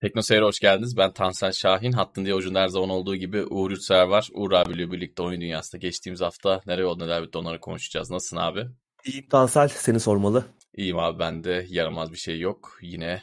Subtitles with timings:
[0.00, 0.96] Tekno Seyir'e hoş geldiniz.
[0.96, 1.92] Ben Tansel Şahin.
[1.92, 4.28] Hattın diye ucunda her zaman olduğu gibi Uğur Yurtsever var.
[4.34, 8.10] Uğur abiyle birlikte oyun dünyasında geçtiğimiz hafta nereye oldu neler bitti onları konuşacağız.
[8.10, 8.66] Nasılsın abi?
[9.04, 9.68] İyiyim Tansel.
[9.68, 10.44] Seni sormalı.
[10.76, 11.66] İyiyim abi ben de.
[11.68, 12.78] Yaramaz bir şey yok.
[12.82, 13.22] Yine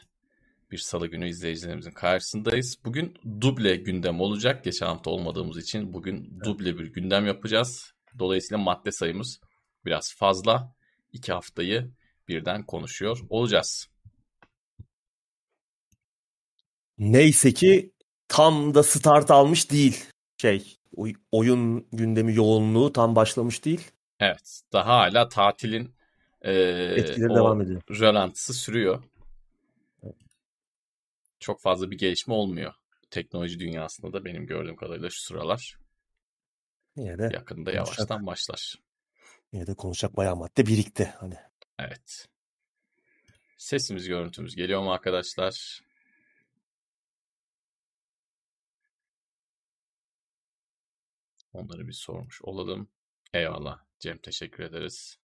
[0.71, 2.77] bir salı günü izleyicilerimizin karşısındayız.
[2.85, 4.63] Bugün duble gündem olacak.
[4.63, 7.94] Geçen hafta olmadığımız için bugün duble bir gündem yapacağız.
[8.20, 9.40] Dolayısıyla madde sayımız
[9.85, 10.76] biraz fazla.
[11.12, 11.91] İki haftayı
[12.27, 13.92] birden konuşuyor olacağız.
[17.12, 17.91] Neyse ki
[18.27, 20.05] tam da start almış değil.
[20.38, 20.77] Şey,
[21.31, 23.91] oyun gündemi yoğunluğu tam başlamış değil.
[24.20, 25.95] Evet, daha hala tatilin
[26.41, 26.53] e,
[26.95, 27.81] etkileri devam ediyor.
[27.89, 29.03] Rölantısı sürüyor.
[31.39, 32.73] Çok fazla bir gelişme olmuyor.
[33.09, 35.77] Teknoloji dünyasında da benim gördüğüm kadarıyla şu sıralar.
[36.95, 38.75] Yine de yakında konuşacak, yavaştan başlar.
[39.53, 41.38] Yine de konuşacak bayağı madde birikti hani.
[41.80, 42.27] Evet.
[43.58, 45.83] Sesimiz, görüntümüz geliyor mu arkadaşlar?
[51.54, 52.90] Onları bir sormuş olalım.
[53.34, 53.80] Eyvallah.
[54.00, 55.18] Cem teşekkür ederiz.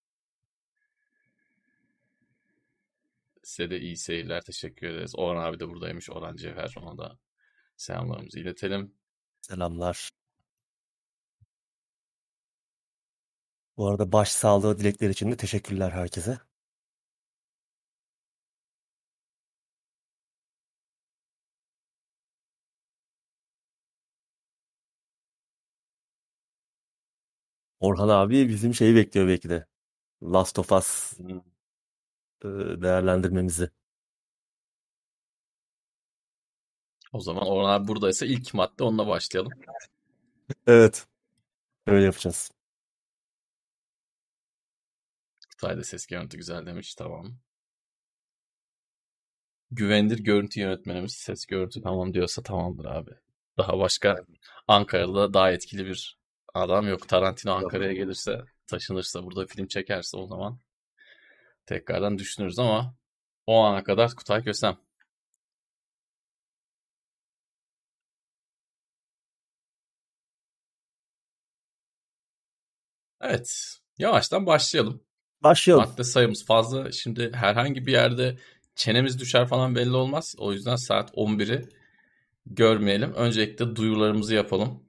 [3.44, 4.42] Size de iyi seyirler.
[4.42, 5.14] Teşekkür ederiz.
[5.16, 6.10] Orhan abi de buradaymış.
[6.10, 6.74] Orhan Cevher.
[6.78, 7.20] Ona da
[7.78, 8.96] selamlarımızı iletelim.
[9.42, 10.10] Selamlar.
[13.78, 16.40] Bu arada baş sağlığı dilekleri için de teşekkürler herkese.
[27.80, 29.66] Orhan abi bizim şeyi bekliyor belki de.
[30.24, 31.14] Last of Us
[32.82, 33.70] değerlendirmemizi.
[37.14, 39.52] O zaman Orhan abi buradaysa ilk madde onunla başlayalım.
[40.68, 41.08] evet.
[41.88, 42.52] Öyle yapacağız.
[45.52, 46.96] Kutay'da ses görüntü güzel demiş.
[46.96, 47.38] Tamam.
[49.72, 53.12] Güvenilir görüntü yönetmenimiz ses görüntü tamam diyorsa tamamdır abi.
[53.58, 54.26] Daha başka
[54.68, 56.19] Ankara'da daha etkili bir
[56.54, 57.08] Adam yok.
[57.10, 60.60] Tarantino Ankara'ya gelirse, taşınırsa, burada film çekerse o zaman
[61.66, 62.96] tekrardan düşünürüz ama
[63.48, 64.78] o ana kadar Kutay Kösem.
[73.22, 73.78] Evet.
[73.98, 75.04] Yavaştan başlayalım.
[75.44, 75.86] Başlayalım.
[75.90, 76.92] Madde sayımız fazla.
[76.92, 78.38] Şimdi herhangi bir yerde
[78.76, 80.36] çenemiz düşer falan belli olmaz.
[80.38, 81.70] O yüzden saat 11'i
[82.46, 83.14] görmeyelim.
[83.14, 84.89] Öncelikle duyurularımızı yapalım.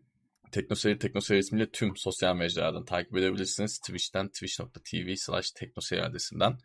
[0.52, 3.78] Teknoseyir Teknoseyir ismiyle tüm sosyal mecralardan takip edebilirsiniz.
[3.78, 6.58] Twitch'ten twitch.tv slash teknoseyir adresinden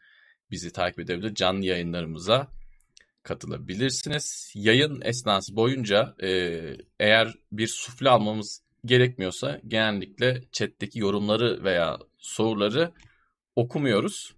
[0.52, 1.36] bizi takip edebilir.
[1.36, 2.52] Canlı yayınlarımıza
[3.24, 4.52] katılabilirsiniz.
[4.56, 6.62] Yayın esnası boyunca e,
[7.00, 12.92] eğer bir sufle almamız gerekmiyorsa genellikle chat'teki yorumları veya soruları
[13.56, 14.36] okumuyoruz.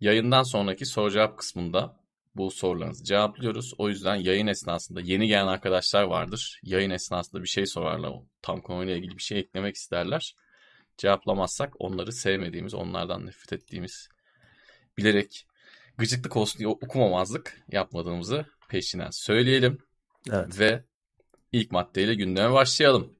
[0.00, 1.99] Yayından sonraki soru cevap kısmında
[2.40, 3.74] bu sorularınızı cevaplıyoruz.
[3.78, 6.60] O yüzden yayın esnasında yeni gelen arkadaşlar vardır.
[6.62, 8.12] Yayın esnasında bir şey sorarlar.
[8.42, 10.34] Tam konuyla ilgili bir şey eklemek isterler.
[10.96, 14.08] Cevaplamazsak onları sevmediğimiz, onlardan nefret ettiğimiz,
[14.98, 15.46] bilerek
[15.98, 19.78] gıcıklık olsun diye okumamazlık yapmadığımızı peşinden söyleyelim.
[20.30, 20.58] Evet.
[20.58, 20.84] Ve
[21.52, 23.16] ilk maddeyle gündeme başlayalım.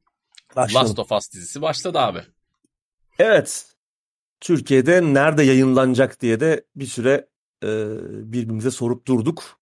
[0.56, 0.88] başlayalım.
[0.88, 2.20] Last of Us dizisi başladı abi.
[3.18, 3.66] Evet.
[4.40, 7.29] Türkiye'de nerede yayınlanacak diye de bir süre
[7.62, 7.68] e,
[8.32, 9.60] birbirimize sorup durduk.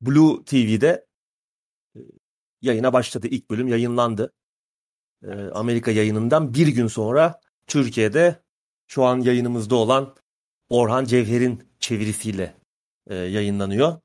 [0.00, 1.06] Blue TV'de
[1.96, 2.00] e,
[2.62, 3.26] yayına başladı.
[3.30, 4.32] İlk bölüm yayınlandı.
[5.22, 8.42] E, Amerika yayınından bir gün sonra Türkiye'de
[8.86, 10.16] şu an yayınımızda olan
[10.68, 12.56] Orhan Cevher'in çevirisiyle
[13.06, 14.00] e, yayınlanıyor.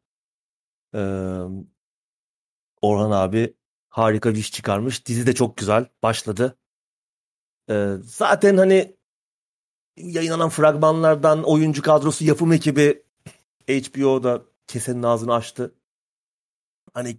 [0.96, 1.02] E,
[2.82, 3.54] Orhan abi
[3.90, 5.06] harika bir iş çıkarmış.
[5.06, 5.86] Dizi de çok güzel.
[6.04, 6.58] Başladı.
[7.70, 8.98] E, zaten hani
[9.98, 13.05] yayınlanan fragmanlardan oyuncu kadrosu, yapım ekibi
[13.70, 15.76] HBO'da kesenin ağzını açtı.
[16.94, 17.18] Hani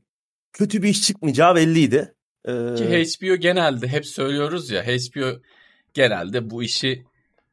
[0.52, 2.14] kötü bir iş çıkmayacağı belliydi.
[2.44, 2.74] Ee...
[2.74, 5.40] Ki HBO genelde hep söylüyoruz ya HBO
[5.94, 7.04] genelde bu işi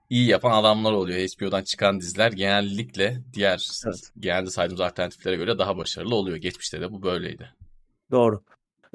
[0.10, 1.20] iyi yapan adamlar oluyor.
[1.20, 4.12] HBO'dan çıkan diziler genellikle diğer evet.
[4.20, 6.38] genelde saydığımız alternatiflere göre daha başarılı oluyor.
[6.38, 7.54] Geçmişte de bu böyleydi.
[8.12, 8.44] Doğru.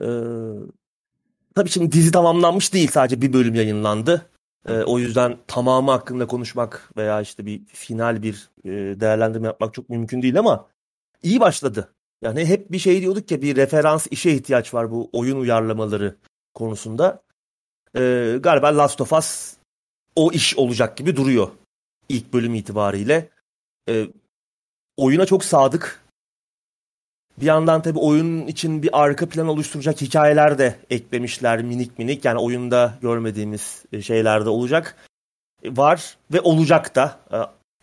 [0.02, 0.06] Ee,
[1.54, 2.90] tabii şimdi dizi tamamlanmış değil.
[2.90, 4.30] Sadece bir bölüm yayınlandı.
[4.66, 8.70] E, o yüzden tamamı hakkında konuşmak veya işte bir final bir e,
[9.00, 10.68] değerlendirme yapmak çok mümkün değil ama
[11.22, 11.92] iyi başladı.
[12.22, 16.16] Yani hep bir şey diyorduk ki bir referans işe ihtiyaç var bu oyun uyarlamaları
[16.54, 17.22] konusunda.
[17.96, 19.56] E, galiba Last of Us
[20.16, 21.48] o iş olacak gibi duruyor
[22.08, 23.30] ilk bölüm itibariyle.
[23.88, 24.06] E,
[24.96, 26.07] oyuna çok sadık
[27.40, 32.24] bir yandan tabii oyun için bir arka plan oluşturacak hikayeler de eklemişler minik minik.
[32.24, 34.96] Yani oyunda görmediğimiz e, şeyler de olacak.
[35.62, 37.18] E, var ve olacak da.
[37.32, 37.38] E,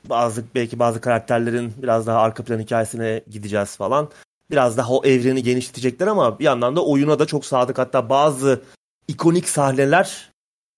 [0.09, 4.09] bazı belki bazı karakterlerin biraz daha arka plan hikayesine gideceğiz falan.
[4.51, 7.77] biraz daha o evreni genişletecekler ama bir yandan da oyuna da çok sadık.
[7.77, 8.61] Hatta bazı
[9.07, 10.31] ikonik sahneler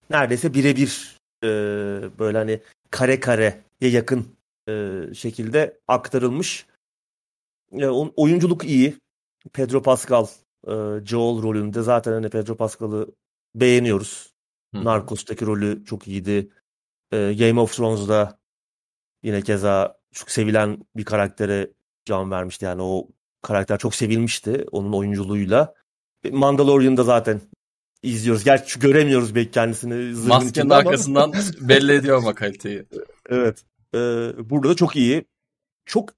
[0.09, 1.47] neredeyse birebir e,
[2.19, 2.59] böyle hani
[2.91, 4.27] kare kareye yakın
[4.69, 6.65] e, şekilde aktarılmış.
[7.72, 8.98] E, oyunculuk iyi.
[9.54, 10.28] Pedro Pascal
[10.68, 10.72] e,
[11.06, 13.08] Joel rolünde zaten hani Pedro Pascal'ı
[13.56, 14.34] beğeniyoruz.
[14.75, 14.84] Hı.
[14.84, 16.50] Narcos'taki rolü çok iyiydi.
[17.12, 18.40] E, Game of Thrones'da
[19.24, 21.72] yine keza çok sevilen bir karaktere
[22.06, 22.66] can vermişti.
[22.66, 23.08] Yani o
[23.42, 25.74] karakter çok sevilmişti onun oyunculuğuyla.
[26.31, 27.42] Mandalorian'da zaten
[28.04, 28.44] izliyoruz.
[28.44, 30.28] Gerçi göremiyoruz belki kendisini.
[30.28, 32.84] Maskenin arkasından belli ediyor ama kaliteyi.
[33.30, 33.63] Evet.
[33.96, 35.25] Ee, burada da çok iyi.
[35.86, 36.13] Çok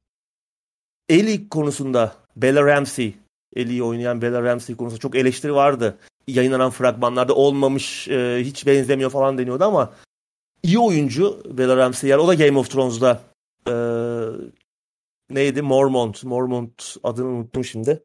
[1.10, 3.16] Ellie konusunda Bella Ramsey,
[3.56, 5.98] Ellie'yi oynayan Bella Ramsey konusunda çok eleştiri vardı.
[6.28, 9.94] Yayınlanan fragmanlarda olmamış, e, hiç benzemiyor falan deniyordu ama
[10.64, 12.10] iyi oyuncu Bella Ramsey.
[12.10, 13.22] Yani o da Game of Thrones'da
[13.68, 13.74] e,
[15.30, 15.62] neydi?
[15.62, 16.24] Mormont.
[16.24, 18.04] Mormont adını unuttum şimdi.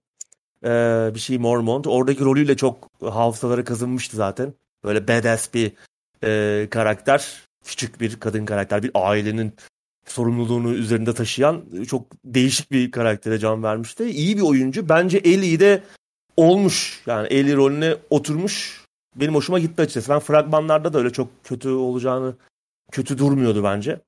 [0.65, 1.87] Ee, bir şey Mormont.
[1.87, 4.55] Oradaki rolüyle çok hafızaları kazınmıştı zaten.
[4.85, 5.73] Böyle badass bir
[6.25, 7.43] e, karakter.
[7.65, 8.83] Küçük bir kadın karakter.
[8.83, 9.53] Bir ailenin
[10.07, 14.05] sorumluluğunu üzerinde taşıyan çok değişik bir karaktere can vermişti.
[14.05, 14.89] İyi bir oyuncu.
[14.89, 15.83] Bence Ellie de
[16.37, 17.03] olmuş.
[17.07, 18.85] Yani Ellie rolüne oturmuş.
[19.17, 20.13] Benim hoşuma gitti açıkçası.
[20.13, 22.35] Ben fragmanlarda da öyle çok kötü olacağını
[22.93, 24.01] kötü durmuyordu bence.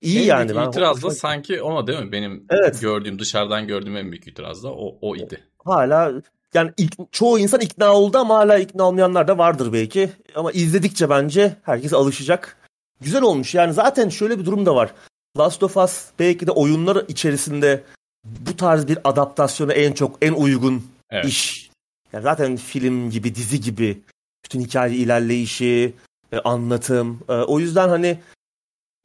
[0.00, 0.54] İyi en yani.
[0.54, 2.12] Büyük itiraz da sanki ona değil mi?
[2.12, 2.80] Benim evet.
[2.80, 5.44] gördüğüm dışarıdan gördüğüm en büyük itiraz da o, o idi.
[5.64, 6.12] Hala
[6.54, 10.10] yani ilk, çoğu insan ikna oldu ama hala ikna olmayanlar da vardır belki.
[10.34, 12.56] Ama izledikçe bence herkes alışacak.
[13.00, 14.90] Güzel olmuş yani zaten şöyle bir durum da var.
[15.38, 17.84] Last of Us belki de oyunlar içerisinde
[18.24, 21.24] bu tarz bir adaptasyona en çok en uygun evet.
[21.24, 21.70] iş.
[22.12, 24.02] Yani zaten film gibi dizi gibi
[24.44, 25.94] bütün hikaye ilerleyişi,
[26.32, 27.20] e, anlatım.
[27.28, 28.18] E, o yüzden hani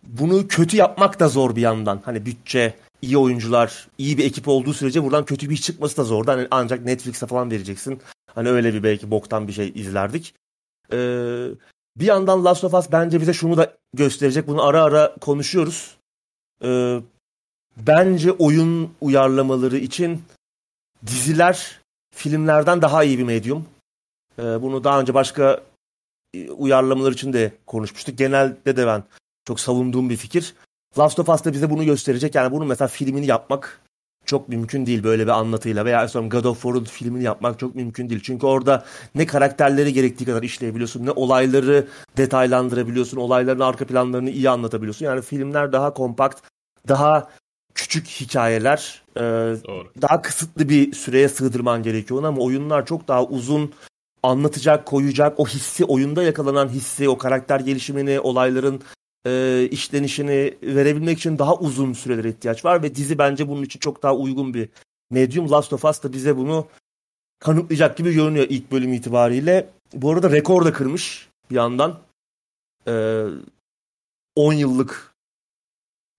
[0.07, 2.01] bunu kötü yapmak da zor bir yandan.
[2.05, 6.03] Hani bütçe, iyi oyuncular, iyi bir ekip olduğu sürece buradan kötü bir iş çıkması da
[6.03, 6.25] zor.
[6.25, 8.01] Hani ancak Netflix'e falan vereceksin.
[8.35, 10.33] Hani öyle bir belki boktan bir şey izlerdik.
[10.93, 11.47] Ee,
[11.97, 14.47] bir yandan Last of Us bence bize şunu da gösterecek.
[14.47, 15.97] Bunu ara ara konuşuyoruz.
[16.63, 16.99] Ee,
[17.77, 20.23] bence oyun uyarlamaları için
[21.07, 21.79] diziler
[22.15, 23.65] filmlerden daha iyi bir medyum.
[24.39, 25.61] Ee, bunu daha önce başka
[26.33, 28.17] e, uyarlamalar için de konuşmuştuk.
[28.17, 29.03] Genelde de ben
[29.45, 30.53] çok savunduğum bir fikir.
[30.97, 32.35] Last of Us da bize bunu gösterecek.
[32.35, 33.81] Yani bunun mesela filmini yapmak
[34.31, 38.09] çok mümkün değil böyle bir anlatıyla veya sonra God of War'un filmini yapmak çok mümkün
[38.09, 38.21] değil.
[38.23, 38.85] Çünkü orada
[39.15, 41.87] ne karakterleri gerektiği kadar işleyebiliyorsun ne olayları
[42.17, 43.17] detaylandırabiliyorsun.
[43.17, 45.05] Olayların arka planlarını iyi anlatabiliyorsun.
[45.05, 46.41] Yani filmler daha kompakt,
[46.87, 47.29] daha
[47.75, 49.21] küçük hikayeler, e,
[50.01, 53.73] daha kısıtlı bir süreye sığdırman gerekiyor ama oyunlar çok daha uzun
[54.23, 58.81] anlatacak, koyacak, o hissi, oyunda yakalanan hissi, o karakter gelişimini, olayların
[59.25, 64.03] e, işlenişini verebilmek için daha uzun sürelere ihtiyaç var ve dizi bence bunun için çok
[64.03, 64.69] daha uygun bir
[65.09, 65.51] medium.
[65.51, 66.67] Last of Us da bize bunu
[67.39, 69.69] kanıtlayacak gibi görünüyor ilk bölüm itibariyle.
[69.93, 71.99] Bu arada rekor da kırmış bir yandan.
[72.87, 73.25] E,
[74.35, 75.15] 10 yıllık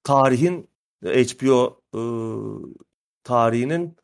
[0.05, 0.69] tarihin
[1.05, 2.01] HBO e,
[3.25, 3.97] tarihinin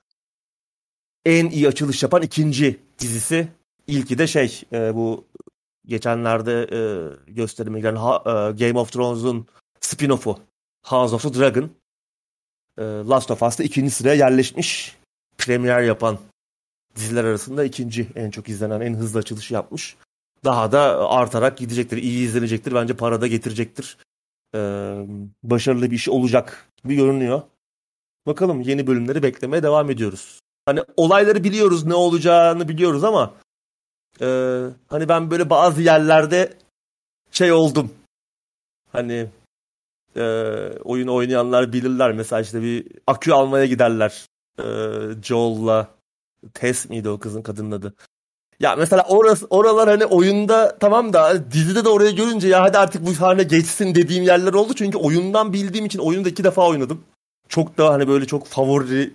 [1.25, 3.49] en iyi açılış yapan ikinci dizisi.
[3.87, 5.25] İlki de şey e, bu
[5.89, 6.81] geçenlerde e,
[7.33, 8.31] gösterime giren ha, e,
[8.67, 9.47] Game of Thrones'un
[9.81, 10.39] spin-off'u
[10.83, 11.71] House of the Dragon
[12.79, 14.97] e, Last of Us'ta ikinci sıraya yerleşmiş.
[15.39, 16.19] Premier yapan
[16.97, 19.97] diziler arasında ikinci en çok izlenen, en hızlı açılışı yapmış.
[20.45, 21.97] Daha da artarak gidecektir.
[21.97, 22.75] iyi izlenecektir.
[22.75, 23.99] Bence para da getirecektir.
[24.55, 24.59] Ee,
[25.43, 27.43] başarılı bir iş olacak gibi görünüyor.
[28.27, 30.41] Bakalım yeni bölümleri beklemeye devam ediyoruz.
[30.67, 33.35] Hani olayları biliyoruz, ne olacağını biliyoruz ama
[34.21, 36.53] ee, hani ben böyle bazı yerlerde
[37.31, 37.91] şey oldum.
[38.93, 39.29] Hani
[40.17, 40.23] e,
[40.85, 42.13] oyun oynayanlar bilirler.
[42.13, 44.27] Mesela işte bir akü almaya giderler.
[44.59, 44.65] E,
[45.23, 45.89] Joel'la
[46.55, 47.95] Tess miydi o kızın kadının adı?
[48.61, 53.07] Ya mesela orası, oralar hani oyunda tamam da dizide de orayı görünce ya hadi artık
[53.07, 54.75] bu sahne geçsin dediğim yerler oldu.
[54.75, 57.05] Çünkü oyundan bildiğim için oyunu da iki defa oynadım.
[57.49, 59.13] Çok da hani böyle çok favori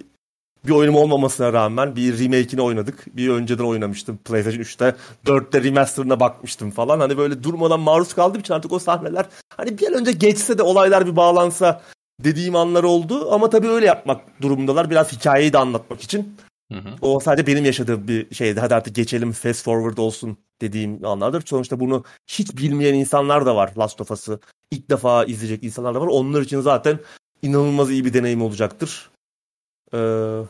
[0.65, 3.05] bir oyunum olmamasına rağmen bir remake'ini oynadık.
[3.17, 4.96] Bir önceden oynamıştım PlayStation 3'te.
[5.25, 7.00] 4'te remaster'ına bakmıştım falan.
[7.00, 9.25] Hani böyle durmadan maruz kaldığım için artık o sahneler
[9.58, 11.82] hani bir an önce geçse de olaylar bir bağlansa
[12.20, 13.32] dediğim anlar oldu.
[13.32, 14.89] Ama tabii öyle yapmak durumundalar.
[14.89, 16.36] Biraz hikayeyi de anlatmak için.
[16.72, 16.89] Hı hı.
[17.01, 18.60] O sadece benim yaşadığım bir şeydi.
[18.60, 21.43] Hadi artık geçelim fast forward olsun dediğim anlardır.
[21.46, 24.39] Sonuçta bunu hiç bilmeyen insanlar da var Last of Us'ı.
[24.72, 26.08] İlk defa izleyecek insanlar da var.
[26.08, 27.00] Onlar için zaten
[27.41, 29.10] inanılmaz iyi bir deneyim olacaktır.
[29.93, 30.41] Ee,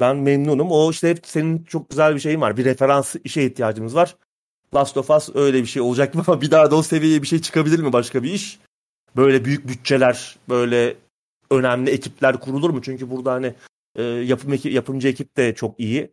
[0.00, 0.70] ben memnunum.
[0.70, 2.56] O işte hep senin çok güzel bir şeyin var.
[2.56, 4.16] Bir referans işe ihtiyacımız var.
[4.74, 7.40] Last of Us öyle bir şey olacak mı bir daha da o seviyeye bir şey
[7.40, 8.58] çıkabilir mi başka bir iş?
[9.16, 10.96] Böyle büyük bütçeler, böyle
[11.50, 12.82] önemli ekipler kurulur mu?
[12.82, 13.54] Çünkü burada hani
[13.96, 16.12] E, yapım eki, yapımcı ekip de çok iyi.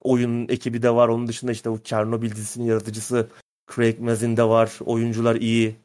[0.00, 1.08] Oyun ekibi de var.
[1.08, 3.28] Onun dışında işte bu Chernobyl dizisinin yaratıcısı
[3.74, 4.78] Craig Mazin de var.
[4.80, 5.76] Oyuncular iyi.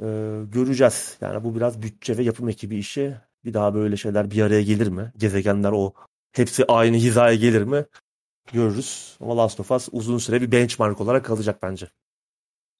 [0.00, 0.06] E,
[0.52, 1.18] göreceğiz.
[1.20, 3.16] Yani bu biraz bütçe ve yapım ekibi işi.
[3.44, 5.12] Bir daha böyle şeyler bir araya gelir mi?
[5.16, 5.94] Gezegenler o
[6.32, 7.86] hepsi aynı hizaya gelir mi?
[8.52, 9.16] Görürüz.
[9.20, 11.88] Ama Last of Us uzun süre bir benchmark olarak kalacak bence.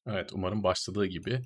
[0.06, 1.42] Evet umarım başladığı gibi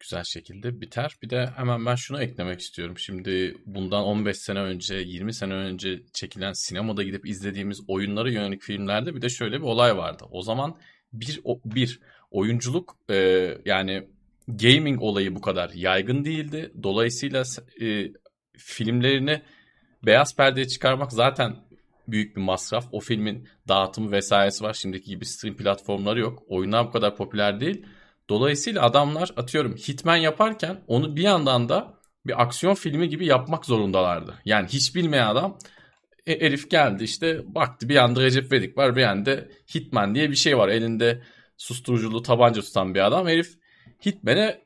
[0.00, 1.16] güzel şekilde biter.
[1.22, 2.98] Bir de hemen ben şunu eklemek istiyorum.
[2.98, 9.14] Şimdi bundan 15 sene önce, 20 sene önce çekilen sinemada gidip izlediğimiz oyunlara yönelik filmlerde
[9.14, 10.24] bir de şöyle bir olay vardı.
[10.30, 10.78] O zaman
[11.12, 12.00] bir bir
[12.30, 13.14] oyunculuk e,
[13.64, 14.08] yani
[14.56, 16.72] gaming olayı bu kadar yaygın değildi.
[16.82, 17.42] Dolayısıyla
[17.80, 18.12] e,
[18.56, 19.42] filmlerini
[20.02, 21.56] beyaz perdeye çıkarmak zaten
[22.08, 22.84] büyük bir masraf.
[22.92, 24.74] O filmin dağıtımı vesairesi var.
[24.74, 26.42] Şimdiki gibi stream platformları yok.
[26.48, 27.86] Oyunlar bu kadar popüler değil.
[28.28, 31.94] Dolayısıyla adamlar atıyorum Hitman yaparken onu bir yandan da
[32.26, 34.34] bir aksiyon filmi gibi yapmak zorundalardı.
[34.44, 35.58] Yani hiç bilmeyen adam
[36.26, 40.36] e, Elif geldi işte baktı bir yanda Recep Vedik var bir yanda Hitman diye bir
[40.36, 40.68] şey var.
[40.68, 41.22] Elinde
[41.56, 43.28] susturuculu tabanca tutan bir adam.
[43.28, 43.59] Herif
[44.06, 44.60] Hitman'e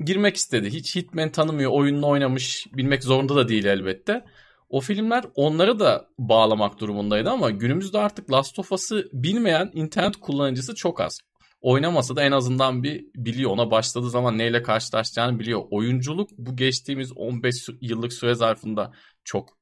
[0.00, 0.70] girmek istedi.
[0.70, 4.24] Hiç Hitman tanımıyor, oyununu oynamış, bilmek zorunda da değil elbette.
[4.68, 10.74] O filmler onları da bağlamak durumundaydı ama günümüzde artık Last of Us'ı bilmeyen internet kullanıcısı
[10.74, 11.20] çok az.
[11.60, 13.50] Oynamasa da en azından bir biliyor.
[13.50, 15.62] Ona başladığı zaman neyle karşılaşacağını biliyor.
[15.70, 18.92] Oyunculuk bu geçtiğimiz 15 yıllık süre zarfında
[19.24, 19.58] çok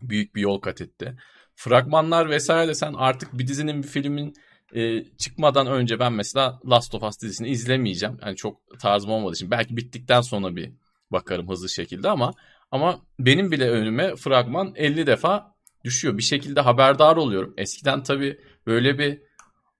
[0.00, 1.16] büyük bir yol kat etti.
[1.54, 4.34] Fragmanlar vesaire sen artık bir dizinin bir filmin
[4.74, 8.18] e, çıkmadan önce ben mesela Last of Us dizisini izlemeyeceğim.
[8.24, 9.50] Yani çok tarzım olmadığı için.
[9.50, 10.72] Belki bittikten sonra bir
[11.10, 12.32] bakarım hızlı şekilde ama
[12.70, 16.18] ama benim bile önüme fragman 50 defa düşüyor.
[16.18, 17.54] Bir şekilde haberdar oluyorum.
[17.56, 19.22] Eskiden tabii böyle bir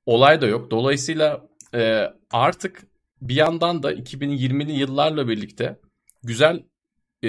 [0.06, 0.70] olay da yok.
[0.70, 2.86] Dolayısıyla e, artık
[3.22, 5.80] bir yandan da 2020'li yıllarla birlikte
[6.22, 6.64] güzel
[7.22, 7.28] e,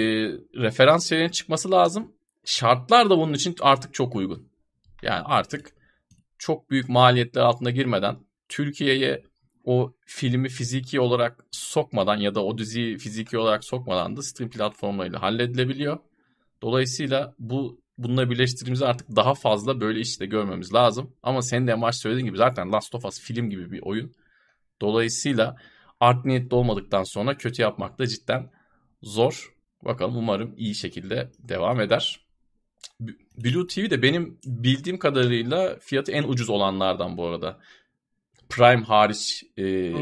[0.56, 2.12] referans şeylerin çıkması lazım.
[2.44, 4.48] Şartlar da bunun için artık çok uygun.
[5.02, 5.74] Yani artık
[6.40, 8.16] çok büyük maliyetler altında girmeden
[8.48, 9.24] Türkiye'ye
[9.64, 15.22] o filmi fiziki olarak sokmadan ya da o diziyi fiziki olarak sokmadan da stream platformlarıyla
[15.22, 15.98] halledilebiliyor.
[16.62, 21.16] Dolayısıyla bu bununla birleştirdiğimizde artık daha fazla böyle işte görmemiz lazım.
[21.22, 24.14] Ama senin de en söylediğin gibi zaten Last of Us film gibi bir oyun.
[24.80, 25.56] Dolayısıyla
[26.00, 28.50] art niyetli olmadıktan sonra kötü yapmak da cidden
[29.02, 29.54] zor.
[29.84, 32.26] Bakalım umarım iyi şekilde devam eder.
[33.44, 37.58] Blue TV de benim bildiğim kadarıyla fiyatı en ucuz olanlardan bu arada.
[38.48, 39.98] Prime hariç e, hmm.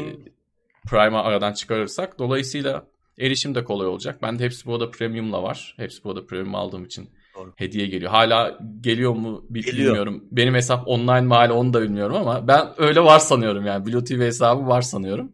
[0.89, 2.19] Prime'ı aradan çıkarırsak.
[2.19, 2.87] Dolayısıyla
[3.19, 4.21] erişim de kolay olacak.
[4.21, 5.73] Ben de hepsi bu arada premium'la var.
[5.77, 7.53] Hepsi bu arada premium aldığım için Doğru.
[7.55, 8.11] hediye geliyor.
[8.11, 10.13] Hala geliyor mu bilmiyorum.
[10.13, 10.31] Geliyor.
[10.31, 13.85] Benim hesap online mi hala onu da bilmiyorum ama ben öyle var sanıyorum yani.
[13.85, 15.31] Blue TV hesabı var sanıyorum.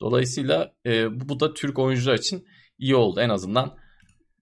[0.00, 2.46] Dolayısıyla e, bu da Türk oyuncular için
[2.78, 3.20] iyi oldu.
[3.20, 3.76] En azından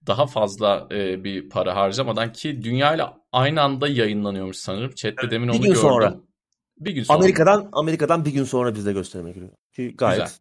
[0.07, 4.91] daha fazla e, bir para harcamadan ki dünyayla aynı anda yayınlanıyormuş sanırım.
[4.91, 5.81] Chat'te demin onu bir gün gördüm.
[5.81, 6.15] Sonra.
[6.79, 7.17] Bir gün sonra.
[7.17, 9.51] Amerika'dan Amerika'dan bir gün sonra bizde gösterime giriyor.
[9.75, 10.37] Ki gayet Güzel.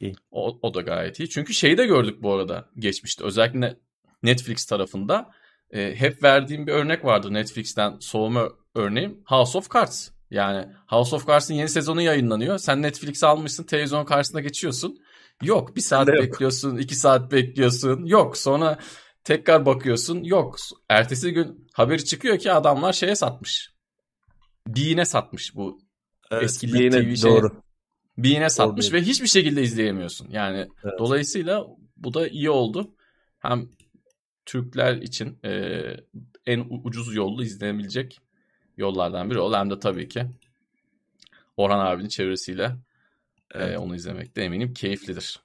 [0.00, 0.14] iyi.
[0.30, 1.28] O, o da gayet iyi.
[1.28, 3.24] Çünkü şeyi de gördük bu arada geçmişte.
[3.24, 3.76] Özellikle
[4.22, 5.30] Netflix tarafında
[5.70, 9.20] e, hep verdiğim bir örnek vardı Netflix'ten soğuma örneğim.
[9.26, 10.08] House of Cards.
[10.30, 12.58] Yani House of Cards'ın yeni sezonu yayınlanıyor.
[12.58, 14.98] Sen Netflix'i almışsın televizyon karşısına geçiyorsun.
[15.42, 18.04] Yok bir saat bekliyorsun, iki saat bekliyorsun.
[18.04, 18.78] Yok sonra
[19.26, 20.24] tekrar bakıyorsun.
[20.24, 20.56] Yok
[20.88, 23.70] ertesi gün haberi çıkıyor ki adamlar şeye satmış.
[24.66, 25.80] Bean'e satmış bu
[26.30, 27.30] evet, eski Lig TV şey.
[27.30, 27.62] Doğru.
[28.18, 28.96] Bean'e satmış doğru.
[28.96, 30.28] ve hiçbir şekilde izleyemiyorsun.
[30.30, 30.98] Yani evet.
[30.98, 31.66] dolayısıyla
[31.96, 32.94] bu da iyi oldu.
[33.38, 33.68] Hem
[34.46, 35.82] Türkler için e,
[36.46, 38.20] en ucuz yollu izlenebilecek
[38.76, 39.56] yollardan biri oldu.
[39.56, 40.26] Hem de tabii ki
[41.56, 42.64] Orhan abinin çevresiyle
[43.54, 43.74] e, evet.
[43.74, 45.40] e, onu izlemek de eminim keyiflidir.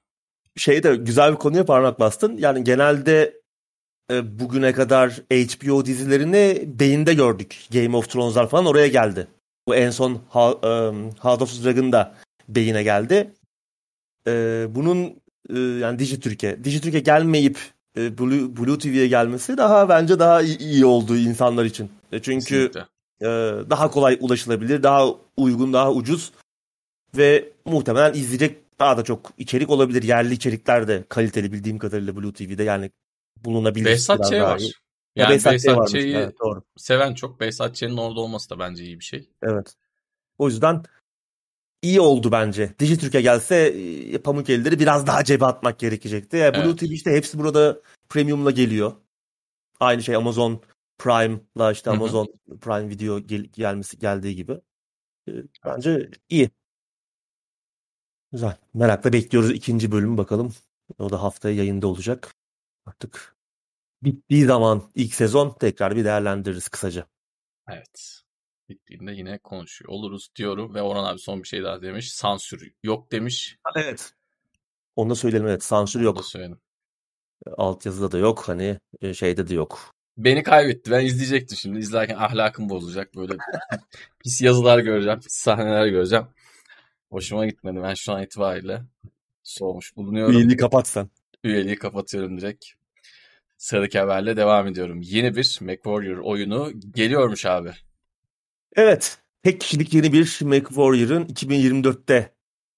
[0.56, 2.38] Şey de güzel bir konuya parmak bastın.
[2.38, 3.41] Yani genelde
[4.12, 7.56] e, bugüne kadar HBO dizilerini beyinde gördük.
[7.74, 9.28] Game of Thrones'lar falan oraya geldi.
[9.68, 10.22] Bu en son
[11.20, 12.16] House of Dragon'da
[12.50, 13.34] beyine geldi.
[14.28, 15.16] E, bunun
[15.50, 17.58] e, yani Dijitürk'e, Dijitürk'e gelmeyip
[17.98, 21.92] Blue, Blue TV'ye gelmesi daha bence daha iyi, iyi oldu insanlar için.
[22.22, 22.72] Çünkü
[23.22, 23.26] e,
[23.70, 26.32] daha kolay ulaşılabilir, daha uygun, daha ucuz
[27.18, 30.04] ve muhtemelen izleyecek daha da çok içerik olabilir.
[30.04, 32.92] Yerli içerikler de kaliteli bildiğim kadarıyla Blue TV'de yani
[33.38, 33.86] bulunabilir.
[33.86, 34.62] Behzat Ç var.
[35.16, 36.64] Yani Behzat, Behzat Ç'yi evet, doğru.
[36.78, 37.40] seven çok.
[37.40, 39.30] Behzat Ç'nin orada olması da bence iyi bir şey.
[39.42, 39.76] Evet.
[40.38, 40.84] O yüzden
[41.82, 42.76] iyi oldu bence.
[42.80, 46.38] Dijitürk'e gelse e, pamuk elleri biraz daha cebe atmak gerekecekti.
[46.38, 46.80] Yani Blue evet.
[46.80, 48.94] TV işte hepsi burada premiumla geliyor.
[49.80, 50.62] Aynı şey Amazon
[50.98, 52.60] Prime'la işte Amazon Hı-hı.
[52.60, 54.62] Prime Video gel- gelmesi geldiği gibi.
[55.28, 55.32] E,
[55.66, 56.50] bence iyi.
[58.32, 58.58] Güzel.
[58.74, 60.54] Merakla bekliyoruz ikinci bölümü bakalım.
[61.00, 62.36] O da haftaya yayında olacak.
[62.86, 63.36] Artık
[64.04, 67.08] bittiği zaman ilk sezon tekrar bir değerlendiririz kısaca.
[67.70, 68.22] Evet.
[68.70, 72.14] Bittiğinde yine konuşuyor oluruz diyorum ve Orhan abi son bir şey daha demiş.
[72.14, 73.58] Sansür yok demiş.
[73.76, 74.14] Evet.
[74.96, 75.64] Onu da söyleyelim evet.
[75.64, 76.26] Sansür Onu yok.
[76.26, 76.60] söyleyelim.
[77.58, 78.50] Altyazıda da yok.
[78.50, 79.94] Hani e, şeyde de yok.
[80.18, 80.92] Beni kaybetti.
[80.92, 81.80] Ben izleyecektim şimdi.
[81.80, 83.16] İzlerken ahlakım bozulacak.
[83.16, 83.34] Böyle
[84.20, 85.20] pis yazılar göreceğim.
[85.20, 86.26] Pis sahneler göreceğim.
[87.12, 87.80] Hoşuma gitmedi.
[87.84, 88.82] Ben şu an itibariyle
[89.44, 90.34] soğumuş bulunuyorum.
[90.36, 91.10] Üyeliği kapatsan.
[91.44, 92.66] Üyeliği kapatıyorum direkt.
[93.58, 95.02] Sıradaki haberle devam ediyorum.
[95.02, 97.72] Yeni bir MechWarrior oyunu geliyormuş abi.
[98.76, 99.18] Evet.
[99.44, 102.34] Tek kişilik yeni bir MechWarrior'ın 2024'te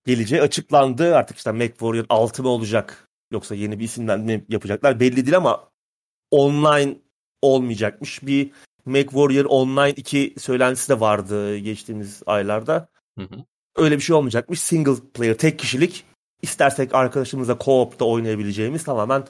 [0.06, 1.16] geleceği açıklandı.
[1.16, 5.70] Artık işte MechWarrior 6 mı olacak yoksa yeni bir isimden mi yapacaklar belli değil ama
[6.32, 6.98] online
[7.42, 8.24] olmayacakmış.
[8.24, 8.52] Bir
[8.86, 12.90] MechWarrior Online 2 söylentisi de vardı geçtiğimiz aylarda.
[13.18, 13.46] Hı hı.
[13.76, 14.62] Öyle bir şey olmayacakmış.
[14.62, 16.06] Single player tek kişilik
[16.48, 19.24] istersek arkadaşımızla co-op'ta oynayabileceğimiz tamamen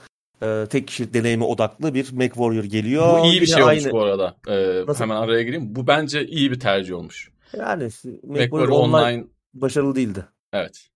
[0.43, 3.20] e, tek kişilik deneyime odaklı bir MechWarrior geliyor.
[3.20, 4.36] Bu iyi bir Yine şey olmuş aynı- bu arada.
[4.48, 5.03] Ee, Nasıl?
[5.03, 5.75] hemen araya gireyim.
[5.75, 7.32] Bu bence iyi bir tercih olmuş.
[7.58, 10.25] Yani MechWarrior MechWarrior Online, Online başarılı değildi.
[10.53, 10.88] evet.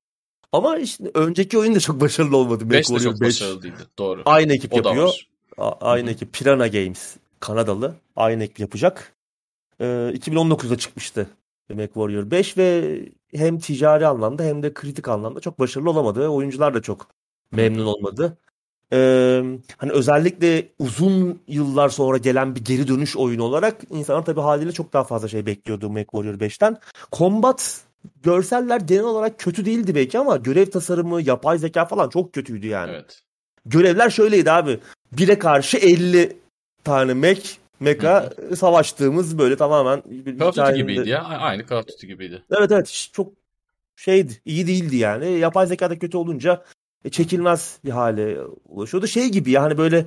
[0.51, 2.69] Ama işte önceki oyun da çok başarılı olmadı.
[2.69, 3.27] 5 de çok 5.
[3.27, 3.83] başarılı değildi.
[3.97, 4.21] Doğru.
[4.25, 5.13] Aynı ekip O yapıyor.
[5.81, 7.95] aynı ekip Piranha Games Kanadalı.
[8.15, 9.13] Aynı ekip yapacak.
[9.81, 11.27] Ee, 2019'da çıkmıştı
[11.73, 12.99] MechWarrior 5 ve
[13.35, 16.27] hem ticari anlamda hem de kritik anlamda çok başarılı olamadı.
[16.27, 17.07] Oyuncular da çok
[17.51, 18.37] memnun olmadı.
[18.93, 19.43] Ee,
[19.77, 24.93] hani özellikle uzun yıllar sonra gelen bir geri dönüş oyunu olarak insanlar tabii haliyle çok
[24.93, 26.77] daha fazla şey bekliyordu MechWarrior 5'ten.
[27.11, 27.81] Combat
[28.23, 32.91] görseller genel olarak kötü değildi belki ama görev tasarımı, yapay zeka falan çok kötüydü yani.
[32.91, 33.21] Evet.
[33.65, 34.79] Görevler şöyleydi abi.
[35.11, 36.37] Bire karşı 50
[36.83, 41.23] tane mek meka savaştığımız böyle tamamen bir Call of Duty gibiydi ya.
[41.23, 42.43] Aynı Call of Duty gibiydi.
[42.57, 43.33] Evet evet çok
[43.95, 45.39] şeydi iyi değildi yani.
[45.39, 46.63] Yapay zeka da kötü olunca
[47.05, 49.07] e, çekilmez bir hale ulaşıyordu.
[49.07, 50.05] Şey gibi ya hani böyle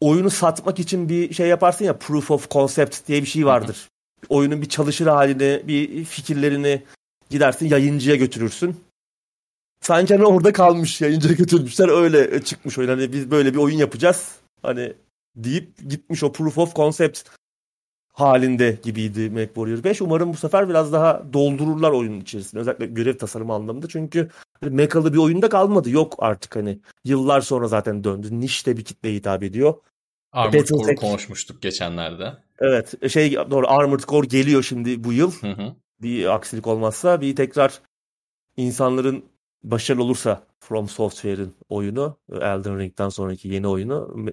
[0.00, 3.88] oyunu satmak için bir şey yaparsın ya proof of concept diye bir şey vardır.
[4.28, 6.82] Oyunun bir çalışır halini, bir fikirlerini
[7.30, 8.76] gidersin yayıncıya götürürsün.
[9.80, 12.88] Sanki hani orada kalmış yayıncıya götürmüşler öyle çıkmış oyun.
[12.88, 14.36] Hani biz böyle bir oyun yapacağız.
[14.62, 14.92] Hani
[15.44, 17.22] deyip gitmiş o proof of concept
[18.12, 20.02] halinde gibiydi MechWarrior 5.
[20.02, 22.60] Umarım bu sefer biraz daha doldururlar oyunun içerisinde.
[22.60, 23.88] Özellikle görev tasarımı anlamında.
[23.88, 24.30] Çünkü
[24.62, 25.90] mekalı bir oyunda kalmadı.
[25.90, 26.80] Yok artık hani.
[27.04, 28.40] Yıllar sonra zaten döndü.
[28.40, 29.74] Nişte bir kitleye hitap ediyor.
[30.32, 32.32] Armored Core'u konuşmuştuk geçenlerde.
[32.60, 35.32] Evet şey doğru Armored Core geliyor şimdi bu yıl.
[35.32, 35.74] Hı hı.
[36.02, 37.80] Bir aksilik olmazsa bir tekrar
[38.56, 39.24] insanların
[39.62, 44.26] başarılı olursa From Software'in oyunu Elden Ring'den sonraki yeni oyunu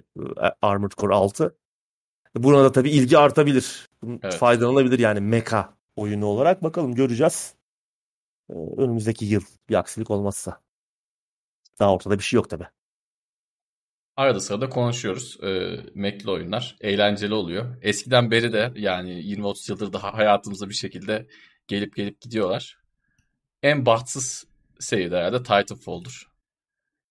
[0.62, 1.56] Armored Core 6
[2.36, 3.88] buna da tabii ilgi artabilir.
[4.06, 4.34] Evet.
[4.34, 6.62] Faydalanabilir yani meka oyunu olarak.
[6.62, 7.54] Bakalım göreceğiz.
[8.50, 10.60] Ee, Önümüzdeki yıl bir aksilik olmazsa.
[11.78, 12.66] Daha ortada bir şey yok tabii.
[14.16, 15.38] Arada sırada konuşuyoruz.
[15.42, 16.76] Ee, Mac'li oyunlar.
[16.80, 17.76] Eğlenceli oluyor.
[17.82, 21.26] Eskiden beri de yani 20-30 yıldır daha hayatımıza bir şekilde
[21.68, 22.78] gelip gelip gidiyorlar.
[23.62, 24.44] En bahtsız
[24.80, 26.28] seri de herhalde Titanfall'dur.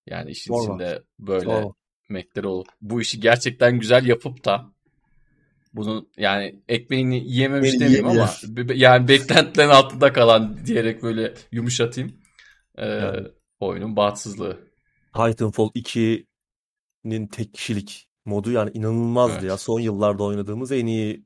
[0.08, 0.64] Yani işin Doğru.
[0.64, 1.74] içinde böyle Doğru.
[2.10, 4.72] Mac'leri olup bu işi gerçekten güzel yapıp da
[5.74, 8.30] bunun yani ekmeğini yiyememiş Beni demeyeyim ama
[8.74, 12.14] yani beklentilerin altında kalan diyerek böyle yumuşatayım.
[12.78, 13.28] Ee, Yani.
[13.60, 14.60] oyunun bahtsızlığı.
[15.14, 19.44] Titanfall 2'nin tek kişilik modu yani inanılmazdı Evet.
[19.50, 19.58] ya.
[19.58, 21.26] Son yıllarda oynadığımız en iyi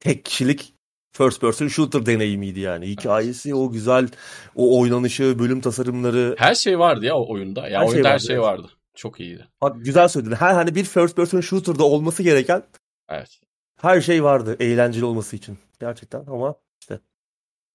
[0.00, 0.74] tek kişilik
[1.16, 2.86] first person shooter deneyimiydi yani.
[2.88, 4.08] Hikayesi, o güzel,
[4.54, 6.34] o oynanışı, bölüm tasarımları.
[6.38, 7.68] Her şey vardı ya o oyunda.
[7.68, 8.44] Ya Her şey oyunda her vardı, şey evet.
[8.44, 8.70] vardı.
[8.94, 9.48] Çok iyiydi.
[9.60, 10.34] Bak güzel söyledin.
[10.34, 12.62] Her hani bir first person shooter'da olması gereken
[13.08, 13.40] Evet.
[13.80, 15.58] her şey vardı eğlenceli olması için.
[15.80, 16.54] Gerçekten ama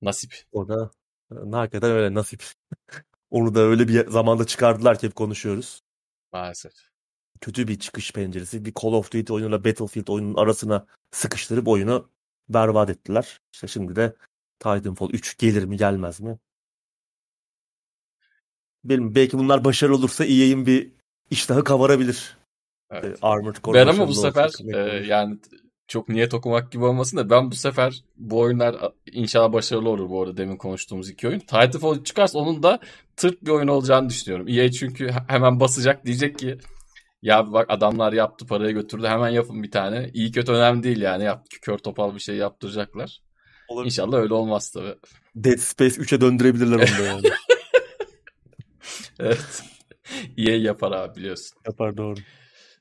[0.02, 0.34] Nasip.
[0.52, 0.92] o da
[1.52, 2.44] hakikaten öyle nasip.
[3.32, 5.82] Onu da öyle bir zamanda çıkardılar ki hep konuşuyoruz.
[6.34, 6.72] Maalesef.
[7.42, 8.66] kötü bir çıkış penceresi.
[8.66, 12.11] Bir Call of Duty oyunuyla Battlefield oyunun arasına sıkıştırıp oyunu
[12.54, 13.40] berbat ettiler.
[13.54, 14.16] İşte şimdi de
[14.60, 16.38] Titanfall 3 gelir mi gelmez mi?
[18.84, 19.16] Bilmiyorum.
[19.16, 20.92] Belki bunlar başarılı olursa EA'in bir
[21.30, 22.38] iştahı kabarabilir.
[22.92, 23.06] Evet.
[23.06, 25.38] Ee, Armored Core Ben ama bu sefer e, yani
[25.88, 28.76] çok niyet okumak gibi olmasın da ben bu sefer bu oyunlar
[29.12, 31.40] inşallah başarılı olur bu arada demin konuştuğumuz iki oyun.
[31.40, 32.80] Titanfall çıkarsa onun da
[33.16, 34.48] tırt bir oyun olacağını düşünüyorum.
[34.48, 36.58] EA çünkü he- hemen basacak diyecek ki
[37.22, 40.10] ya bak adamlar yaptı parayı götürdü hemen yapın bir tane.
[40.14, 43.22] İyi kötü önemli değil yani yap, kör topal bir şey yaptıracaklar.
[43.68, 43.86] Olur.
[43.86, 44.96] İnşallah öyle olmaz tabii.
[45.36, 47.22] Dead Space 3'e döndürebilirler onu da yani.
[49.20, 49.64] Evet.
[50.38, 51.58] EA yapar abi biliyorsun.
[51.66, 52.16] Yapar doğru.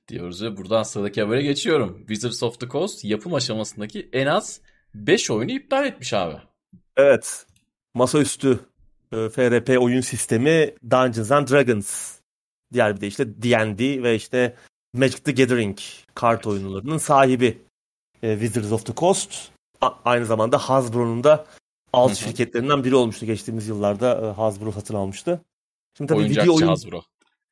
[0.09, 1.99] diyoruz ve buradan sıradaki habere geçiyorum.
[1.99, 4.61] Wizards of the Coast yapım aşamasındaki en az
[4.95, 6.35] 5 oyunu iptal etmiş abi.
[6.97, 7.47] Evet.
[7.95, 8.61] Masaüstü
[9.13, 12.20] e, FRP oyun sistemi Dungeons and Dragons.
[12.73, 14.57] Diğer bir de işte D&D ve işte
[14.95, 15.79] Magic the Gathering
[16.15, 17.63] kart oyunlarının sahibi
[18.23, 19.51] e, Wizards of the Coast.
[19.81, 21.47] A- aynı zamanda Hasbro'nun da
[21.93, 23.27] alt şirketlerinden biri olmuştu.
[23.27, 25.41] Geçtiğimiz yıllarda e, Hasbro satın almıştı.
[25.97, 26.69] Şimdi tabii Oyuncakçı video oyun...
[26.69, 27.03] Hasbro.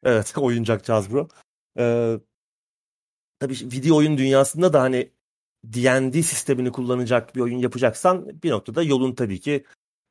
[0.05, 1.29] Evet, oyuncakçı Hasbro.
[1.79, 2.19] Ee,
[3.41, 5.11] tabii video oyun dünyasında da hani
[5.65, 9.65] D&D sistemini kullanacak bir oyun yapacaksan bir noktada yolun tabii ki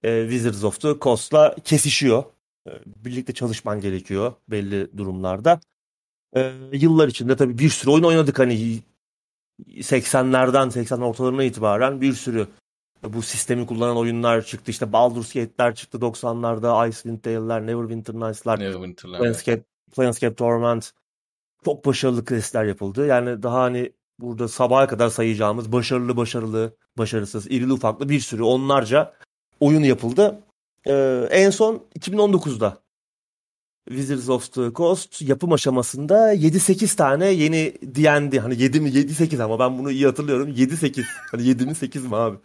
[0.04, 2.24] e, Wizards of the Coast'la kesişiyor.
[2.68, 5.60] E, birlikte çalışman gerekiyor belli durumlarda.
[6.36, 8.80] E, yıllar içinde tabii bir sürü oyun oynadık hani
[9.68, 12.48] 80'lerden 80 ortalarına itibaren bir sürü
[13.04, 14.72] bu sistemi kullanan oyunlar çıktı.
[14.72, 19.20] İşte Baldur's Gate'ler çıktı 90'larda, Icewind Dale'ler, Neverwinter Nights'lar, Neverwinter'lar.
[19.20, 19.64] Planescape,
[19.96, 20.92] Planescape Torment.
[21.66, 23.06] Çok başarılı questler yapıldı.
[23.06, 29.14] Yani daha hani burada sabaha kadar sayacağımız başarılı başarılı, başarısız, irili ufaklı bir sürü onlarca
[29.60, 30.44] oyun yapıldı.
[30.88, 32.78] Ee, en son 2019'da
[33.89, 39.60] Wizards of the Coast yapım aşamasında 7-8 tane yeni D&D hani 7 mi 7-8 ama
[39.60, 40.50] ben bunu iyi hatırlıyorum.
[40.50, 42.38] 7-8 hani 7 mi 8 mi abi?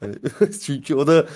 [0.00, 0.14] Hani,
[0.60, 1.26] çünkü o da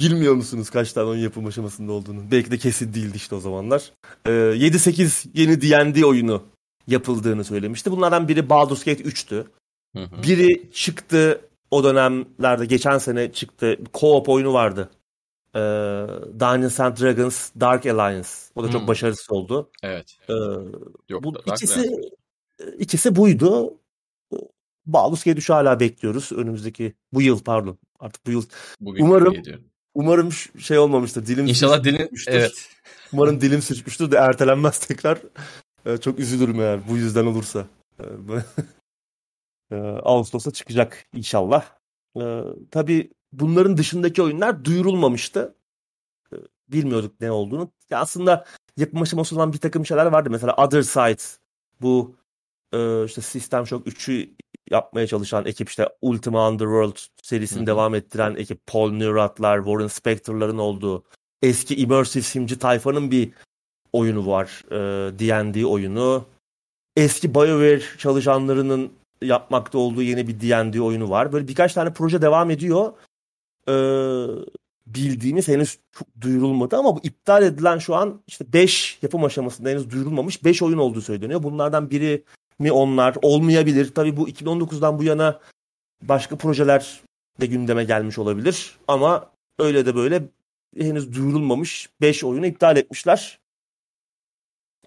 [0.00, 2.30] bilmiyor musunuz kaç tane oyun yapım aşamasında olduğunu?
[2.30, 3.92] Belki de kesin değildi işte o zamanlar.
[4.26, 6.42] Ee, 7-8 yeni D&D oyunu
[6.86, 7.90] yapıldığını söylemişti.
[7.90, 9.46] Bunlardan biri Baldur's Gate 3'tü
[9.94, 13.78] biri çıktı o dönemlerde geçen sene çıktı.
[13.94, 14.90] Co-op oyunu vardı
[15.54, 15.60] e,
[16.40, 18.28] Dungeons and Dragons Dark Alliance.
[18.54, 18.88] O da çok hmm.
[18.88, 19.70] başarısız oldu.
[19.82, 20.16] Evet.
[20.28, 20.32] E,
[21.08, 21.90] Yok, bu ikisi
[22.78, 23.78] ikisi buydu.
[24.86, 26.32] Baldur's Gate 3'ü hala bekliyoruz.
[26.32, 27.78] Önümüzdeki bu yıl pardon.
[28.00, 28.44] Artık bu yıl.
[28.80, 29.42] Bugün umarım
[29.94, 31.26] umarım şey olmamıştır.
[31.26, 32.68] Dilim İnşallah dilin evet.
[33.12, 35.18] Umarım dilim sürçmüştür de ertelenmez tekrar.
[35.86, 37.66] Ee, çok üzülürüm eğer bu yüzden olursa.
[38.00, 41.64] Ee, Ağustos'ta çıkacak inşallah.
[42.20, 45.54] Ee, tabii bunların dışındaki oyunlar duyurulmamıştı.
[46.32, 46.36] Ee,
[46.68, 47.70] bilmiyorduk ne olduğunu.
[47.90, 48.44] Ya aslında
[48.76, 50.30] yapım aşaması olan bir takım şeyler vardı.
[50.30, 51.22] Mesela Other Side
[51.80, 52.16] bu
[52.72, 54.30] e, işte System Shock 3'ü
[54.70, 57.66] yapmaya çalışan ekip işte Ultima Underworld serisini Hı-hı.
[57.66, 61.04] devam ettiren ekip Paul Neurath'lar, Warren Spector'ların olduğu
[61.42, 63.30] eski immersive simci tayfanın bir
[63.92, 64.64] oyunu var.
[64.70, 64.78] E,
[65.18, 66.24] D&D oyunu.
[66.96, 68.92] Eski BioWare çalışanlarının
[69.22, 71.32] yapmakta olduğu yeni bir D&D oyunu var.
[71.32, 72.92] Böyle birkaç tane proje devam ediyor
[73.68, 73.74] e,
[74.86, 79.90] bildiğimiz henüz çok duyurulmadı ama bu iptal edilen şu an işte 5 yapım aşamasında henüz
[79.90, 81.42] duyurulmamış 5 oyun olduğu söyleniyor.
[81.42, 82.24] Bunlardan biri
[82.58, 83.94] mi onlar olmayabilir.
[83.94, 85.40] Tabii bu 2019'dan bu yana
[86.02, 87.00] başka projeler
[87.40, 90.22] de gündeme gelmiş olabilir ama öyle de böyle
[90.78, 93.40] henüz duyurulmamış 5 oyunu iptal etmişler.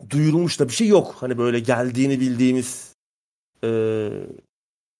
[0.10, 1.16] Duyurulmuş da bir şey yok.
[1.20, 2.96] Hani böyle geldiğini bildiğimiz
[3.64, 4.10] e,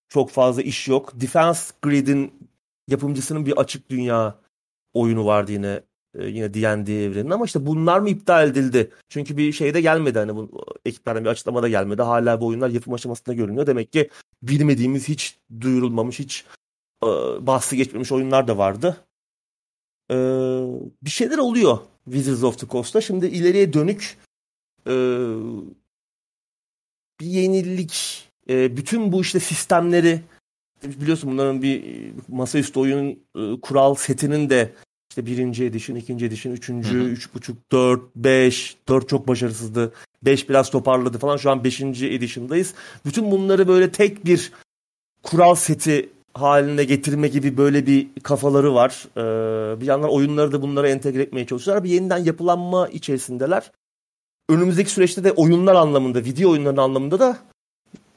[0.08, 1.20] çok fazla iş yok.
[1.20, 2.48] Defense Grid'in
[2.88, 4.38] yapımcısının bir açık dünya
[4.94, 5.82] oyunu vardı yine
[6.18, 8.90] e, yine D&D evreninin ama işte bunlar mı iptal edildi?
[9.08, 12.02] Çünkü bir şey de gelmedi hani bu ekiplerden bir açıklama da gelmedi.
[12.02, 13.66] Hala bu oyunlar yapım aşamasında görünüyor.
[13.66, 14.10] Demek ki
[14.42, 16.44] bilmediğimiz hiç duyurulmamış hiç
[17.02, 17.06] e,
[17.46, 19.04] bahsi geçmemiş oyunlar da vardı.
[20.10, 20.16] E,
[21.02, 23.00] bir şeyler oluyor Wizards of the Coast'ta.
[23.00, 24.18] Şimdi ileriye dönük
[24.86, 24.94] e,
[27.20, 30.20] bir yenilik e, bütün bu işte sistemleri
[30.82, 31.82] biliyorsun bunların bir
[32.28, 34.72] masaüstü oyun e, kural setinin de
[35.10, 39.92] işte birinci edition, ikinci edition, üçüncü, üç buçuk, dört, beş, dört çok başarısızdı.
[40.22, 41.36] Beş biraz toparladı falan.
[41.36, 42.74] Şu an beşinci edition'dayız.
[43.04, 44.52] Bütün bunları böyle tek bir
[45.22, 49.06] kural seti haline getirme gibi böyle bir kafaları var.
[49.16, 51.84] Ee, bir yandan oyunları da bunlara entegre etmeye çalışıyorlar.
[51.84, 53.70] Bir yeniden yapılanma içerisindeler.
[54.48, 57.38] Önümüzdeki süreçte de oyunlar anlamında, video oyunların anlamında da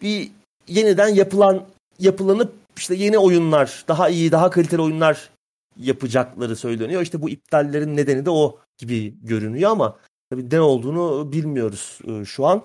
[0.01, 0.31] bir
[0.67, 1.65] yeniden yapılan
[1.99, 5.29] yapılanıp işte yeni oyunlar, daha iyi, daha kaliteli oyunlar
[5.77, 7.01] yapacakları söyleniyor.
[7.01, 9.97] İşte bu iptallerin nedeni de o gibi görünüyor ama
[10.29, 12.63] tabii ne olduğunu bilmiyoruz e, şu an.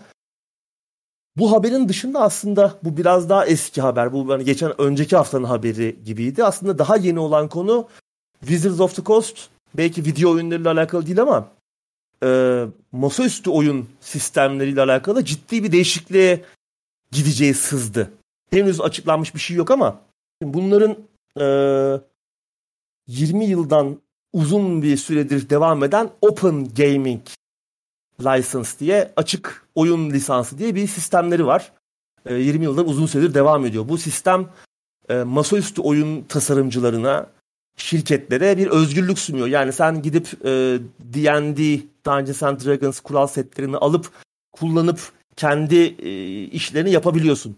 [1.36, 4.12] Bu haberin dışında aslında bu biraz daha eski haber.
[4.12, 6.44] Bu yani geçen önceki haftanın haberi gibiydi.
[6.44, 7.88] Aslında daha yeni olan konu
[8.40, 9.48] Wizards of the Coast.
[9.74, 11.48] Belki video oyunlarıyla alakalı değil ama
[12.22, 12.60] e,
[12.92, 16.44] masaüstü oyun sistemleriyle alakalı ciddi bir değişikliğe
[17.12, 18.10] gideceği sızdı
[18.50, 20.00] henüz açıklanmış bir şey yok ama
[20.42, 20.96] bunların
[21.40, 21.46] e,
[23.06, 24.00] 20 yıldan
[24.32, 27.22] uzun bir süredir devam eden Open Gaming
[28.20, 31.72] License diye açık oyun lisansı diye bir sistemleri var.
[32.26, 33.88] E, 20 yıldan uzun süredir devam ediyor.
[33.88, 34.48] Bu sistem
[35.08, 37.26] e, masaüstü oyun tasarımcılarına,
[37.76, 39.46] şirketlere bir özgürlük sunuyor.
[39.46, 44.10] Yani sen gidip e, D&D, Dungeons and Dragons kural setlerini alıp
[44.52, 45.00] kullanıp
[45.36, 47.56] kendi e, işlerini yapabiliyorsun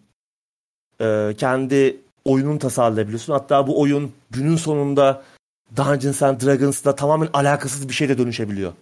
[1.01, 3.33] e, kendi oyununu tasarlayabiliyorsun.
[3.33, 5.23] Hatta bu oyun günün sonunda
[5.77, 8.73] Dungeons and Dragons'la tamamen alakasız bir şeye de dönüşebiliyor.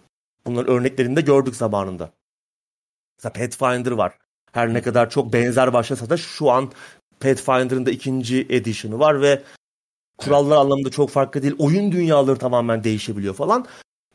[0.45, 2.09] Bunların örneklerini de gördük zamanında.
[3.17, 4.13] Mesela Pathfinder var.
[4.51, 6.71] Her ne kadar çok benzer başlasa da şu an
[7.19, 9.41] Pathfinder'ın da ikinci edition'ı var ve
[10.17, 11.55] kurallar anlamında çok farklı değil.
[11.59, 13.65] Oyun dünyaları tamamen değişebiliyor falan.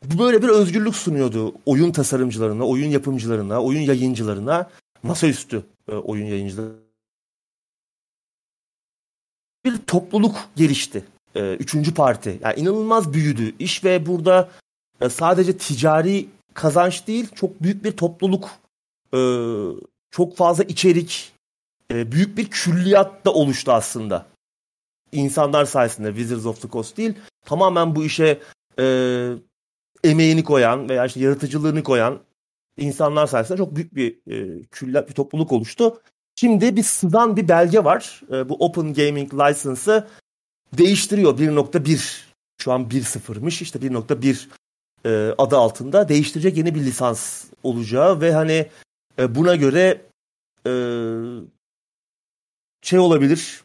[0.05, 4.69] Bu böyle bir özgürlük sunuyordu oyun tasarımcılarına, oyun yapımcılarına, oyun yayıncılarına,
[5.03, 6.80] masaüstü e, oyun yayıncıları.
[9.65, 11.03] Bir topluluk gelişti.
[11.35, 12.39] E, üçüncü parti.
[12.41, 14.49] Yani inanılmaz büyüdü iş ve burada
[15.01, 18.49] e, sadece ticari kazanç değil, çok büyük bir topluluk,
[19.13, 19.19] e,
[20.11, 21.33] çok fazla içerik,
[21.91, 24.25] e, büyük bir külliyat da oluştu aslında.
[25.11, 27.13] İnsanlar sayesinde Wizards of the Coast değil,
[27.45, 28.39] tamamen bu işe
[28.79, 28.85] e,
[30.03, 32.19] emeğini koyan veya işte yaratıcılığını koyan
[32.77, 36.01] insanlar sayesinde çok büyük bir e, külliyat, bir topluluk oluştu.
[36.41, 38.21] Şimdi bir sızan bir belge var.
[38.31, 40.07] E, bu Open Gaming License'ı
[40.73, 42.23] değiştiriyor 1.1
[42.61, 44.47] şu an 1.0'mış işte 1.1
[45.05, 48.67] e, adı altında değiştirecek yeni bir lisans olacağı ve hani
[49.19, 50.01] e, buna göre
[50.67, 50.71] e,
[52.81, 53.63] şey olabilir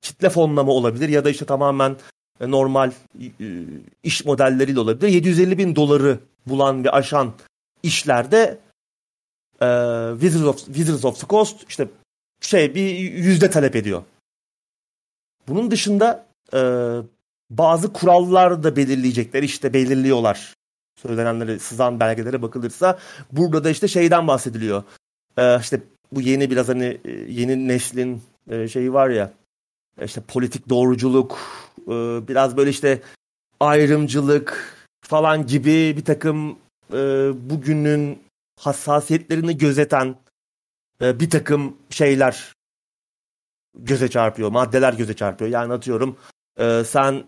[0.00, 1.96] kitle fonlama olabilir ya da işte tamamen
[2.40, 2.92] normal
[4.02, 5.08] iş modelleriyle olabilir.
[5.08, 7.32] 750 bin doları bulan ve aşan
[7.82, 8.58] işlerde
[9.62, 9.66] e,
[10.20, 11.88] Wizards, of, Wizards of the Coast işte
[12.40, 14.02] şey bir yüzde talep ediyor.
[15.48, 16.60] Bunun dışında e,
[17.50, 19.42] bazı kurallar da belirleyecekler.
[19.42, 20.54] işte belirliyorlar.
[21.02, 22.98] Söylenenlere, sızan belgelere bakılırsa.
[23.32, 24.82] Burada da işte şeyden bahsediliyor.
[25.38, 25.80] E, işte
[26.12, 29.32] bu yeni biraz hani e, yeni neslin e, şeyi var ya
[30.04, 31.38] işte politik doğruculuk
[31.86, 31.92] e,
[32.28, 33.02] biraz böyle işte
[33.60, 36.58] ayrımcılık falan gibi bir takım
[36.92, 38.18] e, bugünün
[38.60, 40.16] hassasiyetlerini gözeten
[41.02, 42.52] e, bir takım şeyler
[43.74, 44.50] göze çarpıyor.
[44.50, 45.50] Maddeler göze çarpıyor.
[45.50, 46.18] Yani atıyorum
[46.58, 47.24] e, sen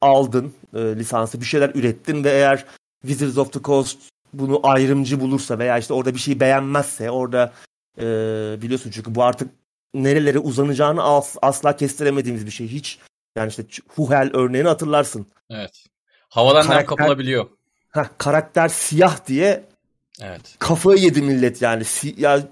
[0.00, 2.64] aldın e, lisansı bir şeyler ürettin ve eğer
[3.02, 3.98] Wizards of the Coast
[4.32, 7.52] bunu ayrımcı bulursa veya işte orada bir şey beğenmezse orada
[7.98, 8.04] e,
[8.62, 9.50] biliyorsun çünkü bu artık
[9.94, 12.98] nerelere uzanacağını as, asla kestiremediğimiz bir şey hiç.
[13.36, 15.26] Yani işte Huhel örneğini hatırlarsın.
[15.50, 15.84] Evet.
[16.28, 17.46] Havadan karakter, kapılabiliyor.
[17.88, 19.64] Heh, karakter siyah diye
[20.22, 20.56] evet.
[20.58, 21.84] kafayı yedi millet yani.
[21.84, 22.42] Si, ya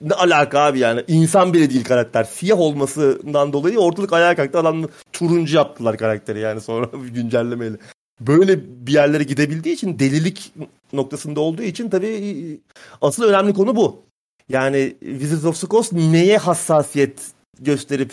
[0.00, 1.04] ne alaka abi yani.
[1.08, 2.24] insan bile değil karakter.
[2.24, 4.58] Siyah olmasından dolayı ortalık ayağa kalktı.
[4.58, 7.76] Adam turuncu yaptılar karakteri yani sonra güncellemeyle.
[8.20, 10.52] Böyle bir yerlere gidebildiği için delilik
[10.92, 12.60] noktasında olduğu için tabii
[13.00, 14.02] asıl önemli konu bu.
[14.48, 17.20] Yani Wizards of the Coast neye hassasiyet
[17.60, 18.12] gösterip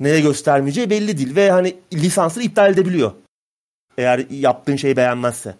[0.00, 1.36] neye göstermeyeceği belli değil.
[1.36, 3.12] Ve hani lisansını iptal edebiliyor.
[3.98, 5.54] Eğer yaptığın şeyi beğenmezse.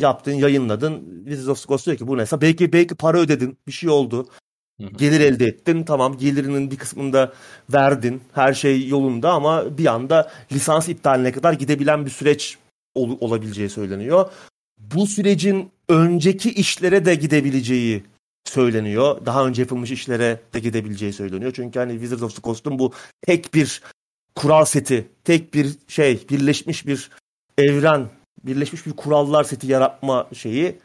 [0.00, 1.24] Yaptın, yayınladın.
[1.24, 2.40] Wizards of the Coast diyor ki bu neyse.
[2.40, 3.58] Belki, belki para ödedin.
[3.66, 4.26] Bir şey oldu.
[4.96, 5.84] Gelir elde ettin.
[5.84, 7.32] Tamam gelirinin bir kısmını da
[7.72, 8.20] verdin.
[8.32, 12.58] Her şey yolunda ama bir anda lisans iptaline kadar gidebilen bir süreç
[12.94, 14.30] ol, olabileceği söyleniyor.
[14.78, 18.04] Bu sürecin önceki işlere de gidebileceği
[18.44, 19.26] söyleniyor.
[19.26, 21.52] Daha önce yapılmış işlere de gidebileceği söyleniyor.
[21.56, 23.82] Çünkü hani Wizards of the Coast'un bu tek bir
[24.34, 27.10] kural seti, tek bir şey, birleşmiş bir
[27.58, 28.08] evren,
[28.44, 30.78] birleşmiş bir kurallar seti yaratma şeyi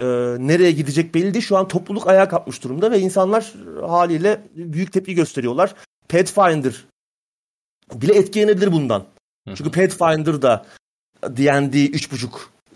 [0.00, 0.06] e,
[0.38, 1.44] nereye gidecek belli değil.
[1.44, 3.54] Şu an topluluk ayağa kalkmış durumda ve insanlar
[3.86, 5.74] haliyle büyük tepki gösteriyorlar.
[6.08, 6.84] Pathfinder
[7.94, 9.04] bile etkilenebilir bundan.
[9.54, 10.66] Çünkü Pathfinder da
[11.24, 12.28] D&D 3.5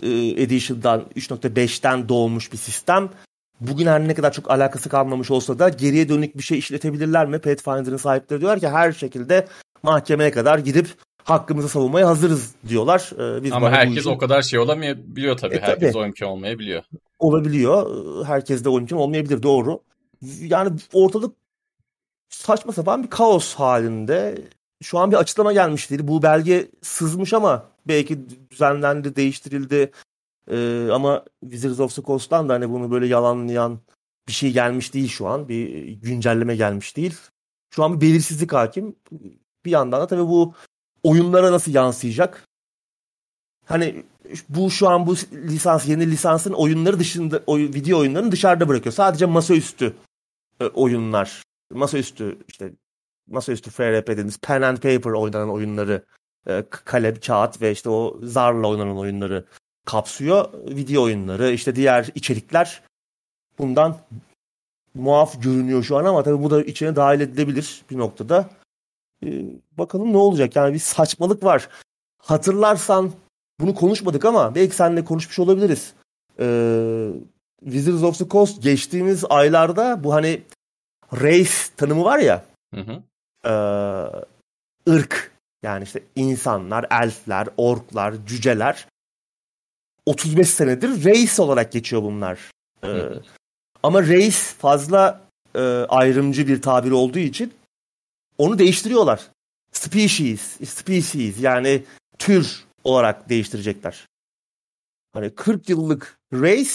[0.02, 3.10] e, Edition'dan 3.5'ten doğmuş bir sistem
[3.60, 7.38] bugün her ne kadar çok alakası kalmamış olsa da geriye dönük bir şey işletebilirler mi?
[7.38, 9.46] Pathfinder'ın sahipleri diyorlar ki her şekilde
[9.82, 10.88] mahkemeye kadar gidip
[11.26, 13.10] hakkımızı savunmaya hazırız diyorlar.
[13.14, 14.10] Ee, biz Ama herkes işin...
[14.10, 15.54] o kadar şey olamayabiliyor tabii.
[15.54, 16.02] E, herkes tabii.
[16.02, 16.82] o imkan olmayabiliyor.
[17.18, 17.86] Olabiliyor.
[18.26, 19.82] Herkes de o imkan olmayabilir doğru.
[20.40, 21.36] Yani ortalık
[22.28, 24.38] saçma sapan bir kaos halinde.
[24.82, 26.00] Şu an bir açıklama gelmiş değil.
[26.04, 28.18] Bu belge sızmış ama belki
[28.50, 29.90] düzenlendi, değiştirildi.
[30.50, 33.80] Ee, ama Wizards of the Coast'tan da hani bunu böyle yalanlayan
[34.28, 35.48] bir şey gelmiş değil şu an.
[35.48, 37.16] Bir güncelleme gelmiş değil.
[37.70, 38.96] Şu an bir belirsizlik hakim.
[39.64, 40.54] Bir yandan da tabii bu
[41.08, 42.48] oyunlara nasıl yansıyacak?
[43.64, 44.04] Hani
[44.48, 48.92] bu şu an bu lisans yeni lisansın oyunları dışında oy, video oyunlarını dışarıda bırakıyor.
[48.92, 49.96] Sadece masaüstü
[50.60, 51.42] e, oyunlar.
[51.72, 52.72] Masaüstü işte
[53.26, 56.04] masaüstü FRP dediğimiz pen and paper oynanan oyunları
[56.48, 59.44] e, kalem, kağıt ve işte o zarla oynanan oyunları
[59.84, 60.52] kapsıyor.
[60.52, 62.82] Video oyunları, işte diğer içerikler
[63.58, 63.96] bundan
[64.94, 68.50] muaf görünüyor şu an ama tabii bu da içine dahil edilebilir bir noktada.
[69.24, 69.44] Ee,
[69.78, 70.56] bakalım ne olacak?
[70.56, 71.68] Yani bir saçmalık var.
[72.18, 73.12] Hatırlarsan
[73.60, 75.92] bunu konuşmadık ama belki seninle konuşmuş olabiliriz.
[76.40, 77.08] Ee,
[77.64, 80.42] Wizards of the Coast geçtiğimiz aylarda bu hani
[81.12, 82.44] race tanımı var ya.
[82.74, 83.02] Hı hı.
[83.44, 83.52] E,
[84.90, 88.86] ırk yani işte insanlar, elfler, orklar, cüceler
[90.06, 92.50] 35 senedir reis olarak geçiyor bunlar.
[92.84, 93.02] Ee,
[93.82, 95.20] Ama race fazla
[95.54, 97.52] e, ayrımcı bir tabir olduğu için
[98.38, 99.20] onu değiştiriyorlar.
[99.72, 101.82] Species, species yani
[102.18, 104.06] tür olarak değiştirecekler.
[105.12, 106.70] Hani 40 yıllık race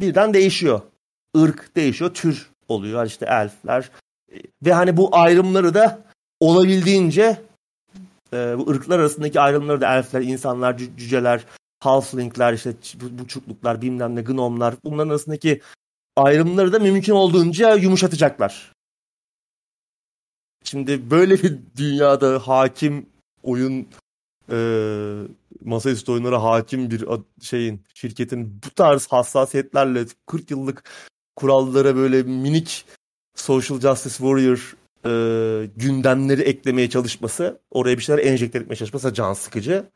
[0.00, 0.80] birden değişiyor.
[1.34, 3.06] Irk değişiyor, tür oluyor.
[3.06, 3.90] İşte elfler
[4.62, 6.02] ve hani bu ayrımları da
[6.40, 7.42] olabildiğince
[8.32, 11.44] e, bu ırklar arasındaki ayrımları da elfler, insanlar, cüceler,
[11.80, 15.60] halflingler, işte buçukluklar, bilmem ne, gnomlar bunların arasındaki
[16.16, 18.73] ayrımları da mümkün olduğunca yumuşatacaklar.
[20.64, 23.06] Şimdi böyle bir dünyada hakim
[23.42, 23.88] oyun
[24.50, 24.58] e,
[25.64, 27.04] masaüstü oyunlara hakim bir
[27.40, 30.90] şeyin şirketin bu tarz hassasiyetlerle 40 yıllık
[31.36, 32.84] kurallara böyle minik
[33.34, 35.10] social justice warrior e,
[35.76, 39.90] gündemleri eklemeye çalışması, oraya bir şeyler enjekte etmeye çalışması can sıkıcı.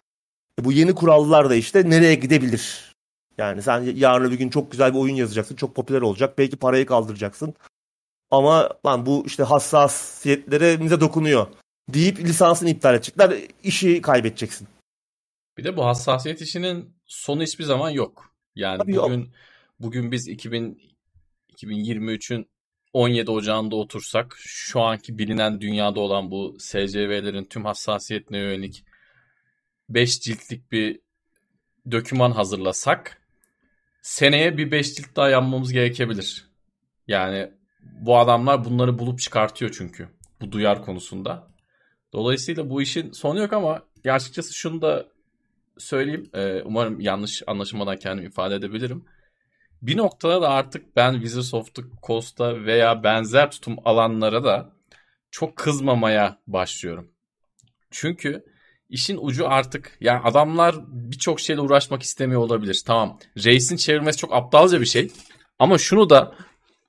[0.61, 2.95] E, bu yeni kurallar da işte nereye gidebilir?
[3.39, 6.87] Yani sen yarın bir gün çok güzel bir oyun yazacaksın, çok popüler olacak, belki parayı
[6.87, 7.55] kaldıracaksın.
[8.31, 11.47] Ama lan bu işte hassasiyetlerimize dokunuyor
[11.89, 13.33] deyip lisansını iptal edecekler.
[13.63, 14.69] işi kaybedeceksin.
[15.59, 18.33] Bir de bu hassasiyet işinin sonu hiçbir zaman yok.
[18.55, 19.29] Yani Tabii bugün yok.
[19.81, 20.89] bugün biz 2000
[21.57, 22.49] 2023'ün
[22.93, 28.85] 17 Ocağı'nda otursak şu anki bilinen dünyada olan bu SCV'lerin tüm hassasiyetine yönelik
[29.89, 31.01] 5 ciltlik bir
[31.91, 33.23] döküman hazırlasak
[34.03, 36.49] seneye bir 5 cilt daha yanmamız gerekebilir.
[37.07, 37.51] Yani
[38.01, 40.09] bu adamlar bunları bulup çıkartıyor çünkü
[40.41, 41.49] bu duyar konusunda.
[42.13, 45.07] Dolayısıyla bu işin sonu yok ama açıkçası şunu da
[45.79, 46.31] söyleyeyim.
[46.65, 49.05] Umarım yanlış anlaşılmadan kendimi ifade edebilirim
[49.83, 54.73] bir noktada da artık ben Wizards of the Coast'a veya benzer tutum alanlara da
[55.31, 57.11] çok kızmamaya başlıyorum.
[57.91, 58.45] Çünkü
[58.89, 62.83] işin ucu artık yani adamlar birçok şeyle uğraşmak istemiyor olabilir.
[62.87, 63.19] Tamam.
[63.45, 65.11] Reis'in çevirmesi çok aptalca bir şey.
[65.59, 66.35] Ama şunu da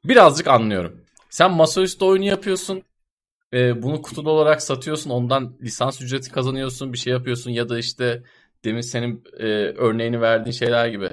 [0.06, 1.06] birazcık anlıyorum.
[1.30, 2.84] Sen masaüstü oyunu yapıyorsun.
[3.54, 5.10] E, bunu kutuda olarak satıyorsun.
[5.10, 6.94] Ondan lisans ücreti kazanıyorsun.
[6.94, 7.52] Bir şey yapıyorsun.
[7.52, 8.24] Ya da işte
[8.66, 9.46] demin senin e,
[9.78, 11.10] örneğini verdiğin şeyler gibi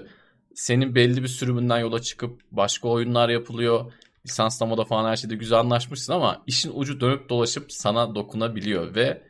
[0.55, 3.93] senin belli bir sürümünden yola çıkıp başka oyunlar yapılıyor.
[4.27, 9.23] Lisanslamada falan her şeyde güzel anlaşmışsın ama işin ucu dönüp dolaşıp sana dokunabiliyor ve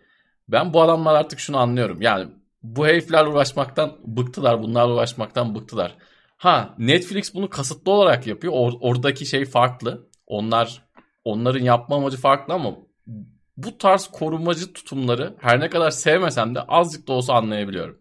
[0.48, 2.02] ben bu adamlar artık şunu anlıyorum.
[2.02, 2.28] Yani
[2.62, 4.62] bu heriflerle uğraşmaktan bıktılar.
[4.62, 5.96] Bunlarla uğraşmaktan bıktılar.
[6.37, 8.53] Ha Netflix bunu kasıtlı olarak yapıyor.
[8.53, 10.09] Or- oradaki şey farklı.
[10.27, 10.83] Onlar
[11.25, 12.77] onların yapma amacı farklı ama
[13.57, 17.99] bu tarz korumacı tutumları her ne kadar sevmesem de azıcık da olsa anlayabiliyorum.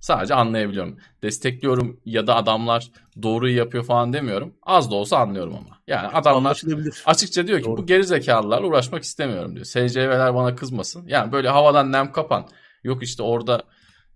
[0.00, 0.98] Sadece anlayabiliyorum.
[1.22, 2.90] Destekliyorum ya da adamlar
[3.22, 4.54] doğruyu yapıyor falan demiyorum.
[4.62, 5.78] Az da olsa anlıyorum ama.
[5.86, 6.62] Yani adamlar
[7.06, 7.76] açıkça diyor ki Doğru.
[7.76, 9.64] bu geri zekalılarla uğraşmak istemiyorum diyor.
[9.64, 11.06] SCV'ler bana kızmasın.
[11.06, 12.48] Yani böyle havadan nem kapan.
[12.84, 13.62] Yok işte orada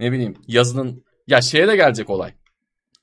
[0.01, 2.35] ne bileyim yazının ya şeye de gelecek olay.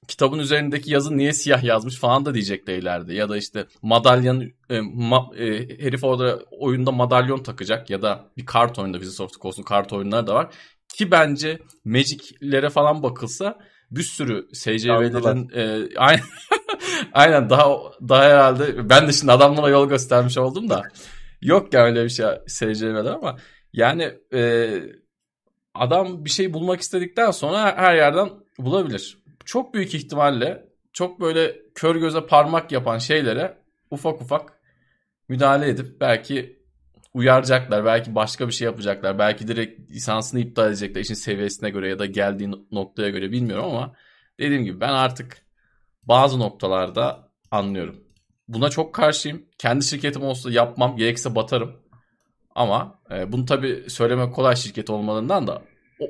[0.07, 3.13] Kitabın üzerindeki yazı niye siyah yazmış falan da diyecekler ileride.
[3.13, 5.45] Ya da işte madalyon e, ma, e,
[5.85, 10.27] herif orada oyunda madalyon takacak ya da bir kart oyunda Wizards of Coast'un kart oyunları
[10.27, 10.53] da var.
[10.93, 13.59] Ki bence Magic'lere falan bakılsa
[13.91, 16.23] bir sürü SCV'lerin e, aynen,
[17.13, 17.69] aynen daha
[18.09, 20.83] daha herhalde ben de şimdi adamlara yol göstermiş oldum da
[21.41, 23.37] yok ya öyle bir şey SCV'ler ama
[23.73, 24.69] yani e,
[25.73, 29.20] adam bir şey bulmak istedikten sonra her yerden bulabilir.
[29.45, 33.57] Çok büyük ihtimalle çok böyle kör göze parmak yapan şeylere
[33.91, 34.61] ufak ufak
[35.29, 36.61] müdahale edip belki
[37.13, 37.85] uyaracaklar.
[37.85, 39.19] Belki başka bir şey yapacaklar.
[39.19, 43.93] Belki direkt lisansını iptal edecekler işin seviyesine göre ya da geldiği noktaya göre bilmiyorum ama
[44.39, 45.45] dediğim gibi ben artık
[46.03, 48.03] bazı noktalarda anlıyorum.
[48.47, 49.45] Buna çok karşıyım.
[49.57, 50.97] Kendi şirketim olsa yapmam.
[50.97, 51.75] Gerekse batarım.
[52.55, 55.61] Ama e, bunu tabii söylemek kolay şirket olmadığından da
[55.99, 56.05] o,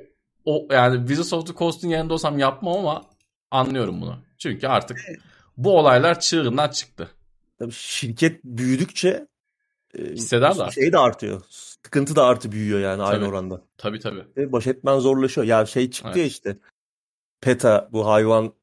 [0.46, 3.02] o yani Wizards of the Coast'un yerinde olsam yapmam ama
[3.52, 4.18] anlıyorum bunu.
[4.38, 5.00] Çünkü artık
[5.58, 7.10] bu olaylar çığırından çıktı.
[7.60, 9.28] Tabii şirket büyüdükçe
[9.94, 11.42] e, Hisseder de Şey de artıyor.
[11.50, 13.08] Sıkıntı da artı büyüyor yani tabii.
[13.08, 13.62] aynı oranda.
[13.78, 14.24] Tabii tabii.
[14.38, 15.48] Ve baş etmen zorlaşıyor.
[15.48, 16.18] Ya şey çıktı evet.
[16.18, 16.58] ya işte.
[17.42, 18.54] PETA bu hayvan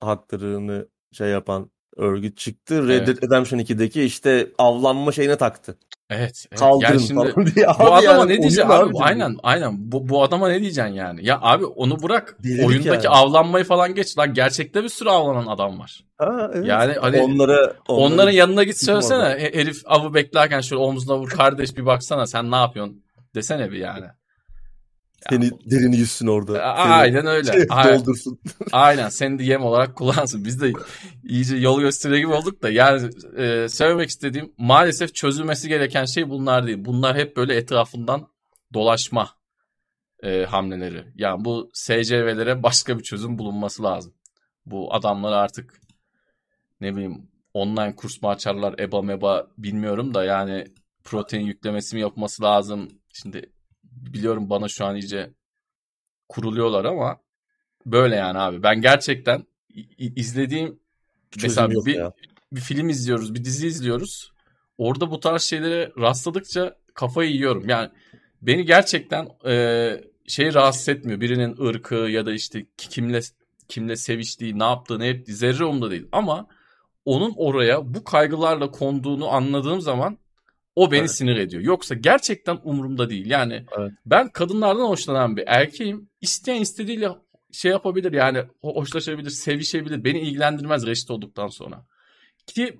[0.00, 2.88] haklarını şey yapan örgüt çıktı.
[2.88, 5.78] Red Dead Redemption 2'deki işte avlanma şeyine taktı.
[6.10, 6.46] Evet.
[6.50, 6.60] evet.
[6.60, 7.66] Kaldırın yani şimdi, falan diye.
[7.66, 8.90] Bu adama yani, ne diyeceksin abi?
[8.90, 8.94] abi?
[9.00, 9.92] Aynen aynen.
[9.92, 11.26] Bu, bu adama ne diyeceksin yani?
[11.26, 12.36] Ya abi onu bırak.
[12.44, 13.08] Delilik oyundaki yani.
[13.08, 14.18] avlanmayı falan geç.
[14.18, 16.04] Lan gerçekte bir sürü avlanan adam var.
[16.18, 16.66] Ha, evet.
[16.66, 19.50] Yani hani onları, onları onların yanına git söylesene.
[19.52, 23.02] Herif avı beklerken şöyle omzuna vur kardeş bir baksana sen ne yapıyorsun
[23.34, 24.06] desene bir yani.
[25.30, 26.52] Seni ya, derini yüzsün orada.
[26.52, 27.52] Seni aynen öyle.
[27.52, 27.98] Şey, aynen.
[27.98, 28.40] Doldursun.
[28.72, 30.44] aynen seni de yem olarak kullansın.
[30.44, 30.72] Biz de
[31.24, 36.66] iyice yol gösteriyor gibi olduk da yani e, söylemek istediğim maalesef çözülmesi gereken şey bunlar
[36.66, 36.78] değil.
[36.80, 38.28] Bunlar hep böyle etrafından
[38.74, 39.30] dolaşma
[40.22, 41.04] e, hamleleri.
[41.14, 44.14] Yani bu SCV'lere başka bir çözüm bulunması lazım.
[44.66, 45.80] Bu adamlar artık
[46.80, 50.64] ne bileyim online kurs mu açarlar EBA meba bilmiyorum da yani
[51.04, 52.88] protein yüklemesi mi yapması lazım.
[53.12, 53.52] Şimdi
[53.96, 55.30] biliyorum bana şu an iyice
[56.28, 57.20] kuruluyorlar ama
[57.86, 58.62] böyle yani abi.
[58.62, 59.46] Ben gerçekten
[59.98, 60.80] izlediğim
[61.42, 62.00] mesela bir,
[62.52, 64.32] bir film izliyoruz, bir dizi izliyoruz.
[64.78, 67.68] Orada bu tarz şeylere rastladıkça kafayı yiyorum.
[67.68, 67.90] Yani
[68.42, 71.20] beni gerçekten e, şey rahatsız etmiyor.
[71.20, 73.20] Birinin ırkı ya da işte kimle
[73.68, 76.08] kimle seviştiği, ne yaptığı, ne ettiği zerre umda değil.
[76.12, 76.46] Ama
[77.04, 80.18] onun oraya bu kaygılarla konduğunu anladığım zaman
[80.76, 81.10] o beni evet.
[81.10, 81.62] sinir ediyor.
[81.62, 83.26] Yoksa gerçekten umurumda değil.
[83.26, 83.92] Yani evet.
[84.06, 86.08] ben kadınlardan hoşlanan bir erkeğim.
[86.20, 87.08] İsteyen istediğiyle
[87.52, 90.04] şey yapabilir yani hoşlaşabilir, sevişebilir.
[90.04, 91.86] Beni ilgilendirmez reşit olduktan sonra.
[92.46, 92.78] Ki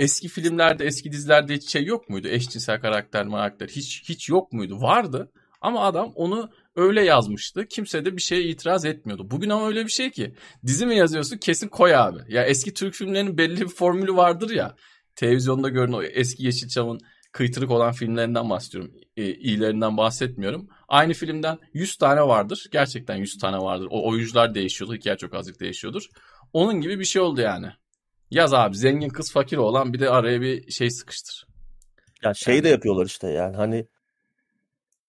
[0.00, 2.28] eski filmlerde, eski dizilerde hiç şey yok muydu?
[2.28, 4.80] Eşcinsel karakter, karakter hiç hiç yok muydu?
[4.80, 5.32] Vardı.
[5.60, 7.66] Ama adam onu öyle yazmıştı.
[7.66, 9.30] Kimse de bir şeye itiraz etmiyordu.
[9.30, 10.34] Bugün ama öyle bir şey ki
[10.66, 12.18] dizi mi yazıyorsun kesin koy abi.
[12.28, 14.76] Ya eski Türk filmlerinin belli bir formülü vardır ya.
[15.16, 17.00] Televizyonda görünen o eski Yeşilçam'ın
[17.32, 18.92] kıytırık olan filmlerinden bahsediyorum.
[19.16, 20.68] E, iyilerinden bahsetmiyorum.
[20.88, 22.66] Aynı filmden 100 tane vardır.
[22.72, 23.88] Gerçekten 100 tane vardır.
[23.90, 24.96] O oyuncular değişiyordur.
[24.96, 26.06] Hikaye çok azıcık değişiyordur.
[26.52, 27.66] Onun gibi bir şey oldu yani.
[28.30, 31.46] Yaz abi zengin kız fakir olan bir de araya bir şey sıkıştır.
[32.24, 32.64] Ya şey yani.
[32.64, 33.86] de yapıyorlar işte yani hani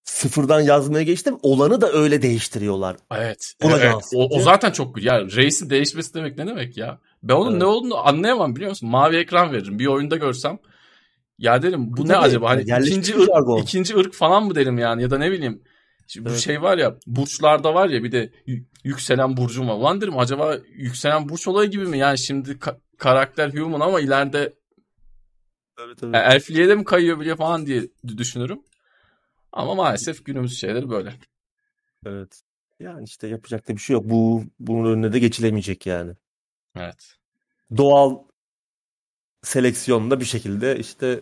[0.03, 1.37] sıfırdan yazmaya geçtim.
[1.41, 2.95] Olanı da öyle değiştiriyorlar.
[3.11, 3.53] Evet.
[3.63, 4.11] Ona evet.
[4.15, 5.11] O, o zaten çok güzel.
[5.11, 6.99] Ya reisin değişmesi demek ne demek ya?
[7.23, 7.61] Ben onun evet.
[7.61, 8.89] ne olduğunu anlayamam biliyor musun?
[8.89, 9.79] Mavi ekran veririm.
[9.79, 10.59] Bir oyunda görsem
[11.37, 12.49] ya derim bu Tabii, ne acaba?
[12.49, 15.63] Hani ikinci ırk, ikinci ırk falan mı derim yani ya da ne bileyim.
[16.07, 16.37] Şimdi evet.
[16.37, 18.31] Bu şey var ya burçlarda var ya bir de
[18.83, 19.75] yükselen burcum var.
[19.75, 21.97] Lan derim acaba yükselen burç olayı gibi mi?
[21.97, 24.53] Yani şimdi ka- karakter human ama ileride
[25.79, 26.15] evet, evet.
[26.15, 27.83] elfliğe de mi kayıyor bile falan diye
[28.17, 28.61] düşünürüm.
[29.51, 31.13] Ama maalesef günümüz şeyleri böyle.
[32.05, 32.41] Evet.
[32.79, 34.03] Yani işte yapacak da bir şey yok.
[34.05, 36.13] Bu bunun önüne de geçilemeyecek yani.
[36.75, 37.15] Evet.
[37.77, 38.17] Doğal
[39.43, 41.21] seleksiyonda bir şekilde işte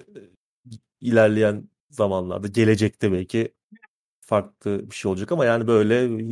[1.02, 3.54] ilerleyen zamanlarda gelecekte belki
[4.22, 6.28] farklı bir şey olacak ama yani böyle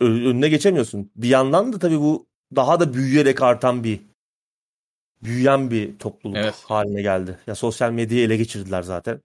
[0.00, 1.10] önüne geçemiyorsun.
[1.16, 4.00] Bir yandan da tabii bu daha da büyüyerek artan bir
[5.22, 6.64] büyüyen bir topluluk evet.
[6.64, 7.38] haline geldi.
[7.46, 9.20] Ya sosyal medyayı ele geçirdiler zaten.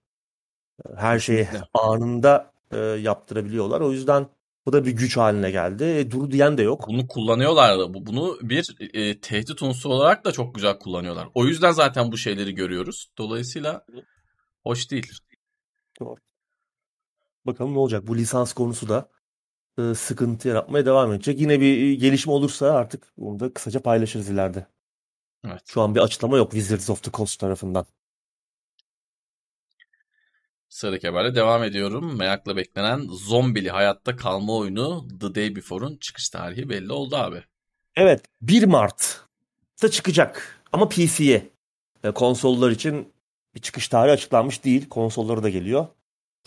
[0.96, 3.80] Her şeyi anında e, yaptırabiliyorlar.
[3.80, 4.26] O yüzden
[4.66, 5.84] bu da bir güç haline geldi.
[5.84, 6.84] E, dur diyen de yok.
[6.88, 7.94] Bunu kullanıyorlar da.
[7.94, 11.28] Bunu bir e, tehdit unsuru olarak da çok güzel kullanıyorlar.
[11.34, 13.10] O yüzden zaten bu şeyleri görüyoruz.
[13.18, 13.86] Dolayısıyla
[14.62, 15.12] hoş değil.
[16.00, 16.16] Doğru.
[17.46, 18.06] Bakalım ne olacak.
[18.06, 19.08] Bu lisans konusu da
[19.78, 21.40] e, sıkıntı yaratmaya devam edecek.
[21.40, 24.66] Yine bir gelişme olursa artık bunu da kısaca paylaşırız ileride.
[25.46, 25.62] Evet.
[25.66, 27.86] Şu an bir açıklama yok Wizards of the Coast tarafından.
[30.72, 32.16] Sıradaki haberle devam ediyorum.
[32.18, 37.42] Merakla beklenen zombili hayatta kalma oyunu The Day Before'un çıkış tarihi belli oldu abi.
[37.96, 41.50] Evet 1 Mart'ta çıkacak ama PC'ye.
[42.14, 43.12] Konsollar için
[43.54, 44.88] bir çıkış tarihi açıklanmış değil.
[44.88, 45.86] Konsolları da geliyor.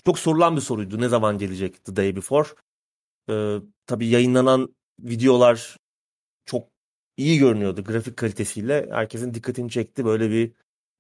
[0.06, 1.02] Çok sorulan bir soruydu.
[1.02, 2.48] Ne zaman gelecek The Day Before?
[3.30, 3.58] Ee,
[3.88, 5.78] tabii yayınlanan videolar
[6.46, 6.68] çok
[7.18, 8.90] iyi görünüyordu grafik kalitesiyle.
[8.92, 10.06] Herkesin dikkatini çekti.
[10.06, 10.52] Böyle bir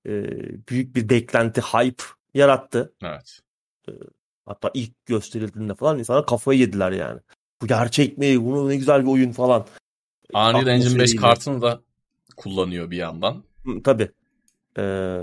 [0.07, 0.23] e,
[0.69, 2.03] büyük bir beklenti, hype
[2.35, 2.93] yarattı.
[3.03, 3.39] Evet.
[3.89, 3.91] Ee,
[4.45, 7.19] hatta ilk gösterildiğinde falan insanlar kafayı yediler yani.
[7.61, 8.45] Bu gerçek mi?
[8.45, 9.65] Bunu ne güzel bir oyun falan.
[10.33, 11.81] Unreal Engine 5 kartını da
[12.37, 13.43] kullanıyor bir yandan.
[13.65, 14.11] Hı, tabii.
[14.77, 15.21] Ee,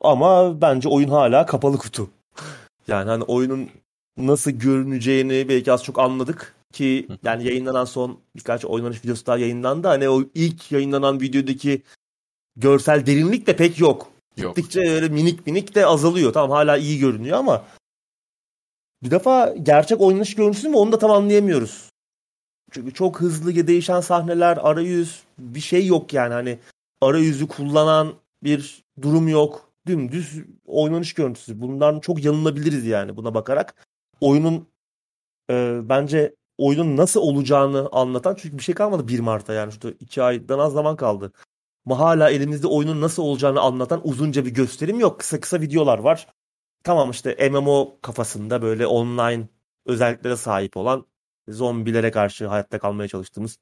[0.00, 2.10] ama bence oyun hala kapalı kutu.
[2.88, 3.70] Yani hani oyunun
[4.16, 9.88] nasıl görüneceğini belki az çok anladık ki yani yayınlanan son birkaç oynanış videosu daha yayınlandı.
[9.88, 11.82] Hani o ilk yayınlanan videodaki
[12.56, 14.10] görsel derinlik de pek yok.
[14.36, 16.32] Gittikçe öyle minik minik de azalıyor.
[16.32, 17.64] Tamam hala iyi görünüyor ama
[19.02, 21.90] bir defa gerçek oynanış görüntüsü mü onu da tam anlayamıyoruz.
[22.70, 26.58] Çünkü çok hızlı değişen sahneler, arayüz bir şey yok yani hani
[27.00, 29.70] arayüzü kullanan bir durum yok.
[29.86, 31.60] Dümdüz oynanış görüntüsü.
[31.60, 33.86] Bundan çok yanılabiliriz yani buna bakarak.
[34.20, 34.68] Oyunun
[35.50, 40.22] e, bence oyunun nasıl olacağını anlatan çünkü bir şey kalmadı 1 Mart'ta yani şurada 2
[40.22, 41.32] aydan az zaman kaldı.
[41.90, 45.20] Hala elimizde oyunun nasıl olacağını anlatan uzunca bir gösterim yok.
[45.20, 46.26] Kısa kısa videolar var.
[46.84, 49.48] Tamam işte MMO kafasında böyle online
[49.86, 51.06] özelliklere sahip olan
[51.48, 53.58] zombilere karşı hayatta kalmaya çalıştığımız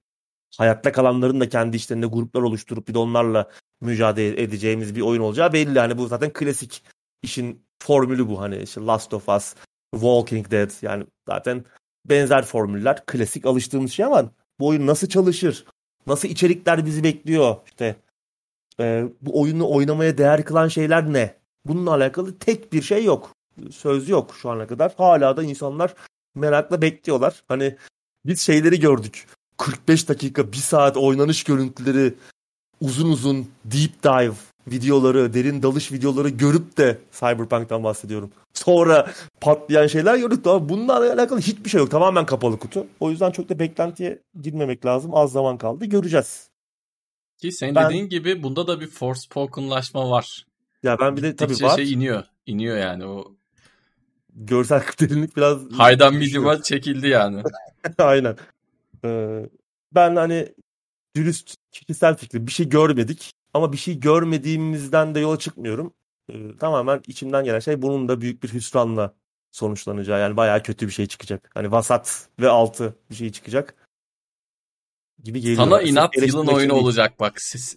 [0.59, 3.51] hayatta kalanların da kendi işlerinde gruplar oluşturup bir de onlarla
[3.81, 5.79] mücadele edeceğimiz bir oyun olacağı belli.
[5.79, 6.85] Hani bu zaten klasik
[7.23, 9.55] işin formülü bu hani işte Last of Us,
[9.95, 11.65] Walking Dead yani zaten
[12.05, 15.65] benzer formüller klasik alıştığımız şey ama bu oyun nasıl çalışır?
[16.07, 17.57] Nasıl içerikler bizi bekliyor?
[17.67, 17.97] İşte
[18.81, 21.35] e, bu oyunu oynamaya değer kılan şeyler ne?
[21.67, 23.31] Bununla alakalı tek bir şey yok.
[23.71, 24.95] Söz yok şu ana kadar.
[24.97, 25.95] Hala da insanlar
[26.35, 27.43] merakla bekliyorlar.
[27.49, 27.77] Hani
[28.27, 29.27] biz şeyleri gördük.
[29.57, 32.15] 45 dakika, 1 saat oynanış görüntüleri
[32.81, 34.35] uzun uzun deep dive
[34.67, 38.31] videoları, derin dalış videoları görüp de Cyberpunk'tan bahsediyorum.
[38.55, 39.11] Sonra
[39.41, 41.91] patlayan şeyler gördük ama bunlarla alakalı hiçbir şey yok.
[41.91, 42.87] Tamamen kapalı kutu.
[43.01, 45.15] O yüzden çok da beklentiye girmemek lazım.
[45.15, 45.85] Az zaman kaldı.
[45.85, 46.52] Göreceğiz.
[47.43, 50.47] Ki senin ben, dediğin gibi bunda da bir Forspoken'laşma var.
[50.83, 51.77] Ya ben bir de tabii var.
[51.77, 52.25] şey iniyor.
[52.47, 53.37] İniyor yani o.
[54.35, 55.73] Görsel derinlik biraz...
[55.73, 57.43] Haydan medium'a çekildi yani.
[57.99, 58.37] Aynen.
[59.05, 59.47] Ee,
[59.95, 60.55] ben hani
[61.17, 63.33] dürüst kişisel fikri bir şey görmedik.
[63.55, 65.93] Ama bir şey görmediğimizden de yola çıkmıyorum.
[66.33, 69.15] Ee, tamamen içimden gelen şey bunun da büyük bir hüsranla
[69.51, 70.21] sonuçlanacağı.
[70.21, 71.51] Yani bayağı kötü bir şey çıkacak.
[71.55, 73.82] Hani vasat ve altı bir şey çıkacak
[75.25, 75.57] gibi geliyor.
[75.57, 76.83] Sana inat yılın oyunu değil.
[76.83, 77.41] olacak bak.
[77.41, 77.77] Siz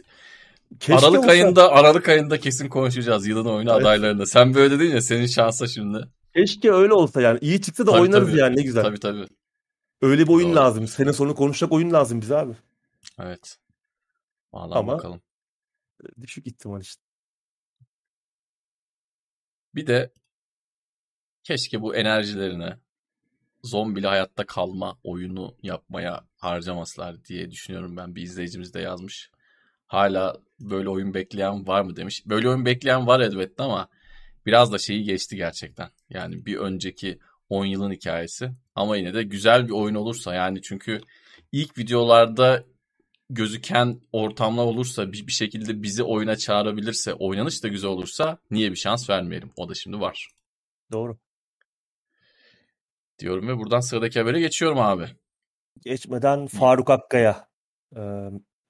[0.80, 1.32] Keşke Aralık olsa...
[1.32, 3.82] ayında Aralık ayında kesin konuşacağız yılın oyunu evet.
[3.82, 4.26] adaylarında.
[4.26, 6.08] Sen böyle dedin ya senin şansa şimdi.
[6.36, 7.40] Keşke öyle olsa yani.
[7.42, 8.40] iyi çıksa da tabii, oynarız tabii.
[8.40, 8.84] yani ne güzel.
[8.84, 9.28] Tabii tabii.
[10.02, 10.56] Öyle bir oyun Doğru.
[10.56, 10.88] lazım.
[10.88, 12.54] Sene sonu konuşacak oyun lazım bize abi.
[13.20, 13.58] Evet.
[14.54, 15.22] Vallahi Ama bakalım.
[16.22, 17.02] Düşük ihtimal işte.
[19.76, 20.14] Bir de
[21.44, 22.74] keşke bu enerjilerini
[23.64, 28.16] zombili hayatta kalma oyunu yapmaya harcamaslar diye düşünüyorum ben.
[28.16, 29.30] Bir izleyicimiz de yazmış.
[29.88, 32.24] Hala böyle oyun bekleyen var mı demiş.
[32.26, 33.88] Böyle oyun bekleyen var elbette ama
[34.46, 35.90] biraz da şeyi geçti gerçekten.
[36.10, 37.20] Yani bir önceki
[37.50, 38.52] 10 yılın hikayesi.
[38.76, 41.02] Ama yine de güzel bir oyun olursa yani çünkü
[41.52, 42.64] ilk videolarda
[43.30, 48.76] gözüken ortamlar olursa bir, bir şekilde bizi oyuna çağırabilirse oynanış da güzel olursa niye bir
[48.76, 49.52] şans vermeyelim?
[49.56, 50.28] O da şimdi var.
[50.92, 51.18] Doğru.
[53.20, 55.08] Diyorum ve buradan sıradaki habere geçiyorum abi.
[55.82, 57.48] Geçmeden Faruk Akkaya
[57.96, 58.02] e,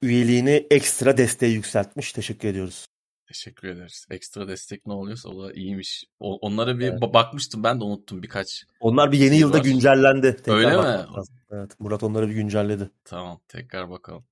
[0.02, 2.12] üyeliğini ekstra desteği yükseltmiş.
[2.14, 2.88] Teşekkür ediyoruz.
[3.28, 4.06] Teşekkür ederiz.
[4.10, 6.04] Ekstra destek ne oluyorsa o da iyiymiş.
[6.20, 7.02] O, onlara bir evet.
[7.02, 8.64] bakmıştım ben de unuttum birkaç.
[8.80, 9.64] Onlar bir yeni şey yılda var.
[9.64, 10.36] güncellendi.
[10.36, 11.06] Tekrar Öyle mi?
[11.52, 12.90] Evet Murat onları bir güncelledi.
[13.04, 14.26] Tamam tekrar bakalım.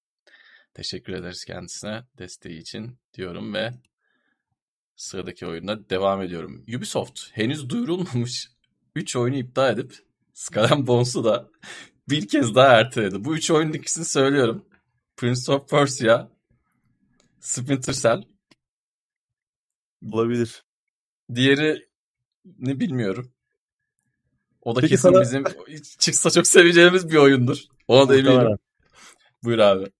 [0.74, 3.72] Teşekkür ederiz kendisine desteği için diyorum ve
[4.96, 6.66] sıradaki oyunda devam ediyorum.
[6.78, 8.50] Ubisoft henüz duyurulmamış
[8.96, 9.96] 3 oyunu iptal edip
[10.34, 11.50] Skull Bones'u da
[12.10, 13.26] bir kez daha erteledi.
[13.26, 14.66] Bu 3 oyunun ikisini söylüyorum.
[15.18, 16.28] Prince of Persia,
[17.40, 18.24] Splinter Cell.
[20.12, 20.64] Olabilir.
[21.36, 21.88] Diğeri
[22.60, 23.32] ne bilmiyorum.
[24.62, 25.22] O da Peki kesin sana...
[25.22, 25.44] bizim
[26.00, 27.58] çıksa çok seveceğimiz bir oyundur.
[27.88, 28.58] Ona da eminim.
[29.44, 29.92] Buyur abi.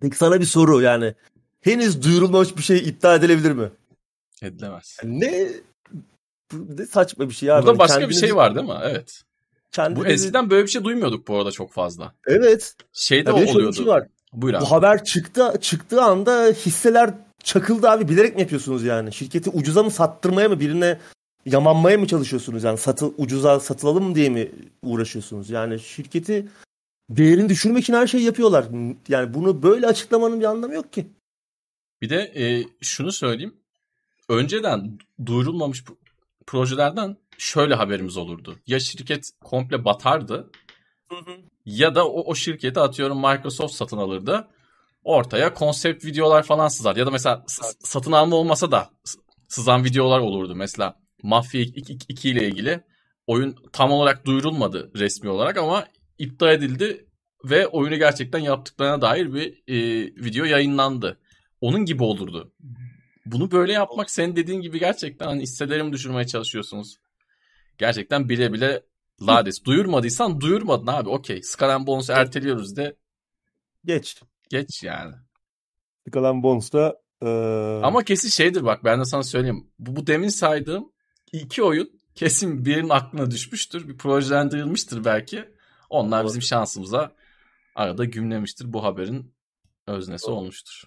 [0.00, 1.14] Peki sana bir soru yani.
[1.60, 3.70] Henüz duyurulmamış bir şey iptal edilebilir mi?
[4.42, 4.96] Edilemez.
[5.04, 5.48] Ne
[6.52, 7.58] ne saçma bir şey abi.
[7.58, 8.22] Burada hani başka kendinizi...
[8.22, 8.78] bir şey var değil mi?
[8.82, 9.22] Evet.
[9.76, 10.04] Kendinizi...
[10.04, 12.14] Bu eskiden böyle bir şey duymuyorduk bu arada çok fazla.
[12.26, 12.76] Evet.
[12.92, 13.76] Şeyde ya oluyordu.
[13.76, 14.06] Şey var.
[14.32, 14.62] Buyur abi.
[14.62, 17.14] Bu haber çıktı çıktığı anda hisseler
[17.44, 18.08] çakıldı abi.
[18.08, 19.12] Bilerek mi yapıyorsunuz yani?
[19.12, 20.98] Şirketi ucuza mı sattırmaya mı birine
[21.46, 22.78] yamanmaya mı çalışıyorsunuz yani?
[22.78, 24.50] Satıl, ucuza satılalım diye mi
[24.82, 25.50] uğraşıyorsunuz?
[25.50, 26.48] Yani şirketi
[27.10, 28.66] değerini düşürmek için her şeyi yapıyorlar.
[29.08, 31.06] Yani bunu böyle açıklamanın bir anlamı yok ki.
[32.02, 33.54] Bir de e, şunu söyleyeyim.
[34.28, 35.84] Önceden duyurulmamış
[36.46, 38.56] projelerden şöyle haberimiz olurdu.
[38.66, 40.50] Ya şirket komple batardı
[41.08, 41.36] hı hı.
[41.66, 44.48] ya da o, o şirketi atıyorum Microsoft satın alırdı.
[45.04, 46.96] Ortaya konsept videolar falan sızar.
[46.96, 47.44] Ya da mesela
[47.78, 48.90] satın alma olmasa da
[49.48, 50.54] sızan videolar olurdu.
[50.54, 52.84] Mesela Mafia 2 ile ilgili
[53.26, 55.86] oyun tam olarak duyurulmadı resmi olarak ama
[56.18, 57.06] iptal edildi
[57.44, 59.76] ve oyunu gerçekten yaptıklarına dair bir e,
[60.24, 61.18] video yayınlandı.
[61.60, 62.52] Onun gibi olurdu.
[63.26, 66.96] Bunu böyle yapmak senin dediğin gibi gerçekten hani hisselerimi düşürmeye çalışıyorsunuz.
[67.78, 68.82] Gerçekten bile bile
[69.22, 69.64] lades.
[69.64, 71.42] Duyurmadıysan duyurmadın abi okey.
[71.42, 72.96] Skull Bones'u erteliyoruz de.
[73.84, 74.22] Geç.
[74.48, 75.14] Geç yani.
[76.08, 77.80] Skull Bones'ta ee...
[77.82, 79.70] Ama kesin şeydir bak ben de sana söyleyeyim.
[79.78, 80.92] Bu, bu demin saydığım
[81.32, 83.88] iki oyun kesin birinin aklına düşmüştür.
[83.88, 85.44] Bir projelendirilmiştir belki.
[85.90, 87.12] Onlar bizim şansımıza
[87.74, 88.72] arada gümlemiştir.
[88.72, 89.34] Bu haberin
[89.86, 90.82] öznesi olmuştur.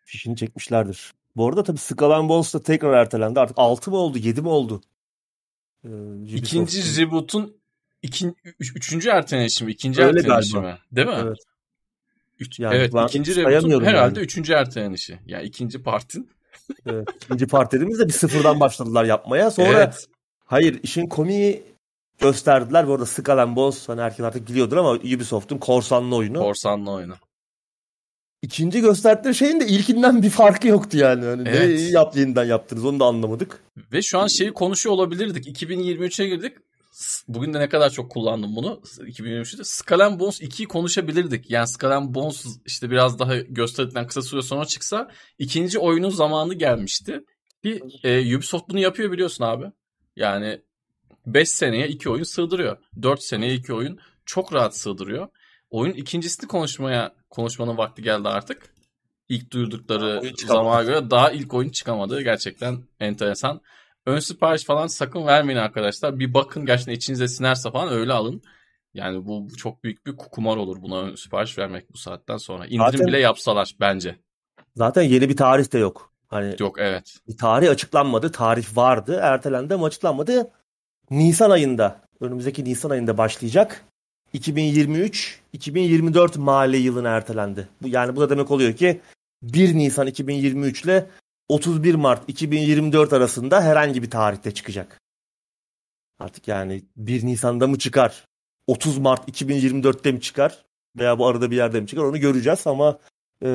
[0.00, 1.12] Fişini çekmişlerdir.
[1.36, 3.40] Bu arada tabii Skull Bones da tekrar ertelendi.
[3.40, 4.80] Artık 6 mı oldu 7 mi oldu?
[5.84, 5.88] Ee,
[6.34, 7.56] İkinci reboot'un
[8.02, 9.72] ikin, üç, üçüncü ertelenişi mi?
[9.72, 10.78] İkinci Öyle ertelenişi mi?
[10.92, 11.16] Değil mi?
[11.22, 11.38] Evet.
[12.38, 14.24] Üç, yani evet ikinci reboot'un herhalde yani.
[14.24, 15.18] üçüncü ertelenişi.
[15.26, 16.30] Yani ikinci partin.
[16.86, 19.50] evet, ikinci part dediğimizde bir sıfırdan başladılar yapmaya.
[19.50, 20.06] Sonra evet.
[20.44, 21.62] hayır işin komiği
[22.20, 22.88] gösterdiler.
[22.88, 26.38] Bu arada Skull Bones hani herkes artık biliyordur ama Ubisoft'un korsanlı oyunu.
[26.38, 27.14] Korsanlı oyunu.
[28.44, 31.24] İkinci gösterdikleri şeyin de ilkinden bir farkı yoktu yani.
[31.24, 31.80] yani evet.
[31.80, 33.60] Ne yap yeniden yaptınız onu da anlamadık.
[33.92, 35.62] Ve şu an şeyi konuşuyor olabilirdik.
[35.62, 36.52] 2023'e girdik.
[37.28, 39.64] Bugün de ne kadar çok kullandım bunu 2023'te.
[39.64, 41.50] Skull Bones 2'yi konuşabilirdik.
[41.50, 47.24] Yani Skull Bones işte biraz daha gösterildikten kısa süre sonra çıksa ikinci oyunun zamanı gelmişti.
[47.64, 49.64] Bir e, Ubisoft bunu yapıyor biliyorsun abi.
[50.16, 50.60] Yani
[51.26, 52.76] 5 seneye 2 oyun sığdırıyor.
[53.02, 55.28] 4 seneye 2 oyun çok rahat sığdırıyor.
[55.70, 58.74] Oyun ikincisini konuşmaya konuşmanın vakti geldi artık.
[59.28, 62.22] ilk duyurdukları zamana göre daha ilk oyun çıkamadı.
[62.22, 63.60] Gerçekten enteresan.
[64.06, 66.18] Ön sipariş falan sakın vermeyin arkadaşlar.
[66.18, 68.42] Bir bakın gerçekten içinize sinerse falan öyle alın.
[68.94, 72.66] Yani bu, bu çok büyük bir kumar olur buna ön sipariş vermek bu saatten sonra.
[72.66, 73.06] İndirim Zaten...
[73.06, 74.16] bile yapsalar bence.
[74.76, 76.12] Zaten yeni bir tarih de yok.
[76.26, 77.14] Hani yok evet.
[77.28, 78.32] Bir tarih açıklanmadı.
[78.32, 79.18] Tarih vardı.
[79.22, 80.50] Ertelendi ama açıklanmadı.
[81.10, 83.84] Nisan ayında, önümüzdeki Nisan ayında başlayacak.
[84.34, 87.68] 2023-2024 mali yılına ertelendi.
[87.82, 89.00] Bu yani bu da demek oluyor ki
[89.42, 91.10] 1 Nisan 2023 ile
[91.48, 95.00] 31 Mart 2024 arasında herhangi bir tarihte çıkacak.
[96.18, 98.24] Artık yani 1 Nisan'da mı çıkar?
[98.66, 100.64] 30 Mart 2024'te mi çıkar?
[100.98, 102.02] Veya bu arada bir yerde mi çıkar?
[102.02, 102.98] Onu göreceğiz ama
[103.44, 103.48] e,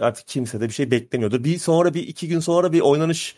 [0.00, 1.44] artık kimse de bir şey beklemiyordur.
[1.44, 3.36] Bir sonra bir iki gün sonra bir oynanış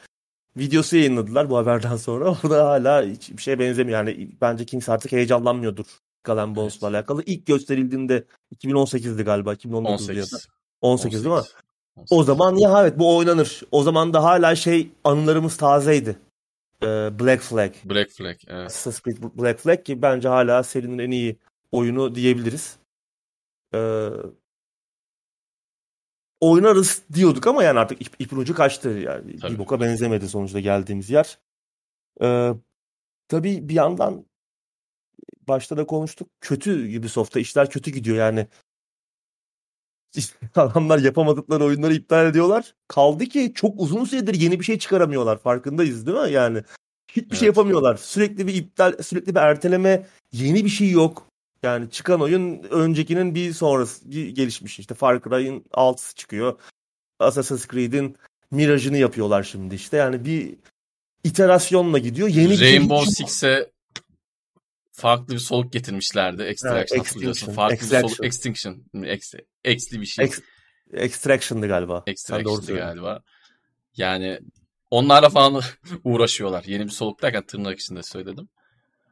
[0.56, 2.36] videosu yayınladılar bu haberden sonra.
[2.44, 3.98] Orada hala hiçbir şeye benzemiyor.
[3.98, 5.86] Yani bence kimse artık heyecanlanmıyordur
[6.24, 6.94] Galen Bones'la evet.
[6.94, 7.22] alakalı.
[7.26, 8.24] İlk gösterildiğinde
[8.56, 9.54] 2018'di galiba.
[9.54, 10.16] 2019 18.
[10.16, 10.42] ya da.
[10.80, 11.42] 18, 18 değil mi?
[11.96, 12.18] 18.
[12.18, 13.62] O zaman ya evet bu oynanır.
[13.70, 16.18] O zaman da hala şey anılarımız tazeydi.
[16.82, 16.86] Ee,
[17.20, 17.72] Black Flag.
[17.84, 18.66] Black Flag evet.
[18.66, 21.36] Assassin's Creed Black Flag ki bence hala serinin en iyi
[21.72, 22.76] oyunu diyebiliriz.
[23.74, 24.08] Ee,
[26.50, 28.88] oynarız diyorduk ama yani artık ip, ipin ucu kaçtı.
[28.88, 29.52] Yani tabii.
[29.52, 31.38] bir boka benzemedi sonuçta geldiğimiz yer.
[32.22, 32.52] Ee,
[33.28, 34.26] tabii bir yandan
[35.48, 36.28] başta da konuştuk.
[36.40, 38.46] Kötü Ubisoft'ta işler kötü gidiyor yani.
[40.54, 42.74] Adamlar yapamadıkları oyunları iptal ediyorlar.
[42.88, 45.38] Kaldı ki çok uzun süredir yeni bir şey çıkaramıyorlar.
[45.38, 46.32] Farkındayız değil mi?
[46.32, 46.62] Yani
[47.08, 47.38] hiçbir şey evet.
[47.38, 47.96] şey yapamıyorlar.
[47.96, 51.26] Sürekli bir iptal, sürekli bir erteleme, yeni bir şey yok.
[51.64, 54.78] Yani çıkan oyun öncekinin bir sonrası gelişmiş.
[54.78, 56.60] İşte Far Cry'in 6'sı çıkıyor.
[57.18, 58.16] Assassin's Creed'in
[58.50, 59.96] Mirage'ını yapıyorlar şimdi işte.
[59.96, 60.56] Yani bir
[61.24, 62.28] iterasyonla gidiyor.
[62.28, 63.70] Yeni Rainbow bir Six'e
[64.92, 66.42] farklı bir soluk getirmişlerdi.
[66.42, 67.52] Extraction evet, hatırlıyorsun.
[67.52, 68.10] Farklı Extraction.
[68.10, 68.26] bir soluk.
[68.26, 68.84] Extinction.
[69.04, 69.34] Ex,
[69.64, 70.24] exli bir şey.
[70.24, 70.40] Ex,
[70.92, 72.02] extraction'dı galiba.
[72.06, 73.22] Extraction'dı galiba.
[73.96, 74.40] Yani
[74.90, 75.62] onlarla falan
[76.04, 76.64] uğraşıyorlar.
[76.64, 78.48] Yeni bir soluk derken tırnak içinde söyledim.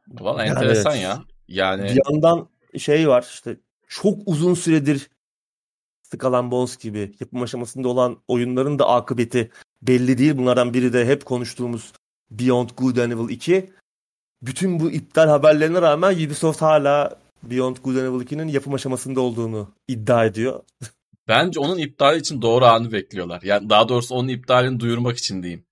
[0.07, 1.03] Valla enteresan evet.
[1.03, 1.23] ya.
[1.47, 5.09] Yani bir yandan şey var işte çok uzun süredir
[6.03, 10.37] Skull and Bones gibi yapım aşamasında olan oyunların da akıbeti belli değil.
[10.37, 11.93] Bunlardan biri de hep konuştuğumuz
[12.31, 13.69] Beyond Good and Evil 2.
[14.41, 19.69] Bütün bu iptal haberlerine rağmen Ubisoft hala Beyond Good and Evil 2'nin yapım aşamasında olduğunu
[19.87, 20.63] iddia ediyor.
[21.27, 23.41] Bence onun iptali için doğru anı bekliyorlar.
[23.41, 25.65] Yani daha doğrusu onun iptalini duyurmak için diyeyim.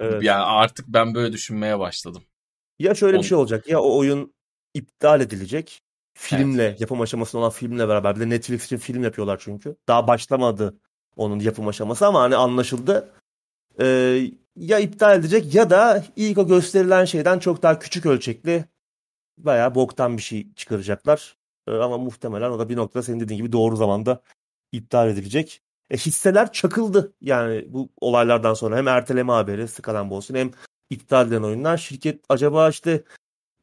[0.00, 0.22] Evet.
[0.22, 2.22] Yani artık ben böyle düşünmeye başladım.
[2.78, 3.22] Ya şöyle Onu...
[3.22, 3.68] bir şey olacak.
[3.68, 4.32] Ya o oyun
[4.78, 5.82] iptal edilecek.
[6.14, 6.80] Filmle, evet.
[6.80, 8.16] yapım aşamasında olan filmle beraber.
[8.16, 9.76] Bir de Netflix için film yapıyorlar çünkü.
[9.88, 10.78] Daha başlamadı
[11.16, 13.10] onun yapım aşaması ama hani anlaşıldı.
[13.80, 18.64] Ee, ya iptal edecek ya da ilk o gösterilen şeyden çok daha küçük ölçekli
[19.38, 21.36] bayağı boktan bir şey çıkaracaklar.
[21.68, 24.22] Ee, ama muhtemelen o da bir noktada senin dediğin gibi doğru zamanda
[24.72, 25.62] iptal edilecek.
[25.90, 30.50] E, hisseler çakıldı yani bu olaylardan sonra hem erteleme haberi sıkalan olsun hem
[30.90, 31.78] iptal edilen oyunlar.
[31.78, 33.04] Şirket acaba işte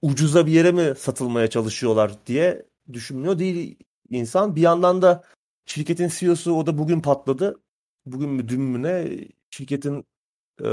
[0.02, 3.76] ucuza bir yere mi satılmaya çalışıyorlar diye düşünmüyor değil
[4.10, 4.56] insan.
[4.56, 5.24] Bir yandan da
[5.66, 7.60] şirketin CEO'su o da bugün patladı.
[8.06, 9.20] Bugün mü dün mü ne
[9.50, 10.06] şirketin
[10.62, 10.70] e,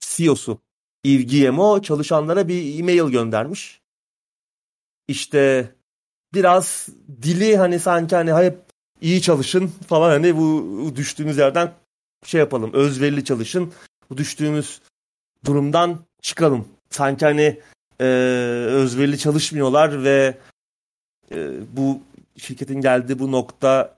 [0.00, 0.58] CEO'su
[1.04, 3.80] Yves çalışanlara bir e-mail göndermiş.
[5.08, 5.74] İşte
[6.34, 6.88] biraz
[7.22, 8.58] dili hani sanki hani hep
[9.00, 11.72] iyi çalışın falan hani bu düştüğümüz yerden
[12.24, 13.72] şey yapalım özverili çalışın
[14.10, 14.80] bu düştüğümüz
[15.44, 16.68] durumdan çıkalım.
[16.90, 17.60] Sanki hani
[18.00, 18.04] e,
[18.68, 20.38] özverili çalışmıyorlar ve
[21.32, 22.00] e, bu
[22.36, 23.96] şirketin geldiği bu nokta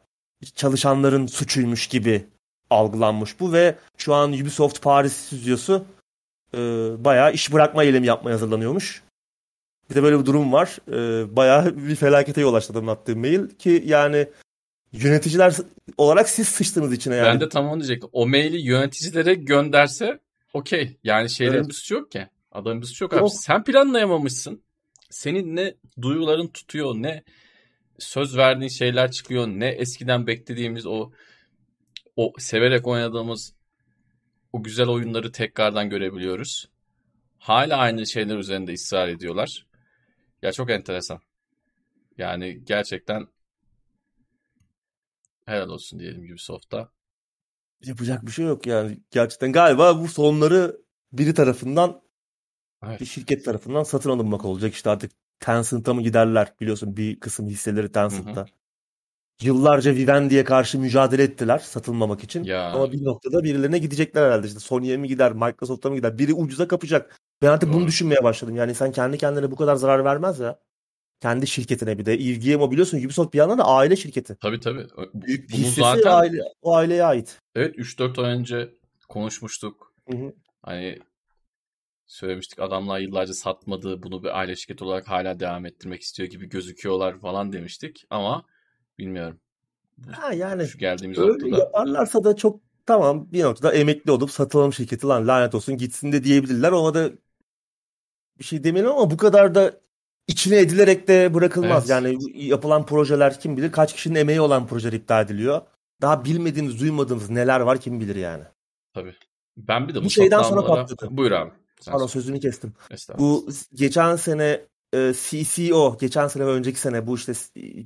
[0.55, 2.25] çalışanların suçuymuş gibi
[2.71, 5.85] algılanmış bu ve şu an Ubisoft Paris stüdyosu
[6.55, 6.59] e,
[7.05, 9.03] bayağı iş bırakma eylemi yapmaya hazırlanıyormuş.
[9.91, 10.79] Bir de böyle bir durum var.
[10.89, 14.29] E, bayağı bir felakete yol açtı adamın attığı mail ki yani
[14.93, 15.57] yöneticiler
[15.99, 17.27] olarak siz sıçtınız içine yani.
[17.27, 18.11] Ben de tam onu diyecektim.
[18.13, 20.19] O maili yöneticilere gönderse
[20.53, 20.97] okey.
[21.05, 21.69] Yani şeylerin evet.
[21.69, 22.29] bir suçu yok ki.
[22.87, 23.31] Suçu yok abi.
[23.31, 24.65] Sen planlayamamışsın.
[25.11, 27.25] Senin ne duyuların tutuyor ne
[27.99, 31.11] söz verdiğin şeyler çıkıyor ne eskiden beklediğimiz o
[32.17, 33.55] o severek oynadığımız
[34.53, 36.69] o güzel oyunları tekrardan görebiliyoruz.
[37.39, 39.67] Hala aynı şeyler üzerinde ısrar ediyorlar.
[40.43, 41.21] Ya çok enteresan.
[42.19, 43.29] Yani gerçekten
[45.45, 46.91] helal olsun diyelim gibi softa.
[47.85, 48.99] Yapacak bir şey yok yani.
[49.11, 50.81] Gerçekten galiba bu sonları
[51.13, 52.04] biri tarafından
[52.89, 53.01] evet.
[53.01, 54.75] bir şirket tarafından satın alınmak olacak.
[54.75, 58.41] İşte artık Tencent'a mı giderler biliyorsun bir kısım hisseleri Tencent'ta.
[58.41, 58.47] Hı hı.
[59.43, 62.45] Yıllarca Vivendi'ye karşı mücadele ettiler satılmamak için.
[62.45, 62.71] Ya.
[62.71, 64.47] Ama bir noktada birilerine gidecekler herhalde.
[64.47, 66.19] İşte Sony'ye mi gider, Microsoft'a mı gider?
[66.19, 67.21] Biri ucuza kapacak.
[67.43, 67.79] Ben artık Doğru.
[67.79, 68.57] bunu düşünmeye başladım.
[68.57, 70.59] Yani sen kendi kendine bu kadar zarar vermez ya.
[71.21, 72.15] kendi şirketine bir de.
[72.15, 74.37] EVGMO biliyorsun Ubisoft bir yandan da aile şirketi.
[74.41, 74.87] Tabii tabii.
[75.15, 77.39] Büyük Bunu hissesi zaten aile, o aileye ait.
[77.55, 78.75] Evet 3-4 ay önce
[79.09, 79.93] konuşmuştuk.
[80.11, 80.33] Hı hı.
[80.63, 80.99] Hani
[82.07, 87.19] söylemiştik adamlar yıllarca satmadı bunu bir aile şirketi olarak hala devam ettirmek istiyor gibi gözüküyorlar
[87.21, 88.45] falan demiştik ama
[88.99, 89.41] bilmiyorum.
[90.13, 91.59] Ha yani şu geldiğimiz öyle noktada.
[91.59, 96.25] yaparlarsa da çok tamam bir noktada emekli olup satılalım şirketi lan lanet olsun gitsin de
[96.25, 96.73] diyebilirler.
[96.73, 97.11] Ona da
[98.39, 99.73] bir şey demeyelim ama bu kadar da
[100.27, 101.91] içine edilerek de bırakılmaz.
[101.91, 102.05] Evet.
[102.05, 105.63] Yani yapılan projeler kim bilir kaç kişinin emeği olan projeler iptal ediliyor.
[106.01, 108.45] Daha bilmediğimiz, duymadığımız neler var kim bilir yani.
[108.95, 109.15] Tabii.
[109.57, 111.09] Ben bir de bu, bu şeyden sonra patladı.
[111.11, 111.51] Buyur abi.
[111.87, 112.73] Pardon sözünü kestim.
[113.19, 117.33] Bu geçen sene e, CCO, geçen sene ve önceki sene bu işte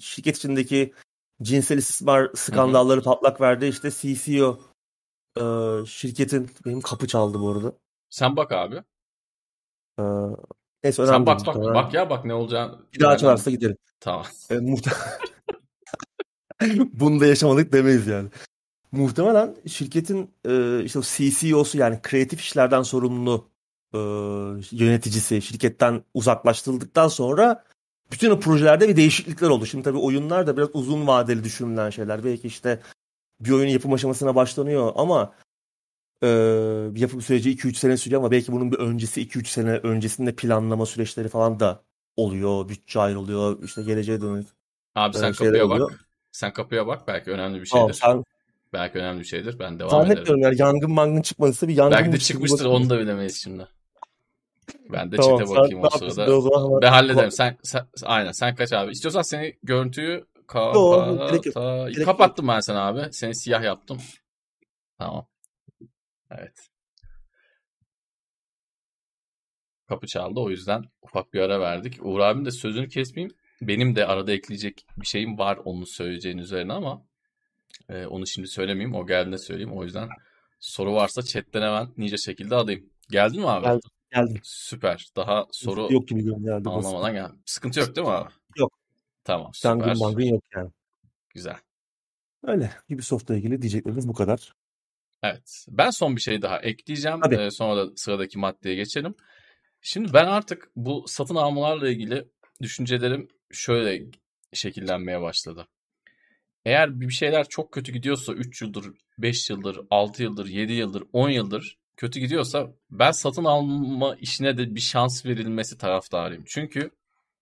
[0.00, 0.94] şirket içindeki
[1.42, 3.04] cinsel istismar skandalları Hı-hı.
[3.04, 3.66] patlak verdi.
[3.66, 4.60] İşte CCO
[5.40, 5.42] e,
[5.86, 7.72] şirketin benim kapı çaldı bu arada.
[8.10, 8.82] Sen bak abi.
[9.98, 10.02] Ee,
[10.84, 11.74] neyse Sen bak bak muhtemelen.
[11.74, 12.78] bak ya bak ne olacağını.
[12.94, 13.76] Bir daha çalarsa gidelim.
[14.00, 14.26] Tamam.
[14.50, 15.18] E, muhtemelen.
[16.92, 18.28] Bunu da yaşamadık demeyiz yani.
[18.92, 23.48] Muhtemelen şirketin e, işte CCO'su yani kreatif işlerden sorumlu
[23.94, 23.98] e,
[24.70, 27.64] yöneticisi şirketten uzaklaştırıldıktan sonra
[28.12, 29.66] bütün o projelerde bir değişiklikler oldu.
[29.66, 32.24] Şimdi tabii oyunlar da biraz uzun vadeli düşünülen şeyler.
[32.24, 32.80] Belki işte
[33.40, 35.34] bir oyunun yapım aşamasına başlanıyor ama
[36.22, 36.28] e,
[36.94, 41.28] yapım süreci 2-3 sene sürüyor ama belki bunun bir öncesi 2-3 sene öncesinde planlama süreçleri
[41.28, 41.82] falan da
[42.16, 42.68] oluyor.
[42.68, 43.62] Bütçe ayrılıyor.
[43.62, 44.48] işte geleceğe dönük.
[44.94, 45.90] Abi sen kapıya oluyor.
[45.90, 46.08] bak.
[46.32, 47.08] Sen kapıya bak.
[47.08, 47.98] Belki önemli bir şeydir.
[48.02, 48.24] Tamam, sen...
[48.72, 49.58] Belki önemli bir şeydir.
[49.58, 50.42] Ben devam Zannetmiyorum ederim.
[50.42, 53.66] yani yangın mangın çıkmadıysa bir yangın Belki de çıkmıştır onu da bilemeyiz şimdi.
[54.92, 56.36] Ben de tamam, çete bakayım o sırada.
[56.36, 57.30] O zaman ben hallederim.
[57.30, 58.92] Sen, sen, aynen sen kaç abi.
[58.92, 61.30] İstiyorsan seni görüntüyü kapa
[62.04, 63.12] kapattım ben sana abi.
[63.12, 63.98] Seni siyah yaptım.
[64.98, 65.26] Tamam.
[66.30, 66.68] Evet.
[69.88, 71.98] Kapı çaldı o yüzden ufak bir ara verdik.
[72.06, 73.36] Uğur abim de sözünü kesmeyeyim.
[73.62, 77.02] Benim de arada ekleyecek bir şeyim var onun söyleyeceğin üzerine ama
[77.88, 78.94] e, onu şimdi söylemeyeyim.
[78.94, 79.72] O geldiğinde söyleyeyim.
[79.72, 80.08] O yüzden
[80.60, 82.90] soru varsa chatten hemen nice şekilde alayım.
[83.10, 83.64] Geldin mi abi?
[83.64, 83.90] Geldim.
[84.12, 84.40] Geldim.
[84.42, 85.08] Süper.
[85.16, 86.68] Daha soru yok gibi geldi.
[86.68, 87.30] Anlamadan gel.
[87.44, 88.32] Sıkıntı yok değil mi abi?
[88.56, 88.78] Yok.
[89.24, 89.70] Tamam süper.
[89.70, 90.70] Yangın mangın yok yani.
[91.34, 91.56] Güzel.
[92.42, 92.70] Öyle.
[92.90, 94.54] Ubisoft'la ilgili diyeceklerimiz bu kadar.
[95.22, 95.66] Evet.
[95.68, 97.32] Ben son bir şey daha ekleyeceğim.
[97.32, 99.14] Ee, sonra da sıradaki maddeye geçelim.
[99.82, 102.28] Şimdi ben artık bu satın almalarla ilgili
[102.62, 104.06] düşüncelerim şöyle
[104.52, 105.68] şekillenmeye başladı.
[106.64, 108.86] Eğer bir şeyler çok kötü gidiyorsa 3 yıldır,
[109.18, 114.74] 5 yıldır, 6 yıldır, 7 yıldır, 10 yıldır kötü gidiyorsa ben satın alma işine de
[114.74, 116.44] bir şans verilmesi taraftarıyım.
[116.46, 116.90] Çünkü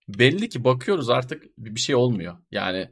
[0.08, 2.36] belli ki bakıyoruz artık bir şey olmuyor.
[2.50, 2.90] Yani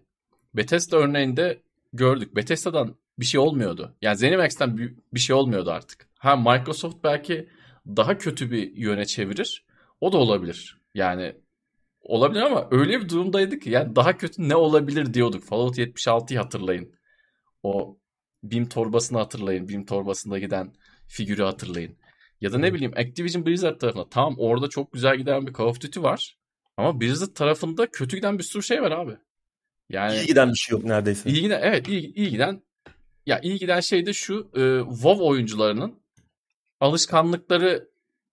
[0.55, 1.63] Bethesda örneğinde
[1.93, 2.37] gördük.
[2.37, 3.97] Bethesda'dan bir şey olmuyordu.
[4.03, 4.79] Yani ZeniMax'ten
[5.13, 6.09] bir, şey olmuyordu artık.
[6.19, 7.49] Ha Microsoft belki
[7.87, 9.65] daha kötü bir yöne çevirir.
[10.01, 10.81] O da olabilir.
[10.95, 11.37] Yani
[12.03, 15.45] olabilir ama öyle bir durumdaydık ki yani daha kötü ne olabilir diyorduk.
[15.45, 16.95] Fallout 76'yı hatırlayın.
[17.63, 17.99] O
[18.43, 19.69] BIM torbasını hatırlayın.
[19.69, 20.73] BIM torbasında giden
[21.09, 21.97] figürü hatırlayın.
[22.41, 25.81] Ya da ne bileyim Activision Blizzard tarafında tamam orada çok güzel giden bir Call of
[25.81, 26.39] Duty var.
[26.77, 29.17] Ama Blizzard tarafında kötü giden bir sürü şey var abi.
[29.91, 31.31] Yani iyi giden bir şey yok neredeyse.
[31.31, 32.63] İyi giden evet iyi, iyi giden
[33.27, 34.63] ya iyi giden şey de şu e,
[34.95, 36.03] WoW oyuncularının
[36.81, 37.89] alışkanlıkları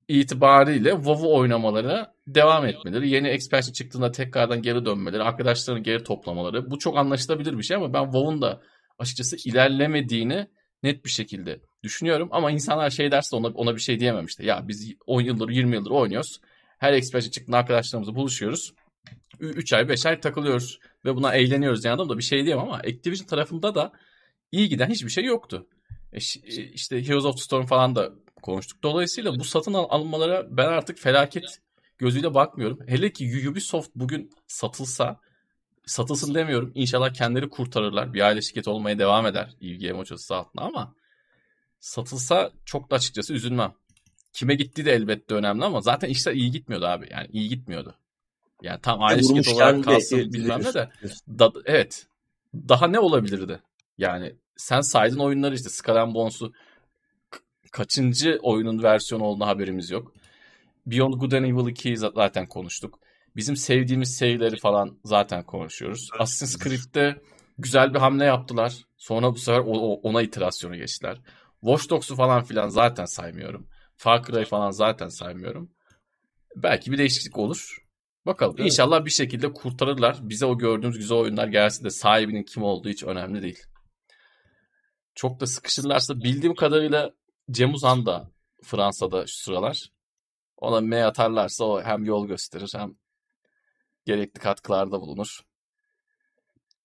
[0.08, 6.72] itibariyle WoW'u oynamaları devam etmeleri, yeni expansion çıktığında tekrardan geri dönmeleri, arkadaşlarını geri toplamaları.
[6.72, 8.62] Bu çok anlaşılabilir bir şey ama ben WoW'un da
[9.00, 10.48] açıkçası ilerlemediğini
[10.84, 12.30] net bir şekilde düşünüyorum.
[12.32, 14.46] Ama insanlar şey derse ona, ona bir şey diyemem işte.
[14.46, 16.42] Ya biz 10 yıldır 20 yıldır oynuyoruz.
[16.78, 18.74] Her expansion çıktığında arkadaşlarımızla buluşuyoruz.
[19.40, 23.28] 3 ay 5 ay takılıyoruz ve buna eğleniyoruz yani da bir şey diyemem ama Activision
[23.28, 23.92] tarafında da
[24.52, 25.68] iyi giden hiçbir şey yoktu.
[26.14, 28.12] E, e, işte Heroes of the Storm falan da
[28.42, 28.84] konuştuk.
[28.84, 31.60] Dolayısıyla bu satın almalara ben artık felaket
[31.98, 32.80] gözüyle bakmıyorum.
[32.88, 35.20] Hele ki Ubisoft bugün satılsa
[35.86, 36.72] satılsın demiyorum.
[36.76, 38.14] İnşallah kendileri kurtarırlar.
[38.14, 40.96] Bir aile şirketi olmaya devam eder İlgi çatısı altında ama
[41.80, 43.74] satılsa çok da açıkçası üzülmem.
[44.34, 47.08] Kime gittiği de elbette önemli ama zaten işler iyi gitmiyordu abi.
[47.12, 47.96] Yani iyi gitmiyordu.
[48.62, 50.90] Yani tam aile şirketi olarak kalsın bilmem ne de.
[51.40, 52.08] Da, evet.
[52.54, 53.60] Daha ne olabilirdi?
[53.98, 56.54] Yani sen saydın oyunları işte Skull Bones'u
[57.72, 60.14] kaçıncı oyunun versiyonu olduğunu haberimiz yok.
[60.86, 63.00] Beyond Good and Evil 2'yi zaten konuştuk.
[63.36, 66.10] Bizim sevdiğimiz serileri falan zaten konuşuyoruz.
[66.12, 66.22] Evet.
[66.22, 67.22] Assassin's Creed'de
[67.58, 68.74] güzel bir hamle yaptılar.
[68.98, 69.60] Sonra bu sefer
[70.04, 71.18] ona iterasyonu geçtiler.
[71.60, 73.68] Watch Dogs'u falan filan zaten saymıyorum.
[73.96, 75.72] Far Cry falan zaten saymıyorum.
[76.56, 77.78] Belki bir değişiklik olur.
[78.26, 78.56] Bakalım.
[78.58, 78.72] Evet.
[78.72, 80.18] İnşallah bir şekilde kurtarırlar.
[80.22, 83.60] Bize o gördüğümüz güzel oyunlar gelsin de sahibinin kim olduğu hiç önemli değil.
[85.16, 87.12] Çok da sıkışırlarsa bildiğim kadarıyla
[87.52, 88.32] Cem Uzan da
[88.64, 89.92] Fransa'da şu sıralar.
[90.58, 92.96] Ona M atarlarsa o hem yol gösterir hem
[94.06, 95.42] gerekli katkılarda bulunur.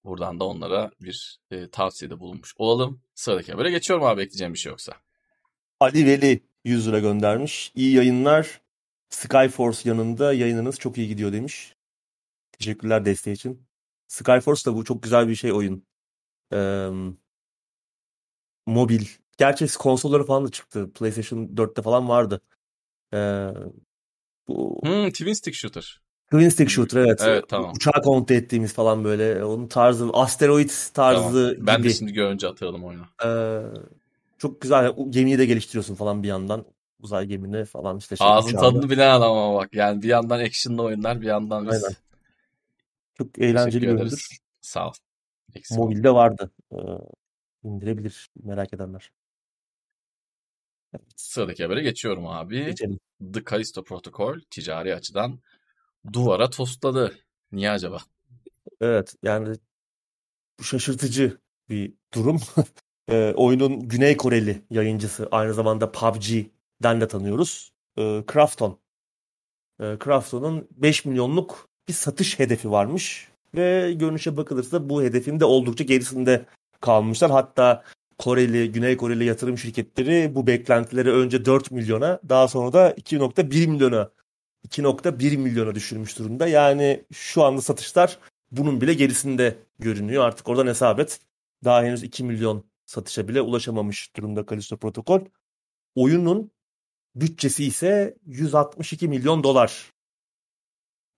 [0.04, 3.00] Buradan da onlara bir e, tavsiyede bulunmuş olalım.
[3.14, 4.92] Sıradaki habere geçiyorum abi ekleyeceğim bir şey yoksa.
[5.80, 7.72] Ali Veli 100 lira göndermiş.
[7.74, 8.60] İyi yayınlar.
[9.08, 11.76] Skyforce yanında yayınınız çok iyi gidiyor demiş.
[12.52, 13.66] Teşekkürler desteği için.
[14.08, 15.86] Skyforce da bu çok güzel bir şey oyun.
[16.52, 16.88] Ee,
[18.66, 19.06] mobil.
[19.38, 20.92] Gerçi konsolları falan da çıktı.
[20.92, 22.40] PlayStation 4'te falan vardı.
[23.14, 23.48] Ee,
[24.48, 24.80] bu...
[24.82, 26.00] Hmm, Twin Stick Shooter.
[26.32, 27.22] Twin Stick Shooter evet.
[27.26, 27.72] Evet tamam.
[27.76, 29.44] Uçağı kontrol ettiğimiz falan böyle.
[29.44, 31.44] Onun tarzı, asteroid tarzı tamam.
[31.44, 31.66] ben gibi.
[31.66, 33.04] Ben de şimdi görünce hatırladım oyunu.
[33.24, 33.62] Ee,
[34.38, 34.94] çok güzel.
[35.10, 36.64] Gemiyi de geliştiriyorsun falan bir yandan.
[37.00, 38.16] Uzay gemini falan işte.
[38.16, 39.74] Şey, Ağzın tadını bilen adam ama bak.
[39.74, 41.84] Yani bir yandan action'lı oyunlar bir yandan biz.
[41.84, 41.96] Aynen.
[43.18, 44.38] Çok eğlenceli bir oyundur.
[44.60, 44.92] Sağ ol.
[45.54, 46.50] Eksik Mobilde vardı.
[46.72, 46.76] Ee,
[47.64, 49.10] indirebilir merak edenler.
[50.94, 51.06] Evet.
[51.16, 52.64] Sıradaki habere geçiyorum abi.
[52.64, 52.98] Geçelim.
[53.32, 55.40] The Callisto Protocol ticari açıdan
[56.12, 57.18] duvara tostladı.
[57.52, 57.98] Niye acaba?
[58.80, 59.56] Evet yani
[60.62, 61.38] şaşırtıcı
[61.68, 62.40] bir durum.
[63.08, 67.72] e, oyunun Güney Koreli yayıncısı aynı zamanda PUBG'den de tanıyoruz.
[67.98, 68.78] E, Krafton.
[69.80, 73.28] E, Krafton'un 5 milyonluk bir satış hedefi varmış.
[73.54, 76.46] Ve görünüşe bakılırsa bu hedefin de oldukça gerisinde
[76.80, 77.30] kalmışlar.
[77.30, 77.84] Hatta
[78.18, 84.10] Koreli, Güney Koreli yatırım şirketleri bu beklentileri önce 4 milyona daha sonra da 2.1 milyona
[84.68, 86.48] 2.1 milyona düşürmüş durumda.
[86.48, 88.18] Yani şu anda satışlar
[88.50, 90.24] bunun bile gerisinde görünüyor.
[90.24, 91.20] Artık oradan hesap et.
[91.64, 95.20] Daha henüz 2 milyon satışa bile ulaşamamış durumda Kalisto Protokol.
[95.94, 96.50] Oyunun
[97.14, 99.92] bütçesi ise 162 milyon dolar.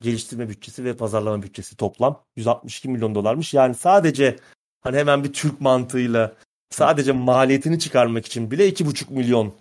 [0.01, 3.55] Geliştirme bütçesi ve pazarlama bütçesi toplam 162 milyon dolarmış.
[3.55, 4.37] Yani sadece
[4.81, 6.37] hani hemen bir Türk mantığıyla
[6.71, 9.55] sadece maliyetini çıkarmak için bile 2,5 milyon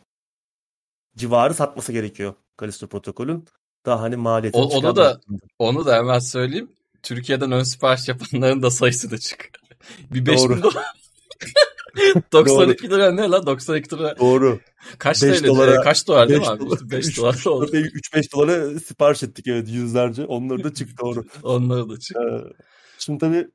[1.17, 3.45] civarı satması gerekiyor Kalisto protokolün.
[3.88, 5.21] Daha hani maliyetini o, onu da
[5.59, 6.71] onu da hemen söyleyeyim.
[7.03, 9.49] Türkiye'den ön sipariş yapanların da sayısı da çık.
[10.11, 10.85] bir 5 bin dolar.
[12.31, 14.19] 92 lira ne lan 92 lira.
[14.19, 14.59] Doğru.
[14.97, 15.47] Kaç TL?
[15.47, 16.91] Dolara, kaç dolar değil mi abi?
[16.91, 17.65] 5 dolar oldu.
[17.71, 20.25] 3-5 dolara sipariş ettik evet yüzlerce.
[20.25, 21.25] Onları da çıktı doğru.
[21.43, 22.21] Onları da çıktı.
[22.49, 22.63] Ee,
[22.99, 23.47] şimdi tabii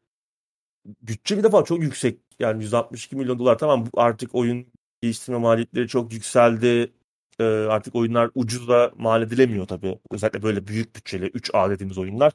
[1.02, 2.18] bütçe bir defa çok yüksek.
[2.38, 4.66] Yani 162 milyon dolar tamam artık oyun
[5.02, 6.92] geliştirme maliyetleri çok yükseldi.
[7.40, 9.98] Ee, artık oyunlar ucuza mal edilemiyor tabii.
[10.10, 12.32] Özellikle böyle büyük bütçeli 3A dediğimiz oyunlar.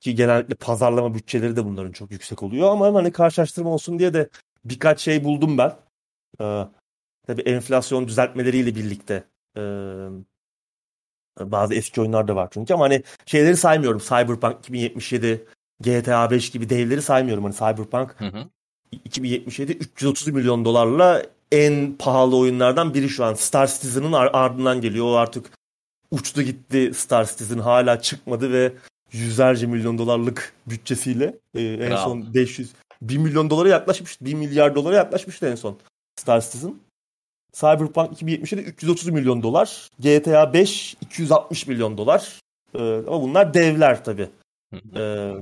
[0.00, 2.70] Ki genellikle pazarlama bütçeleri de bunların çok yüksek oluyor.
[2.70, 4.28] Ama hani karşılaştırma olsun diye de
[4.64, 5.76] birkaç şey buldum ben.
[6.40, 6.68] Ee,
[7.26, 9.24] tabii enflasyon düzeltmeleriyle birlikte
[9.56, 9.62] e,
[11.40, 14.00] bazı eski oyunlar da var çünkü ama hani şeyleri saymıyorum.
[14.00, 15.46] Cyberpunk 2077,
[15.80, 17.44] GTA 5 gibi devleri saymıyorum.
[17.44, 18.48] Hani Cyberpunk hı hı.
[18.92, 21.22] 2077 330 milyon dolarla
[21.52, 23.34] en pahalı oyunlardan biri şu an.
[23.34, 25.06] Star Citizen'ın ardından geliyor.
[25.06, 25.50] O artık
[26.10, 28.72] uçtu gitti Star Citizen hala çıkmadı ve
[29.12, 32.04] yüzlerce milyon dolarlık bütçesiyle e, en Bravo.
[32.04, 32.72] son 500
[33.02, 34.20] 1 milyon dolara yaklaşmış.
[34.20, 35.78] 1 milyar dolara yaklaşmıştı en son
[36.16, 36.74] Star Citizen.
[37.52, 39.88] Cyberpunk 2077 330 milyon dolar.
[39.98, 42.40] GTA 5 260 milyon dolar.
[42.74, 44.28] Ee, ama bunlar devler tabii.
[44.96, 45.32] ee,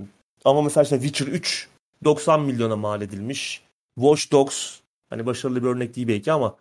[0.45, 1.69] ama mesela işte Witcher 3
[2.05, 3.63] 90 milyona mal edilmiş.
[3.95, 4.81] Watch Dogs
[5.15, 6.57] hani başarılı bir örnek değil belki ama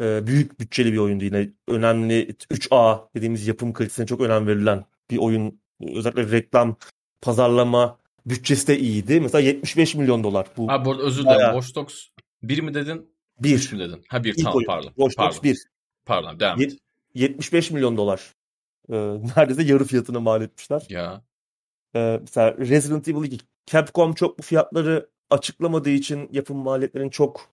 [0.00, 1.48] e, büyük bütçeli bir oyundu yine.
[1.68, 5.60] Önemli 3A dediğimiz yapım kalitesine çok önem verilen bir oyun.
[5.94, 6.76] Özellikle reklam,
[7.22, 9.20] pazarlama, bütçesi de iyiydi.
[9.20, 10.46] Mesela 75 milyon dolar.
[10.56, 11.38] Bu Abi bu arada özür dilerim.
[11.38, 11.52] Bayağı...
[11.52, 12.06] Watch Dogs
[12.42, 13.10] 1 mi dedin?
[13.40, 13.54] 1.
[13.54, 14.04] 3 mü dedin?
[14.08, 14.66] Ha 1 tamam oyun.
[14.66, 14.88] pardon.
[14.88, 15.42] Watch Dogs pardon.
[15.42, 15.64] 1.
[16.06, 16.76] Pardon devam et.
[17.14, 18.34] 75 milyon dolar.
[18.90, 18.94] Ee,
[19.36, 20.86] neredeyse yarı fiyatını mal etmişler.
[20.88, 21.22] Ya.
[21.94, 23.38] Ee, mesela Resident Evil 2.
[23.66, 27.50] Capcom çok bu fiyatları açıklamadığı için yapım maliyetlerinin çok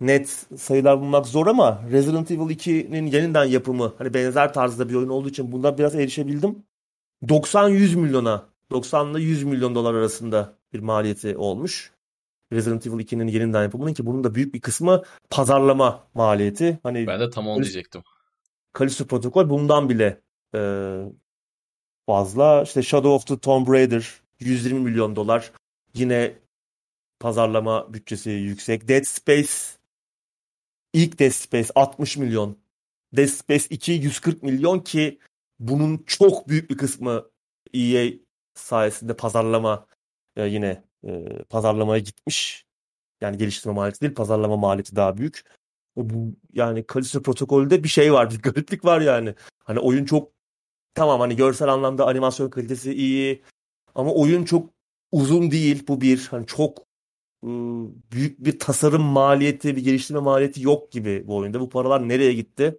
[0.00, 5.08] net sayılar bulmak zor ama Resident Evil 2'nin yeniden yapımı hani benzer tarzda bir oyun
[5.08, 6.64] olduğu için bundan biraz erişebildim.
[7.22, 11.92] 90-100 milyona 90 ile 100 milyon dolar arasında bir maliyeti olmuş.
[12.52, 16.78] Resident Evil 2'nin yeniden yapımının ki bunun da büyük bir kısmı pazarlama maliyeti.
[16.82, 18.02] Hani ben de tam onu diyecektim.
[18.78, 20.20] Callisto Protocol bundan bile
[20.54, 20.60] e,
[22.06, 22.62] fazla.
[22.62, 25.52] İşte Shadow of the Tomb Raider 120 milyon dolar.
[25.94, 26.34] Yine
[27.20, 28.88] pazarlama bütçesi yüksek.
[28.88, 29.52] Dead Space
[30.94, 32.58] ilk Dead Space 60 milyon.
[33.16, 35.18] Dead Space 2 140 milyon ki
[35.58, 37.30] bunun çok büyük bir kısmı
[37.74, 38.12] EA
[38.54, 39.86] sayesinde pazarlama
[40.36, 42.66] e, yine e, pazarlamaya gitmiş.
[43.20, 45.42] Yani geliştirme maliyeti değil pazarlama maliyeti daha büyük.
[45.96, 49.34] Bu yani Callisto protokolde bir şey var, bir gariplik var yani.
[49.64, 50.32] Hani oyun çok
[50.94, 53.42] tamam hani görsel anlamda animasyon kalitesi iyi
[53.94, 54.70] ama oyun çok
[55.12, 55.86] uzun değil.
[55.88, 56.86] Bu bir hani çok
[58.12, 61.60] büyük bir tasarım maliyeti, bir geliştirme maliyeti yok gibi bu oyunda.
[61.60, 62.78] Bu paralar nereye gitti?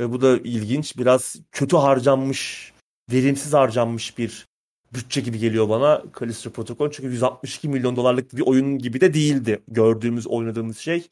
[0.00, 0.98] Ve bu da ilginç.
[0.98, 2.72] Biraz kötü harcanmış,
[3.12, 4.46] verimsiz harcanmış bir
[4.94, 6.90] bütçe gibi geliyor bana Callisto Protocol.
[6.90, 11.08] Çünkü 162 milyon dolarlık bir oyun gibi de değildi gördüğümüz, oynadığımız şey.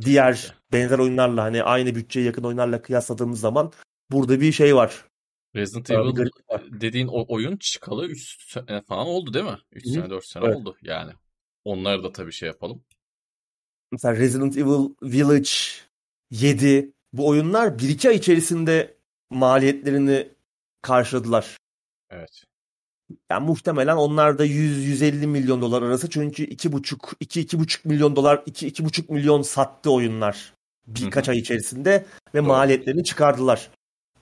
[0.00, 3.72] Diğer benzer oyunlarla hani aynı bütçeye yakın oyunlarla kıyasladığımız zaman
[4.12, 5.04] burada bir şey var.
[5.56, 6.30] Resident Evil
[6.80, 9.58] dediğin o oyun çıkalı 3 sene falan oldu değil mi?
[9.72, 10.56] 3 sene 4 sene evet.
[10.56, 11.12] oldu yani.
[11.64, 12.82] Onları da tabii şey yapalım.
[13.92, 15.50] Mesela Resident Evil Village
[16.30, 18.96] 7 bu oyunlar 1-2 ay içerisinde
[19.30, 20.28] maliyetlerini
[20.82, 21.56] karşıladılar.
[22.10, 22.44] Evet.
[23.30, 29.42] Yani muhtemelen onlar da 100-150 milyon dolar arası çünkü 2,5 2-2,5 milyon dolar 2-2,5 milyon
[29.42, 30.54] sattı oyunlar
[30.86, 32.46] birkaç ay içerisinde ve Doğru.
[32.46, 33.70] maliyetlerini çıkardılar.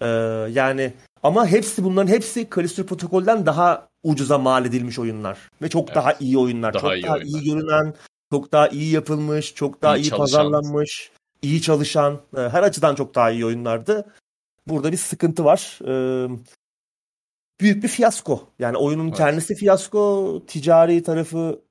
[0.00, 0.06] Ee,
[0.50, 5.96] yani ama hepsi bunların hepsi Callisto Protokol'den daha ucuza mal edilmiş oyunlar ve çok evet.
[5.96, 6.74] daha iyi oyunlar.
[6.74, 7.40] Daha çok iyi daha oyunlar.
[7.40, 7.94] iyi görünen,
[8.32, 13.14] çok daha iyi yapılmış, çok daha iyi, iyi pazarlanmış, iyi çalışan, e, her açıdan çok
[13.14, 14.12] daha iyi oyunlardı.
[14.66, 15.78] Burada bir sıkıntı var.
[15.86, 16.28] Ee,
[17.60, 18.48] büyük bir fiyasko.
[18.58, 19.16] Yani oyunun evet.
[19.16, 21.62] kendisi fiyasko, ticari tarafı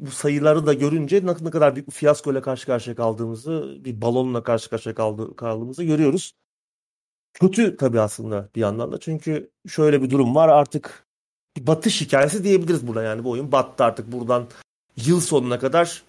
[0.00, 4.42] bu sayıları da görünce ne, kadar büyük bir fiyasko ile karşı karşıya kaldığımızı, bir balonla
[4.42, 6.32] karşı karşıya kaldı, kaldığımızı görüyoruz.
[7.32, 9.00] Kötü tabii aslında bir yandan da.
[9.00, 11.06] Çünkü şöyle bir durum var artık
[11.60, 14.46] batış hikayesi diyebiliriz burada yani bu oyun battı artık buradan
[14.96, 16.02] yıl sonuna kadar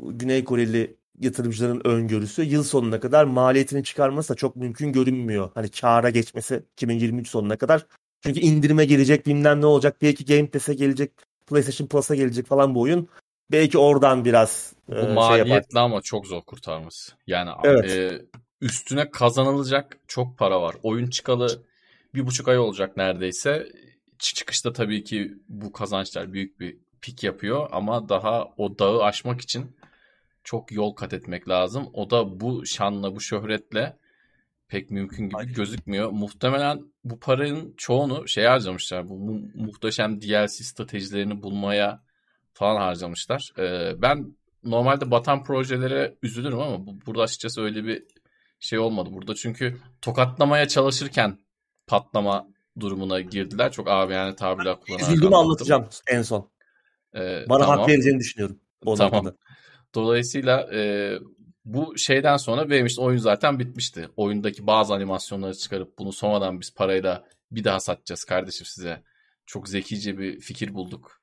[0.00, 5.50] Güney Koreli yatırımcıların öngörüsü yıl sonuna kadar maliyetini çıkarması da çok mümkün görünmüyor.
[5.54, 7.86] Hani kâra geçmesi 2023 sonuna kadar.
[8.22, 9.96] Çünkü indirime gelecek bilmem ne olacak.
[10.02, 11.12] Belki Game Pass'e gelecek,
[11.46, 13.08] PlayStation Plus'a gelecek falan bu oyun.
[13.50, 17.12] Belki oradan biraz bu e, maliyetli şey ama çok zor kurtarması.
[17.26, 17.90] Yani evet.
[17.90, 18.22] e,
[18.60, 20.74] üstüne kazanılacak çok para var.
[20.82, 21.62] Oyun çıkalı
[22.14, 23.68] bir buçuk ay olacak neredeyse.
[24.18, 29.76] Çıkışta tabii ki bu kazançlar büyük bir pik yapıyor ama daha o dağı aşmak için
[30.44, 31.90] çok yol kat etmek lazım.
[31.92, 33.96] O da bu şanla, bu şöhretle
[34.68, 35.54] pek mümkün gibi Aynen.
[35.54, 36.10] gözükmüyor.
[36.10, 39.08] Muhtemelen bu paranın çoğunu şey harcamışlar.
[39.08, 42.02] Bu mu- muhteşem DLC stratejilerini bulmaya
[42.52, 43.52] falan harcamışlar.
[43.58, 48.02] Ee, ben normalde batan projelere üzülürüm ama bu, burada açıkçası öyle bir
[48.60, 49.34] şey olmadı burada.
[49.34, 51.38] Çünkü tokatlamaya çalışırken
[51.86, 52.48] patlama
[52.80, 53.72] durumuna girdiler.
[53.72, 56.50] Çok abi yani tabirler kullanarak Üzüldüm anlatacağım en son.
[57.14, 57.78] Ee, Bana tamam.
[57.78, 58.60] hak vereceğini düşünüyorum.
[58.84, 59.24] O tamam.
[59.24, 59.36] Noktada.
[59.94, 61.12] Dolayısıyla e,
[61.64, 64.08] bu şeyden sonra benim işte oyun zaten bitmişti.
[64.16, 69.02] Oyundaki bazı animasyonları çıkarıp bunu sonradan biz parayla bir daha satacağız kardeşim size.
[69.46, 71.20] Çok zekice bir fikir bulduk.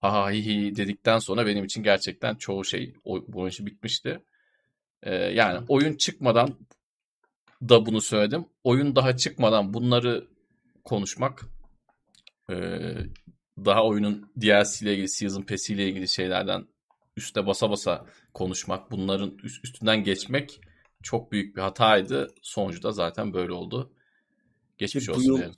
[0.00, 4.22] Ha hi hi dedikten sonra benim için gerçekten çoğu şey bu oyun işi bitmişti.
[5.02, 6.54] Ee, yani oyun çıkmadan
[7.62, 8.46] da bunu söyledim.
[8.64, 10.28] Oyun daha çıkmadan bunları
[10.86, 11.42] konuşmak
[12.50, 12.54] e,
[13.64, 16.66] daha oyunun DLC ile ilgili, Season Pass ile ilgili şeylerden
[17.16, 20.60] üste basa basa konuşmak, bunların üstünden geçmek
[21.02, 22.28] çok büyük bir hataydı.
[22.42, 23.92] Sonucu da zaten böyle oldu.
[24.78, 25.52] Geçmiş bu olsun yıl,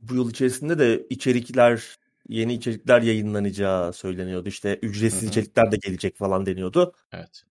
[0.00, 1.98] Bu yıl içerisinde de içerikler,
[2.28, 4.48] yeni içerikler yayınlanacağı söyleniyordu.
[4.48, 5.30] İşte ücretsiz Hı-hı.
[5.30, 6.92] içerikler de gelecek falan deniyordu.
[7.12, 7.42] Evet.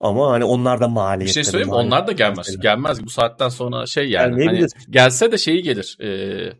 [0.00, 1.28] Ama hani onlar da maliyet.
[1.28, 1.74] Bir şey söyleyeyim mi?
[1.74, 2.38] Onlar da gelmez.
[2.38, 2.62] Mesela.
[2.62, 3.04] Gelmez.
[3.04, 4.44] Bu saatten sonra şey yani.
[4.44, 5.96] Hani gelse de şeyi gelir.
[6.00, 6.52] Ee,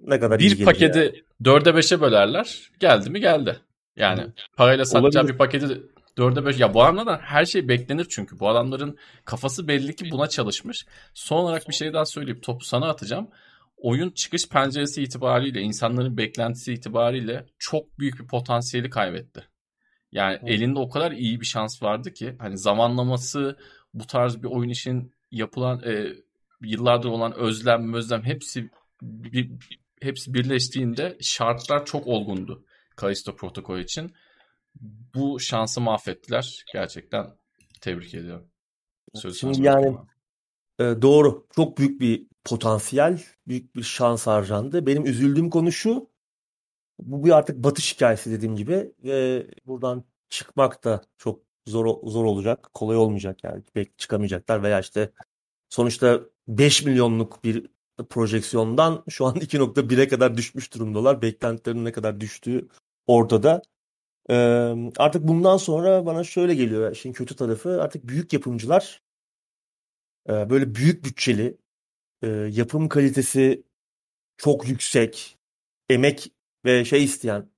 [0.00, 1.12] ne kadar bir paketi yani.
[1.44, 2.70] dörde beşe bölerler.
[2.80, 3.60] Geldi mi geldi.
[3.96, 4.32] Yani Hı.
[4.56, 5.32] parayla satacağı Olabilir.
[5.32, 5.82] bir paketi
[6.18, 6.58] dörde beş.
[6.58, 8.40] Ya bu adamlardan her şey beklenir çünkü.
[8.40, 10.86] Bu adamların kafası belli ki buna çalışmış.
[11.14, 13.28] Son olarak bir şey daha söyleyip topu sana atacağım.
[13.76, 19.48] Oyun çıkış penceresi itibariyle, insanların beklentisi itibariyle çok büyük bir potansiyeli kaybetti.
[20.16, 20.46] Yani Hı.
[20.46, 23.56] elinde o kadar iyi bir şans vardı ki hani zamanlaması
[23.94, 26.06] bu tarz bir oyun için yapılan e,
[26.60, 28.70] yıllardır olan özlem, özlem hepsi
[29.02, 29.50] bir,
[30.02, 32.64] hepsi birleştiğinde şartlar çok olgundu
[32.96, 34.12] Kalisto protokol için.
[35.14, 36.64] Bu şansı mahvettiler.
[36.72, 37.26] Gerçekten
[37.80, 38.46] tebrik ediyorum.
[39.14, 39.96] Söz Şimdi yani
[40.78, 41.46] e, doğru.
[41.56, 44.86] Çok büyük bir potansiyel, büyük bir şans harcandı.
[44.86, 46.10] Benim üzüldüğüm konu şu.
[46.98, 52.70] Bu bir artık batış hikayesi dediğim gibi ve buradan çıkmak da çok zor zor olacak.
[52.74, 53.62] Kolay olmayacak yani.
[53.74, 55.10] Belki çıkamayacaklar veya işte
[55.68, 57.66] sonuçta 5 milyonluk bir
[58.10, 61.22] projeksiyondan şu an 2.1'e kadar düşmüş durumdalar.
[61.22, 62.68] Beklentilerin ne kadar düştüğü
[63.06, 63.62] ortada.
[64.30, 64.34] Ee,
[64.98, 66.94] artık bundan sonra bana şöyle geliyor.
[66.94, 69.02] Şimdi kötü tarafı artık büyük yapımcılar
[70.28, 71.58] e, böyle büyük bütçeli
[72.22, 73.62] e, yapım kalitesi
[74.36, 75.38] çok yüksek
[75.88, 76.32] emek
[76.66, 77.50] ve şey isteyen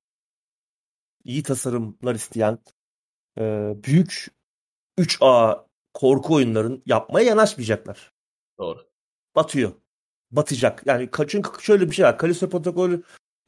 [1.25, 2.59] iyi tasarımlar isteyen
[3.39, 4.29] e, büyük
[4.99, 8.13] 3A korku oyunların yapmaya yanaşmayacaklar.
[8.59, 8.89] Doğru.
[9.37, 9.73] Batıyor.
[10.31, 10.83] Batacak.
[10.87, 12.19] Yani çünkü şöyle bir şey var.
[12.19, 12.91] Callisto Protocol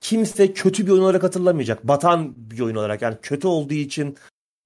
[0.00, 1.88] kimse kötü bir oyun olarak hatırlamayacak.
[1.88, 3.02] Batan bir oyun olarak.
[3.02, 4.18] Yani kötü olduğu için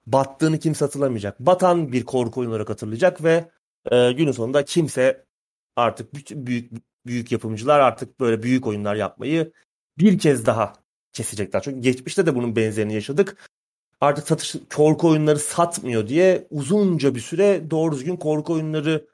[0.06, 1.40] battığını kimse hatırlamayacak.
[1.40, 3.50] Batan bir korku oyunu olarak hatırlayacak ve
[3.90, 5.26] e, günün sonunda kimse
[5.76, 6.70] artık büyük
[7.06, 9.52] büyük yapımcılar artık böyle büyük oyunlar yapmayı
[9.98, 10.83] bir kez daha
[11.14, 11.62] kesecekler.
[11.62, 13.50] Çünkü geçmişte de bunun benzerini yaşadık.
[14.00, 19.06] Artık satış korku oyunları satmıyor diye uzunca bir süre doğru düzgün korku oyunları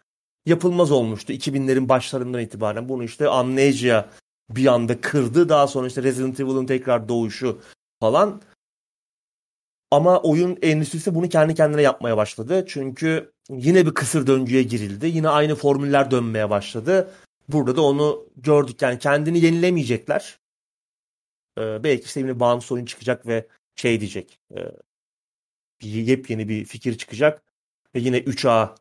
[0.46, 2.88] yapılmaz olmuştu 2000'lerin başlarından itibaren.
[2.88, 4.08] Bunu işte Amnesia
[4.50, 5.48] bir anda kırdı.
[5.48, 7.60] Daha sonra işte Resident Evil'ın tekrar doğuşu
[8.00, 8.42] falan.
[9.90, 12.64] Ama oyun endüstrisi bunu kendi kendine yapmaya başladı.
[12.68, 15.06] Çünkü yine bir kısır döngüye girildi.
[15.06, 17.10] Yine aynı formüller dönmeye başladı.
[17.48, 18.82] Burada da onu gördük.
[18.82, 20.39] Yani kendini yenilemeyecekler.
[21.58, 23.46] Ee, belki işte yine bağımsız oyun çıkacak ve
[23.76, 24.40] şey diyecek.
[24.56, 24.58] E,
[25.80, 27.42] bir yepyeni bir fikir çıkacak.
[27.94, 28.74] Ve yine 3A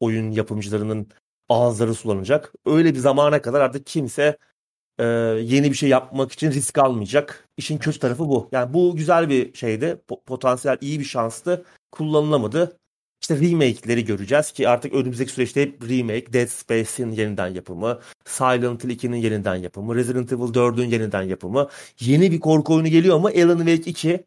[0.00, 1.08] oyun yapımcılarının
[1.48, 2.52] ağızları sulanacak.
[2.66, 4.38] Öyle bir zamana kadar artık kimse
[4.98, 5.04] e,
[5.42, 7.48] yeni bir şey yapmak için risk almayacak.
[7.56, 8.48] İşin kötü tarafı bu.
[8.52, 10.02] Yani bu güzel bir şeydi.
[10.26, 11.64] Potansiyel iyi bir şanstı.
[11.92, 12.78] Kullanılamadı.
[13.22, 18.90] İşte remake'leri göreceğiz ki artık önümüzdeki süreçte hep remake, Dead Space'in yeniden yapımı, Silent Hill
[18.90, 21.68] 2'nin yeniden yapımı, Resident Evil 4'ün yeniden yapımı.
[22.00, 24.24] Yeni bir korku oyunu geliyor ama Alan Wake 2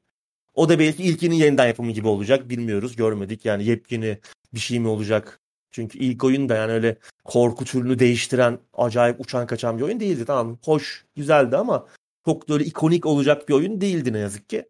[0.53, 2.49] o da belki ilkinin yeniden yapımı gibi olacak.
[2.49, 3.45] Bilmiyoruz, görmedik.
[3.45, 4.19] Yani yepyeni
[4.53, 5.39] bir şey mi olacak?
[5.71, 10.25] Çünkü ilk oyun da yani öyle korku türünü değiştiren, acayip uçan kaçan bir oyun değildi.
[10.25, 11.87] Tamam, hoş, güzeldi ama
[12.25, 14.69] çok böyle ikonik olacak bir oyun değildi ne yazık ki.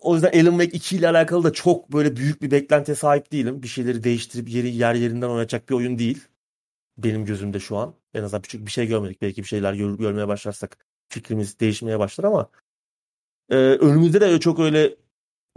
[0.00, 3.62] O yüzden Alan Wake 2 ile alakalı da çok böyle büyük bir beklentiye sahip değilim.
[3.62, 6.24] Bir şeyleri değiştirip yeri yer yerinden oynayacak bir oyun değil.
[6.98, 7.94] Benim gözümde şu an.
[8.14, 9.22] En azından küçük bir şey görmedik.
[9.22, 10.78] Belki bir şeyler gör, görmeye başlarsak
[11.08, 12.50] fikrimiz değişmeye başlar ama
[13.50, 14.96] e, önümüzde de çok öyle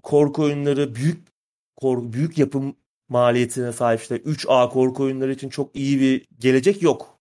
[0.04, 1.28] korku oyunları büyük
[1.76, 2.76] korku, büyük yapım
[3.10, 7.20] maliyetine sahip işte 3A korku oyunları için çok iyi bir gelecek yok.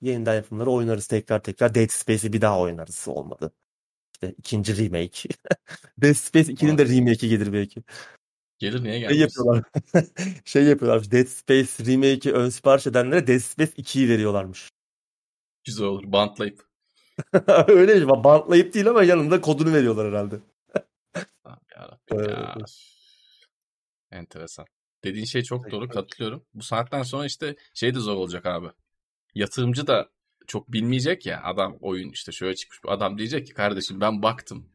[0.00, 1.74] Yeniden yapımları oynarız tekrar tekrar.
[1.74, 3.52] Dead Space'i bir daha oynarız olmadı.
[4.22, 5.28] İşte ikinci remake.
[6.02, 7.82] Dead Space 2'nin de remake'i gelir belki.
[8.58, 9.16] Gelir niye gelmez?
[9.16, 9.64] Şey yapıyorlar.
[10.44, 11.10] şey yapıyorlar.
[11.10, 14.68] Dead Space remake'i ön sipariş edenlere Dead Space 2'yi veriyorlarmış.
[15.64, 16.02] Güzel olur.
[16.06, 16.66] Bantlayıp.
[17.68, 18.08] Öyle mi?
[18.08, 20.40] Bantlayıp değil ama yanında kodunu veriyorlar herhalde.
[21.76, 22.56] Yarabbim ya.
[24.10, 24.66] Enteresan.
[25.04, 26.44] Dediğin şey çok doğru katılıyorum.
[26.54, 28.66] Bu saatten sonra işte şey de zor olacak abi.
[29.34, 30.10] Yatırımcı da
[30.50, 32.80] çok bilmeyecek ya adam oyun işte şöyle çıkmış.
[32.88, 34.68] Adam diyecek ki kardeşim ben baktım.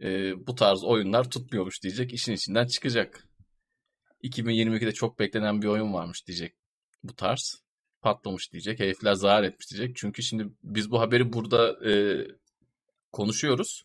[0.00, 2.12] Ee, bu tarz oyunlar tutmuyormuş diyecek.
[2.12, 3.28] işin içinden çıkacak.
[4.22, 6.54] 2022'de çok beklenen bir oyun varmış diyecek
[7.02, 7.62] bu tarz.
[8.02, 8.80] Patlamış diyecek.
[8.80, 9.96] Herifler zarar etmiş diyecek.
[9.96, 11.92] Çünkü şimdi biz bu haberi burada e,
[13.12, 13.84] konuşuyoruz.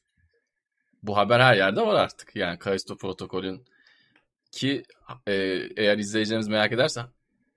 [1.04, 2.36] Bu haber her yerde var artık.
[2.36, 3.66] Yani Kaisto protokolün
[4.52, 4.84] ki
[5.28, 5.34] e,
[5.78, 7.02] eğer izleyicilerimiz merak ederse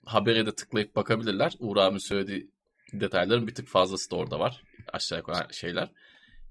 [0.08, 1.52] habere de tıklayıp bakabilirler.
[1.58, 2.50] Uğur abi söylediği
[2.92, 4.62] detayların bir tık fazlası da orada var.
[4.92, 5.92] Aşağı yukarı şeyler.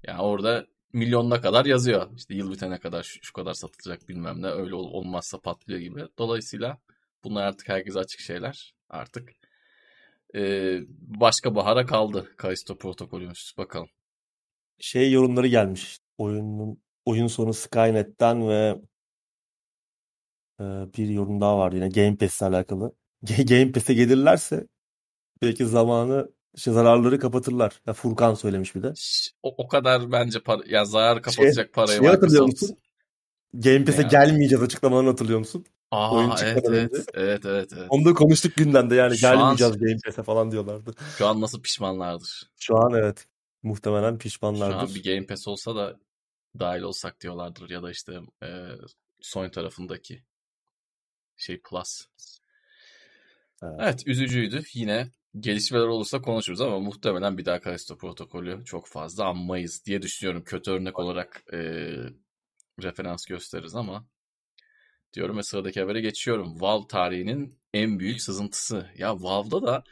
[0.06, 2.10] Yani orada milyonuna kadar yazıyor.
[2.16, 4.46] İşte yıl bitene kadar şu, şu kadar satılacak bilmem ne.
[4.46, 6.04] Öyle ol, olmazsa patlıyor gibi.
[6.18, 6.78] Dolayısıyla
[7.24, 8.74] bunlar artık herkese açık şeyler.
[8.90, 9.30] Artık
[10.34, 13.54] ee, başka bahara kaldı Kaisto protokolümüz.
[13.58, 13.88] Bakalım.
[14.78, 15.98] Şey yorumları gelmiş.
[16.18, 18.80] Oyunun oyun sonu Skynet'ten ve
[20.60, 20.64] e,
[20.96, 22.92] bir yorum daha var yine Game Pass'le alakalı.
[23.22, 24.66] Game Pass'e gelirlerse
[25.42, 27.80] belki zamanı işte zararları kapatırlar.
[27.86, 28.92] Ya Furkan söylemiş bir de.
[29.42, 32.78] O, o kadar bence para, ya zarar kapatacak şey, parayı şey hatırlıyor musun?
[33.54, 35.64] Game Pass'e gelmeyeceğiz açıklamalarını hatırlıyor musun?
[35.90, 37.86] Aa, Oyun evet, evet, evet, evet, evet.
[37.88, 40.94] Onu da konuştuk gündemde yani şu gelmeyeceğiz an, Game Pass'e falan diyorlardı.
[41.18, 42.50] Şu an nasıl pişmanlardır?
[42.56, 43.26] Şu an evet.
[43.62, 44.74] Muhtemelen pişmanlardır.
[44.74, 45.96] Şu an bir Game Pass olsa da
[46.58, 48.48] dahil olsak diyorlardır ya da işte e,
[49.20, 50.22] Sony tarafındaki
[51.36, 52.06] şey Plus.
[53.62, 54.06] Evet.
[54.06, 54.62] üzücüydü.
[54.74, 55.10] Yine
[55.40, 60.44] gelişmeler olursa konuşuruz ama muhtemelen bir daha Kalisto protokolü çok fazla anmayız diye düşünüyorum.
[60.44, 61.58] Kötü örnek olarak e,
[62.82, 64.06] referans gösteririz ama
[65.14, 66.60] diyorum ve sıradaki habere geçiyorum.
[66.60, 68.86] Valve tarihinin en büyük sızıntısı.
[68.98, 69.84] Ya Valve'da da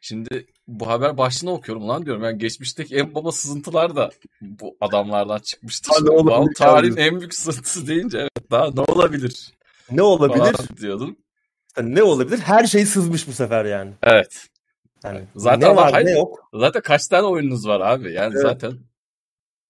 [0.00, 2.24] şimdi bu haber başlığını okuyorum lan diyorum.
[2.24, 4.10] Yani geçmişteki en baba sızıntılar da
[4.40, 5.90] bu adamlardan çıkmıştı.
[6.02, 9.52] Valve tarihin en büyük sızıntısı deyince evet daha ne olabilir?
[9.90, 10.56] Ne olabilir?
[10.80, 11.16] diyordum.
[11.82, 12.38] Ne olabilir?
[12.38, 13.92] Her şey sızmış bu sefer yani.
[14.02, 14.48] Evet.
[15.04, 16.48] Yani zaten ne var hayır, ne yok.
[16.54, 18.12] Zaten kaç tane oyununuz var abi?
[18.12, 18.42] Yani evet.
[18.42, 18.72] zaten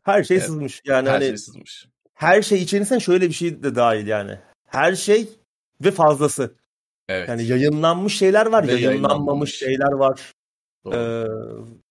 [0.02, 0.46] her şey evet.
[0.46, 0.80] sızmış.
[0.84, 1.88] Yani her hani şey sızmış.
[2.14, 4.38] Her şey içerisinde şöyle bir şey de dahil yani.
[4.66, 5.28] Her şey
[5.84, 6.54] ve fazlası.
[7.08, 7.28] Evet.
[7.28, 10.32] Yani yayınlanmış şeyler var, ve yayınlanmamış şeyler var.
[10.92, 11.24] Ee,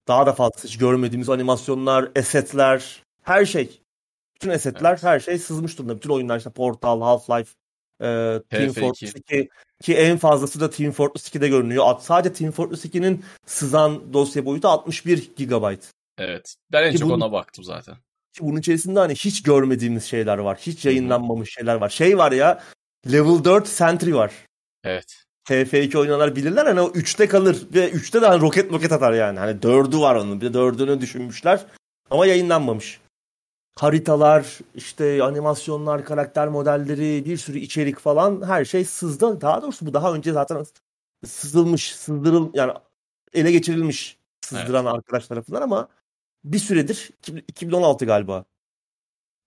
[0.07, 3.81] daha da fazla hiç görmediğimiz animasyonlar, esetler, her şey.
[4.35, 5.03] Bütün esetler, evet.
[5.03, 5.95] her şey sızmış durumda.
[5.95, 7.47] Bütün oyunlar işte Portal, Half-Life,
[8.01, 9.49] e, Team Fortress 2
[9.81, 11.95] ki en fazlası da Team Fortress 2'de görünüyor.
[11.99, 15.75] Sadece Team Fortress 2'nin sızan dosya boyutu 61 GB.
[16.17, 16.55] Evet.
[16.71, 17.95] Ben en ki çok bunun, ona baktım zaten.
[18.33, 20.57] Ki bunun içerisinde hani hiç görmediğimiz şeyler var.
[20.61, 21.89] Hiç yayınlanmamış şeyler var.
[21.89, 22.63] Şey var ya
[23.11, 24.31] Level 4 Sentry var.
[24.83, 25.23] Evet.
[25.45, 29.39] TF2 oynayanlar bilirler hani o 3'te kalır ve 3'te de hani roket roket atar yani.
[29.39, 30.41] Hani 4'ü var onun.
[30.41, 31.65] Bir de 4'ünü düşünmüşler
[32.09, 32.99] ama yayınlanmamış.
[33.75, 39.41] Haritalar, işte animasyonlar, karakter modelleri, bir sürü içerik falan her şey sızdı.
[39.41, 40.65] Daha doğrusu bu daha önce zaten
[41.25, 42.73] sızılmış, sızdırıl yani
[43.33, 44.95] ele geçirilmiş sızdıran evet.
[44.95, 45.87] arkadaş tarafından ama
[46.43, 47.11] bir süredir
[47.47, 48.45] 2016 galiba.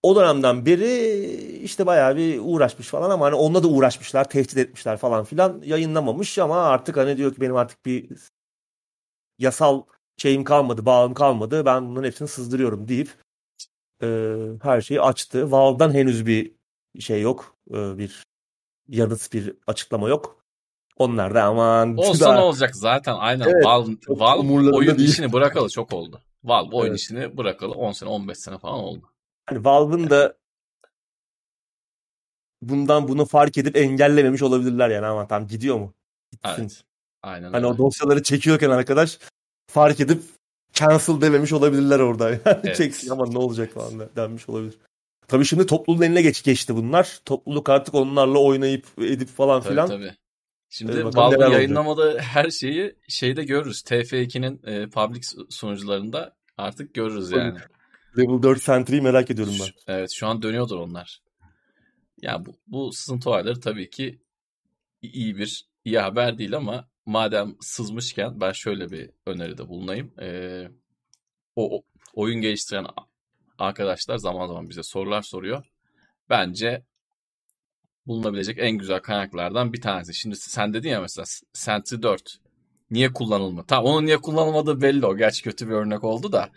[0.02, 1.14] O dönemden beri
[1.62, 5.62] işte bayağı bir uğraşmış falan ama hani onunla da uğraşmışlar, tehdit etmişler falan filan.
[5.64, 8.08] Yayınlamamış ama artık hani diyor ki benim artık bir
[9.38, 9.82] yasal
[10.16, 11.64] şeyim kalmadı, bağım kalmadı.
[11.64, 13.10] Ben bunların hepsini sızdırıyorum deyip
[14.02, 15.50] e, her şeyi açtı.
[15.50, 16.52] Valve'dan henüz bir
[17.00, 17.56] şey yok.
[17.70, 18.22] E, bir
[18.88, 20.42] yanıt, bir açıklama yok.
[20.96, 21.96] Onlar da aman.
[21.96, 23.44] Olsa ne olacak zaten aynen.
[23.44, 25.08] Evet, Valve, Valve oyun değil.
[25.08, 26.20] işini bırakalı çok oldu.
[26.44, 27.00] Valve oyun evet.
[27.00, 29.10] işini bırakalı 10 sene 15 sene falan oldu.
[29.46, 30.36] Hani Valve'ın da
[32.62, 35.94] bundan bunu fark edip engellememiş olabilirler yani ama tam gidiyor mu?
[36.32, 36.62] Gitsin.
[36.62, 36.84] Evet.
[37.22, 37.66] Aynen hani öyle.
[37.66, 39.18] o dosyaları çekiyorken arkadaş
[39.66, 40.22] fark edip
[40.76, 42.30] cancel dememiş olabilirler orada.
[42.46, 42.76] Yani evet.
[42.76, 44.74] çeksin ama ne olacak falan denmiş olabilir.
[45.28, 47.20] Tabii şimdi topluluğun eline geç geçti bunlar.
[47.24, 49.88] Topluluk artık onlarla oynayıp edip falan tabii, filan.
[49.88, 50.12] Tabii.
[50.70, 53.82] Şimdi ee, Valve yayınlamadığı her şeyi şeyde görürüz.
[53.82, 57.58] TF2'nin e, public sunucularında artık görürüz yani.
[58.18, 59.94] Level 4 Sentry'yi merak ediyorum ben.
[59.94, 61.20] Evet şu an dönüyordur onlar.
[62.22, 64.18] Ya yani bu, bu sızıntı olayları tabii ki
[65.02, 70.12] iyi bir iyi haber değil ama madem sızmışken ben şöyle bir öneride bulunayım.
[70.20, 70.68] Ee,
[71.56, 71.82] o, o
[72.14, 72.86] oyun geliştiren
[73.58, 75.64] arkadaşlar zaman zaman bize sorular soruyor.
[76.30, 76.82] Bence
[78.06, 80.14] bulunabilecek en güzel kaynaklardan bir tanesi.
[80.14, 82.38] Şimdi sen dedin ya mesela Sentry 4
[82.90, 83.66] niye kullanılmadı?
[83.66, 85.16] Tamam onun niye kullanılmadığı belli o.
[85.16, 86.50] Gerçi kötü bir örnek oldu da.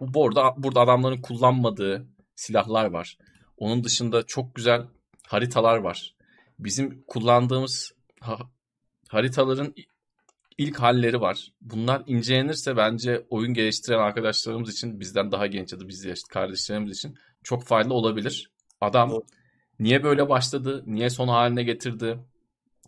[0.00, 2.06] Burada, burada adamların kullanmadığı
[2.36, 3.18] silahlar var.
[3.56, 4.86] Onun dışında çok güzel
[5.26, 6.14] haritalar var.
[6.58, 7.92] Bizim kullandığımız
[9.10, 9.74] haritaların
[10.58, 11.52] ilk halleri var.
[11.60, 16.96] Bunlar incelenirse bence oyun geliştiren arkadaşlarımız için bizden daha genç ya da biz yaşlı kardeşlerimiz
[16.96, 18.50] için çok faydalı olabilir.
[18.80, 19.22] Adam
[19.78, 20.82] niye böyle başladı?
[20.86, 22.18] Niye son haline getirdi?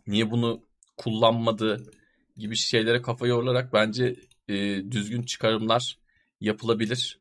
[0.07, 0.63] Niye bunu
[0.97, 1.91] kullanmadı?
[2.37, 4.17] Gibi şeylere kafa yorularak bence
[4.49, 4.55] e,
[4.91, 5.99] düzgün çıkarımlar
[6.41, 7.21] yapılabilir.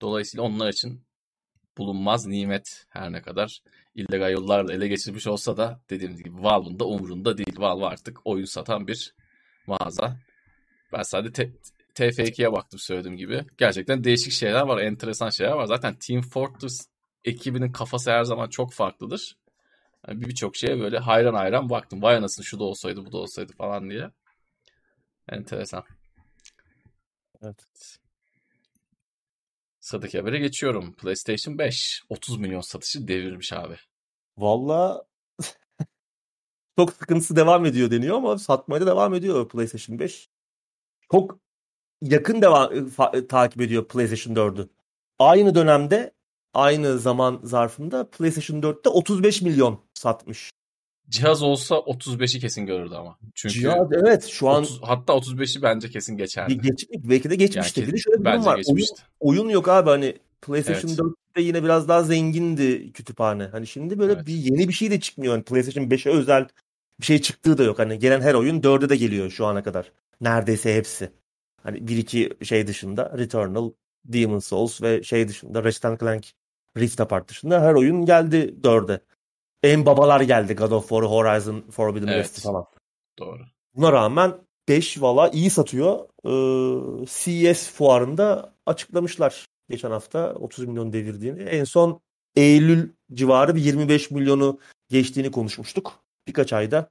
[0.00, 1.04] Dolayısıyla onlar için
[1.78, 3.60] bulunmaz nimet her ne kadar
[3.98, 7.54] illegal yollarla ele geçirmiş olsa da dediğimiz gibi Valve'ın da umurunda değil.
[7.58, 9.14] Valve artık oyun satan bir
[9.66, 10.16] mağaza.
[10.92, 11.52] Ben sadece
[11.94, 13.44] TF2'ye baktım söylediğim gibi.
[13.58, 15.66] Gerçekten değişik şeyler var, enteresan şeyler var.
[15.66, 16.88] Zaten Team Fortress
[17.24, 19.36] ekibinin kafası her zaman çok farklıdır.
[20.08, 22.02] Yani Birçok şeye böyle hayran hayran baktım.
[22.02, 24.10] Vay anasını şu da olsaydı bu da olsaydı falan diye.
[25.28, 25.84] Enteresan.
[27.42, 27.98] Evet.
[29.80, 30.94] Sıradaki habere geçiyorum.
[30.94, 33.76] PlayStation 5 30 milyon satışı devirmiş abi.
[34.38, 35.04] Valla
[36.78, 40.28] çok sıkıntısı devam ediyor deniyor ama satmaya da devam ediyor PlayStation 5.
[41.12, 41.38] Çok
[42.02, 44.68] yakın devam fa- takip ediyor PlayStation 4'ü.
[45.18, 46.12] Aynı dönemde
[46.54, 50.50] aynı zaman zarfında PlayStation 4'te 35 milyon satmış.
[51.08, 53.18] Cihaz olsa 35'i kesin görürdü ama.
[53.34, 56.60] Çünkü Cihaz evet şu an 30, hatta 35'i bence kesin geçerdi.
[56.60, 57.80] Geç, belki de geçmişti.
[57.80, 58.56] Yani, bir de şöyle bir durum var.
[58.56, 59.02] Geçmişti.
[59.20, 61.14] Oyun, oyun yok abi hani PlayStation evet.
[61.38, 63.44] 4'te yine biraz daha zengindi kütüphane.
[63.44, 64.26] Hani şimdi böyle evet.
[64.26, 65.34] bir yeni bir şey de çıkmıyor.
[65.34, 66.48] Yani PlayStation 5'e özel
[67.00, 67.78] bir şey çıktığı da yok.
[67.78, 69.92] Hani gelen her oyun 4'e de geliyor şu ana kadar.
[70.20, 71.10] Neredeyse hepsi.
[71.62, 73.72] Hani bir iki şey dışında Returnal,
[74.04, 76.24] Demon's Souls ve şey dışında Ratchet Clank
[76.76, 79.00] Rift Apart dışında her oyun geldi 4'e
[79.62, 82.26] en babalar geldi God of War, Horizon, Forbidden evet.
[82.26, 82.64] West falan.
[83.18, 83.42] Doğru.
[83.74, 84.32] Buna rağmen
[84.68, 86.08] 5 valla iyi satıyor.
[86.24, 91.42] Ee, CES fuarında açıklamışlar geçen hafta 30 milyon devirdiğini.
[91.42, 92.00] En son
[92.36, 94.58] Eylül civarı bir 25 milyonu
[94.88, 96.00] geçtiğini konuşmuştuk.
[96.28, 96.90] Birkaç ayda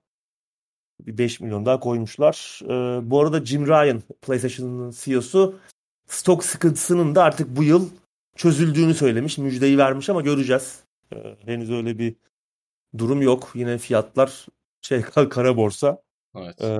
[1.02, 2.60] bir 5 milyon daha koymuşlar.
[2.64, 5.60] Ee, bu arada Jim Ryan, PlayStation'ın CEO'su
[6.08, 7.90] stok sıkıntısının da artık bu yıl
[8.36, 9.38] çözüldüğünü söylemiş.
[9.38, 10.84] Müjdeyi vermiş ama göreceğiz.
[11.16, 12.16] Ee, henüz öyle bir
[12.98, 13.52] durum yok.
[13.56, 14.46] Yine fiyatlar
[14.82, 16.02] şey kara borsa.
[16.36, 16.62] Evet.
[16.62, 16.80] Ee,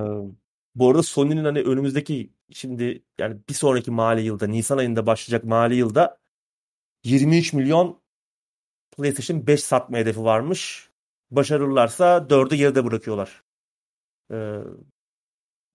[0.76, 5.76] bu arada Sony'nin hani önümüzdeki şimdi yani bir sonraki mali yılda Nisan ayında başlayacak mali
[5.76, 6.18] yılda
[7.04, 8.02] 23 milyon
[8.98, 10.90] PlayStation 5 satma hedefi varmış.
[11.32, 13.44] Başarırlarsa 4'ü geride bırakıyorlar.
[14.32, 14.60] Ee,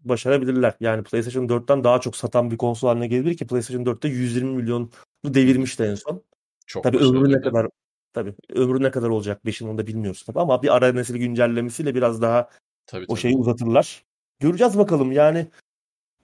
[0.01, 0.75] başarabilirler.
[0.81, 4.91] Yani PlayStation 4'ten daha çok satan bir konsol haline gelebilir ki PlayStation 4'te 120 milyonu
[5.25, 6.23] devirmişti en son.
[6.67, 7.69] Çok Tabii ömrü ne kadar
[8.13, 11.95] Tabii ömrü ne kadar olacak 5'in onu da bilmiyoruz tabii ama bir ara nesil güncellemesiyle
[11.95, 12.49] biraz daha
[12.87, 13.21] tabii, o tabii.
[13.21, 14.05] şeyi uzatırlar.
[14.41, 15.47] Göreceğiz bakalım yani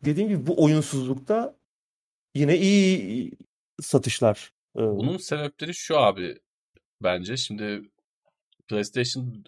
[0.04, 1.56] dediğim gibi bu oyunsuzlukta
[2.34, 3.32] yine iyi
[3.80, 4.52] satışlar.
[4.76, 6.38] Ee, Bunun sebepleri şu abi
[7.02, 7.82] bence şimdi
[8.68, 9.44] PlayStation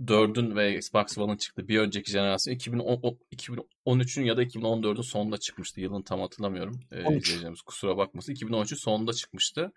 [0.00, 1.68] 4'ün ve Xbox One'ın çıktı.
[1.68, 5.80] Bir önceki jenerasyon 2010, 2013'ün ya da 2014'ün sonunda çıkmıştı.
[5.80, 6.80] Yılını tam hatırlamıyorum.
[6.92, 8.34] Ee, izleyeceğimiz kusura bakmasın.
[8.34, 9.72] 2013'ün sonunda çıkmıştı.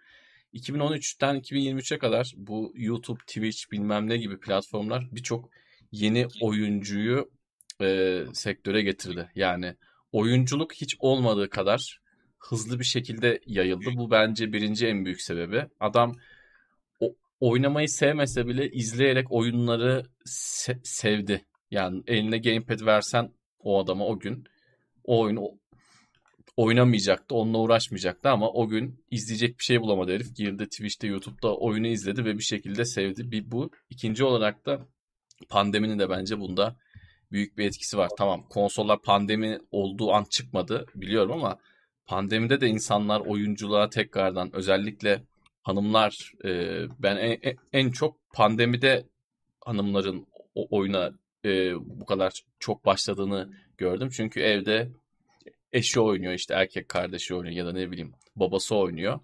[0.54, 5.50] 2013'ten 2023'e kadar bu YouTube, Twitch bilmem ne gibi platformlar birçok
[5.92, 7.32] yeni oyuncuyu
[7.82, 9.30] e, sektöre getirdi.
[9.36, 9.76] Yani
[10.12, 12.00] oyunculuk hiç olmadığı kadar
[12.40, 13.90] hızlı bir şekilde yayıldı.
[13.96, 15.66] Bu bence birinci en büyük sebebi.
[15.80, 16.16] Adam
[17.00, 21.46] o, oynamayı sevmese bile izleyerek oyunları se- sevdi.
[21.72, 24.44] Yani eline gamepad versen o adama o gün
[25.04, 25.60] o oyunu
[26.58, 30.36] oynamayacaktı, onunla uğraşmayacaktı ama o gün izleyecek bir şey bulamadı herif.
[30.36, 33.32] Girdi Twitch'te, YouTube'da oyunu izledi ve bir şekilde sevdi.
[33.32, 33.72] Bir bu.
[33.90, 34.88] İkinci olarak da
[35.50, 36.76] pandeminin de bence bunda
[37.32, 38.10] büyük bir etkisi var.
[38.18, 41.58] Tamam konsollar pandemi olduğu an çıkmadı biliyorum ama
[42.06, 45.24] pandemide de insanlar oyunculuğa tekrardan özellikle
[45.64, 49.06] hanımlar e, ben en, en çok pandemide
[49.62, 51.12] hanımların oyuna
[51.46, 54.10] e, bu kadar çok başladığını gördüm.
[54.12, 54.90] Çünkü evde
[55.72, 59.20] eşi oynuyor işte erkek kardeşi oynuyor ya da ne bileyim babası oynuyor.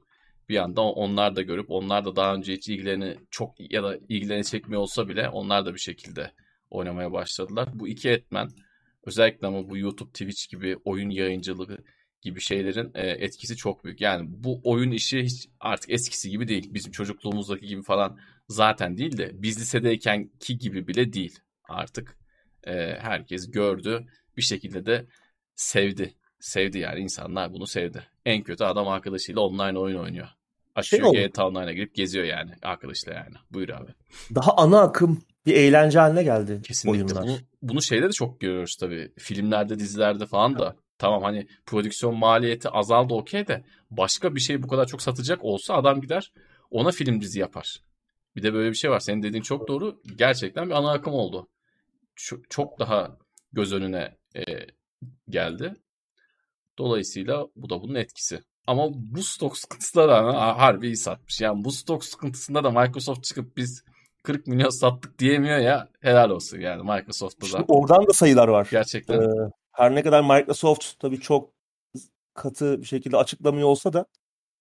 [0.49, 4.43] Bir anda onlar da görüp onlar da daha önce hiç ilgilerini çok ya da ilgilerini
[4.43, 6.31] çekmiyor olsa bile onlar da bir şekilde
[6.73, 7.69] oynamaya başladılar.
[7.73, 8.49] Bu iki etmen
[9.05, 11.77] özellikle ama bu YouTube, Twitch gibi oyun yayıncılığı
[12.21, 14.01] gibi şeylerin e, etkisi çok büyük.
[14.01, 16.73] Yani bu oyun işi hiç artık eskisi gibi değil.
[16.73, 18.19] Bizim çocukluğumuzdaki gibi falan
[18.49, 22.17] zaten değil de biz lisedeyken ki gibi bile değil artık.
[22.63, 24.05] E, herkes gördü
[24.37, 25.05] bir şekilde de
[25.55, 26.13] sevdi.
[26.39, 28.07] Sevdi yani insanlar bunu sevdi.
[28.25, 30.27] En kötü adam arkadaşıyla online oyun oynuyor.
[30.75, 33.35] Açıyor şey GTA Online'a girip geziyor yani arkadaşla yani.
[33.51, 33.91] Buyur abi.
[34.35, 37.03] Daha ana akım bir eğlence haline geldi Kesinlikle.
[37.03, 37.23] oyunlar.
[37.23, 39.11] Bunu, bunu şeyde de çok görüyoruz tabii.
[39.17, 40.75] Filmlerde, dizilerde falan da.
[40.97, 45.73] Tamam hani prodüksiyon maliyeti azaldı okey de başka bir şey bu kadar çok satacak olsa
[45.73, 46.31] adam gider
[46.71, 47.79] ona film dizi yapar.
[48.35, 48.99] Bir de böyle bir şey var.
[48.99, 50.01] Senin dediğin çok doğru.
[50.15, 51.47] Gerçekten bir ana akım oldu.
[52.15, 53.17] Çok, çok daha
[53.53, 54.43] göz önüne e,
[55.29, 55.75] geldi.
[56.77, 58.39] Dolayısıyla bu da bunun etkisi.
[58.67, 61.41] Ama bu stok sıkıntısına da harbi iyi satmış.
[61.41, 63.83] Yani bu stok sıkıntısında da Microsoft çıkıp biz
[64.23, 67.65] 40 milyon sattık diyemiyor ya helal olsun yani Microsoft'ta da.
[67.67, 68.67] Oradan da sayılar var.
[68.71, 69.21] Gerçekten.
[69.21, 71.49] Ee, her ne kadar Microsoft tabii çok
[72.33, 74.05] katı bir şekilde açıklamıyor olsa da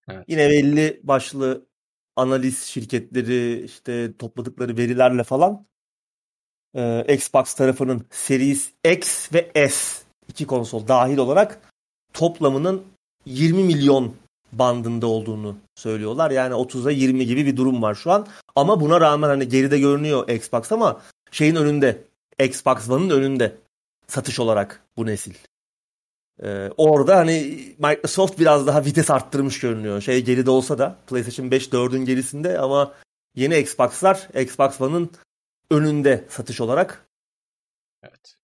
[0.09, 0.25] evet.
[0.29, 1.67] yine belli başlı
[2.17, 5.67] analiz şirketleri işte topladıkları verilerle falan
[6.75, 11.73] e, Xbox tarafının Series X ve S iki konsol dahil olarak
[12.13, 12.83] toplamının
[13.27, 14.17] 20 milyon
[14.53, 16.31] bandında olduğunu söylüyorlar.
[16.31, 18.27] Yani 30'a 20 gibi bir durum var şu an.
[18.57, 21.01] Ama buna rağmen hani geride görünüyor Xbox ama
[21.31, 22.05] şeyin önünde.
[22.39, 23.57] Xbox One'ın önünde
[24.07, 25.35] satış olarak bu nesil.
[26.43, 27.35] Ee, orada hani
[27.79, 30.01] Microsoft biraz daha vites arttırmış görünüyor.
[30.01, 32.95] Şey geride olsa da PlayStation 5 4'ün gerisinde ama
[33.35, 35.11] yeni Xbox'lar Xbox One'ın
[35.71, 37.07] önünde satış olarak.
[38.03, 38.37] Evet.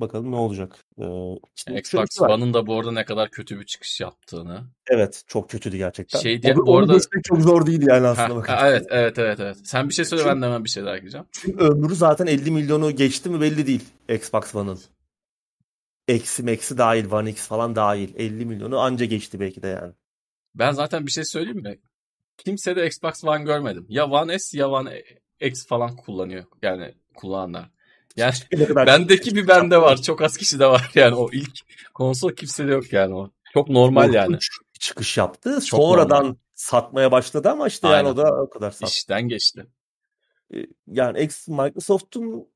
[0.00, 0.84] Bakalım ne olacak.
[0.98, 4.64] Ee, Xbox One'ın da bu arada ne kadar kötü bir çıkış yaptığını.
[4.90, 6.20] Evet çok kötüydü gerçekten.
[6.20, 6.98] Şey diye, bu arada...
[7.24, 8.52] çok zor değil yani aslında.
[8.52, 9.56] Ha, evet evet evet evet.
[9.64, 11.26] Sen bir şey söyle ben de hemen bir şey daha ekleyeceğim.
[11.32, 14.80] Çünkü ömrü zaten 50 milyonu geçti mi belli değil Xbox One'ın.
[16.08, 19.92] Eksi meksi dahil One X falan dahil 50 milyonu anca geçti belki de yani.
[20.54, 21.78] Ben zaten bir şey söyleyeyim mi?
[22.38, 23.86] Kimse de Xbox One görmedim.
[23.88, 25.02] Ya One S ya One
[25.40, 26.44] X falan kullanıyor.
[26.62, 27.70] Yani kullananlar.
[28.16, 28.34] Yani
[28.76, 30.02] bendeki bir bende var.
[30.02, 31.58] Çok az kişi de var yani o ilk
[31.94, 33.30] konsol kimse de yok yani o.
[33.54, 34.38] Çok normal yani.
[34.80, 35.60] Çıkış yaptı.
[35.64, 36.36] Çok Sonradan normal.
[36.54, 37.96] satmaya başladı ama işte Aynen.
[37.96, 38.92] yani o da o kadar sattı.
[38.92, 39.66] İşten geçti.
[40.86, 42.48] Yani X Microsoft'un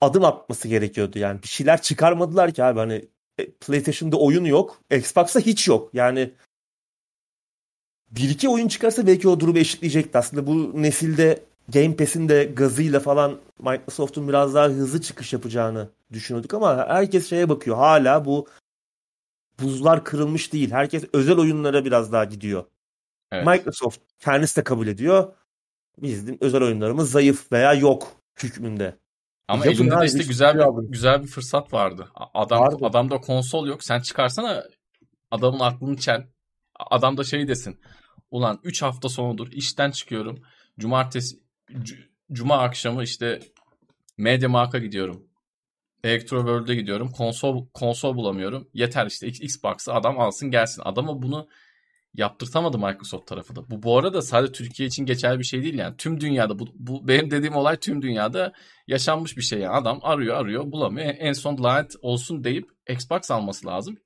[0.00, 1.42] adım atması gerekiyordu yani.
[1.42, 3.08] Bir şeyler çıkarmadılar ki abi hani
[3.38, 4.80] e, PlayStation'da oyun yok.
[4.90, 5.90] Xbox'ta hiç yok.
[5.92, 6.34] Yani
[8.10, 10.18] bir iki oyun çıkarsa belki o durumu eşitleyecekti.
[10.18, 16.54] Aslında bu nesilde Game Pass'in de gazıyla falan Microsoft'un biraz daha hızlı çıkış yapacağını düşünüyorduk
[16.54, 17.76] ama herkes şeye bakıyor.
[17.76, 18.48] Hala bu
[19.60, 20.70] buzlar kırılmış değil.
[20.70, 22.64] Herkes özel oyunlara biraz daha gidiyor.
[23.32, 23.46] Evet.
[23.46, 25.32] Microsoft kendisi de kabul ediyor.
[26.02, 28.08] Bizim özel oyunlarımız zayıf veya yok
[28.42, 28.96] hükmünde.
[29.48, 30.90] Ama Yapın elinde de işte güzel bir, abi.
[30.90, 32.08] güzel bir fırsat vardı.
[32.34, 32.76] Adam vardı.
[32.82, 33.84] adamda konsol yok.
[33.84, 34.64] Sen çıkarsana
[35.30, 36.26] adamın aklını çel.
[36.90, 37.80] Adam da şey desin.
[38.30, 40.42] Ulan 3 hafta sonudur işten çıkıyorum.
[40.78, 41.47] Cumartesi
[42.32, 43.40] cuma akşamı işte
[44.18, 45.28] Media Mark'a gidiyorum.
[46.04, 47.10] Electro World'e gidiyorum.
[47.10, 48.68] Konsol konsol bulamıyorum.
[48.74, 50.82] Yeter işte Xbox'ı adam alsın gelsin.
[50.84, 51.48] Adama bunu
[52.14, 53.70] yaptırtamadı Microsoft tarafı da.
[53.70, 55.96] Bu bu arada sadece Türkiye için geçerli bir şey değil yani.
[55.96, 58.52] Tüm dünyada bu, bu benim dediğim olay tüm dünyada
[58.86, 59.74] yaşanmış bir şey yani.
[59.74, 61.14] Adam arıyor arıyor bulamıyor.
[61.18, 63.96] En son lanet olsun deyip Xbox alması lazım.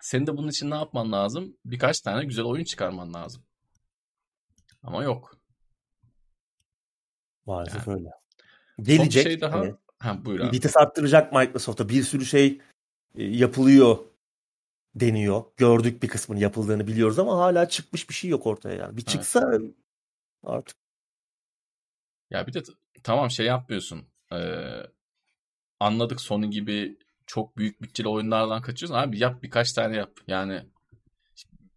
[0.00, 1.56] Senin de bunun için ne yapman lazım?
[1.64, 3.42] Birkaç tane güzel oyun çıkarman lazım.
[4.82, 5.41] Ama yok.
[7.46, 7.98] Maalesef yani.
[7.98, 8.10] öyle.
[8.82, 9.22] Gelecek.
[9.22, 9.60] Son şey daha.
[9.60, 10.56] Hani, ha, buyur abi.
[10.56, 11.88] vites arttıracak Microsoft'ta.
[11.88, 12.60] Bir sürü şey
[13.14, 13.98] e, yapılıyor
[14.94, 15.44] deniyor.
[15.56, 18.96] Gördük bir kısmını yapıldığını biliyoruz ama hala çıkmış bir şey yok ortaya yani.
[18.96, 19.74] Bir çıksa evet.
[20.44, 20.76] artık.
[22.30, 22.62] Ya bir de
[23.02, 24.02] tamam şey yapmıyorsun.
[24.32, 24.82] Ee,
[25.80, 28.96] anladık Sony gibi çok büyük bütçeli oyunlardan kaçıyorsun.
[28.96, 30.20] Abi yap birkaç tane yap.
[30.26, 30.62] Yani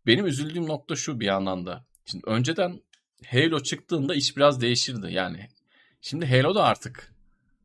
[0.07, 1.85] benim üzüldüğüm nokta şu bir yandan da.
[2.05, 2.81] Şimdi önceden
[3.27, 5.13] Halo çıktığında iş biraz değişirdi.
[5.13, 5.49] Yani
[6.05, 7.13] şimdi Halo da artık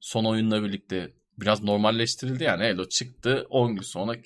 [0.00, 2.44] son oyunla birlikte biraz normalleştirildi.
[2.44, 4.16] Yani Halo çıktı 10 gün sonra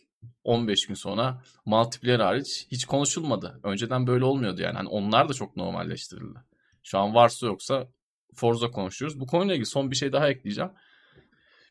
[0.45, 3.61] 15 gün sonra multiplayer hariç hiç konuşulmadı.
[3.63, 4.77] Önceden böyle olmuyordu yani.
[4.77, 6.39] Hani onlar da çok normalleştirildi.
[6.83, 7.89] Şu an varsa yoksa
[8.35, 9.21] Forza konuşuyoruz.
[9.21, 10.71] Bu konuyla ilgili son bir şey daha ekleyeceğim.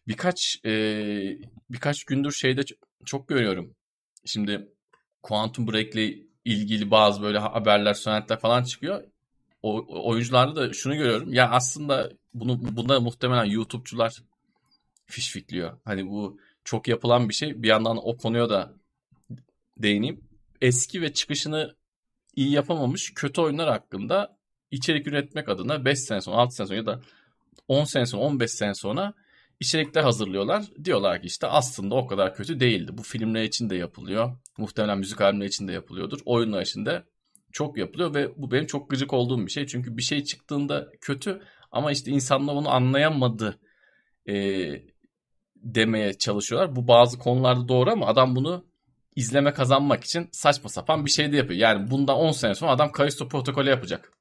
[0.08, 0.72] Birkaç e,
[1.70, 2.62] birkaç gündür şeyde
[3.06, 3.76] çok görüyorum.
[4.26, 4.68] Şimdi
[5.22, 9.04] Quantum Break'le ilgili bazı böyle haberler, söylentiler falan çıkıyor.
[9.64, 11.34] O, oyuncularda da şunu görüyorum.
[11.34, 14.24] Ya aslında bunu bunda muhtemelen YouTube'cular
[15.06, 15.78] fişfikliyor.
[15.86, 17.64] Hani bu çok yapılan bir şey.
[17.64, 18.74] Bir yandan o konuya da
[19.78, 20.22] değineyim.
[20.62, 21.76] Eski ve çıkışını
[22.36, 24.38] iyi yapamamış kötü oyunlar hakkında
[24.72, 27.02] içerik üretmek adına 5 sene sonra, 6 sene sonra ya da
[27.68, 29.14] 10 sene sonra, 15 sene sonra
[29.60, 30.66] içerikler hazırlıyorlar.
[30.84, 32.98] Diyorlar ki işte aslında o kadar kötü değildi.
[32.98, 34.38] Bu filmler için de yapılıyor.
[34.58, 36.20] Muhtemelen müzik albümleri için de yapılıyordur.
[36.26, 37.04] Oyunlar için de
[37.54, 39.68] çok yapılıyor ve bu benim çok gıcık olduğum bir şey.
[39.68, 43.60] Çünkü bir şey çıktığında kötü ama işte insanlar onu anlayamadı
[44.30, 44.36] e,
[45.56, 46.76] demeye çalışıyorlar.
[46.76, 48.66] Bu bazı konularda doğru ama adam bunu
[49.16, 51.60] izleme kazanmak için saçma sapan bir şey de yapıyor.
[51.60, 54.12] Yani bundan 10 sene sonra adam Kaisto protokolü yapacak.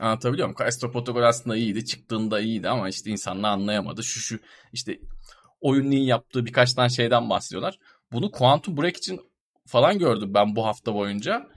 [0.00, 0.56] Anlatabiliyor muyum?
[0.56, 1.84] Kaisto protokolü aslında iyiydi.
[1.84, 4.04] Çıktığında iyiydi ama işte insanlar anlayamadı.
[4.04, 4.38] Şu şu
[4.72, 5.00] işte
[5.60, 7.78] oyunun yaptığı birkaç tane şeyden bahsediyorlar.
[8.12, 9.20] Bunu Quantum Break için
[9.66, 11.48] falan gördüm ben bu hafta boyunca.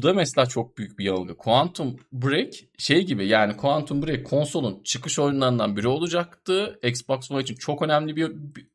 [0.00, 1.36] Bu da mesela çok büyük bir yanılgı.
[1.36, 6.78] Quantum Break şey gibi yani Quantum Break konsolun çıkış oyunlarından biri olacaktı.
[6.82, 8.32] Xbox One için çok önemli bir,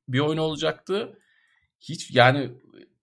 [0.07, 1.19] bir oyun olacaktı.
[1.79, 2.51] Hiç yani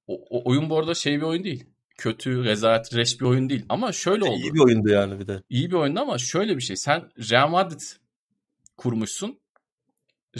[0.06, 1.64] o, o oyun bu arada şey bir oyun değil.
[1.98, 3.64] Kötü, rezalet, reş bir oyun değil.
[3.68, 4.40] Ama şöyle oldu.
[4.42, 5.42] İyi bir oyundu yani bir de.
[5.50, 6.76] İyi bir oyundu ama şöyle bir şey.
[6.76, 7.80] Sen Real Madrid
[8.76, 9.38] kurmuşsun.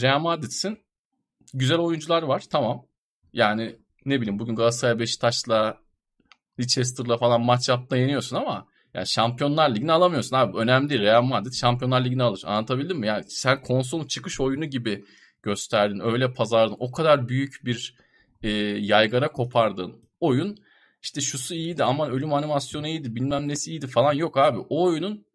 [0.00, 0.78] Real Madrid'sin.
[1.54, 2.42] Güzel oyuncular var.
[2.50, 2.86] Tamam.
[3.32, 5.81] Yani ne bileyim bugün Galatasaray Beşiktaş'la
[6.61, 10.59] Leicester'la falan maç yaptığında yeniyorsun ama yani Şampiyonlar Ligi'ni alamıyorsun abi.
[10.59, 11.01] Önemli değil.
[11.01, 12.43] Real Madrid Şampiyonlar Ligi'ni alır.
[12.47, 13.07] Anlatabildim mi?
[13.07, 15.05] Yani sen konsolun çıkış oyunu gibi
[15.43, 16.01] gösterdin.
[16.01, 16.77] Öyle pazardın.
[16.79, 17.97] O kadar büyük bir
[18.43, 18.51] e,
[18.81, 20.03] yaygara kopardın.
[20.20, 20.59] Oyun
[21.03, 24.59] işte şusu iyiydi ama ölüm animasyonu iyiydi bilmem nesi iyiydi falan yok abi.
[24.59, 25.27] O oyunun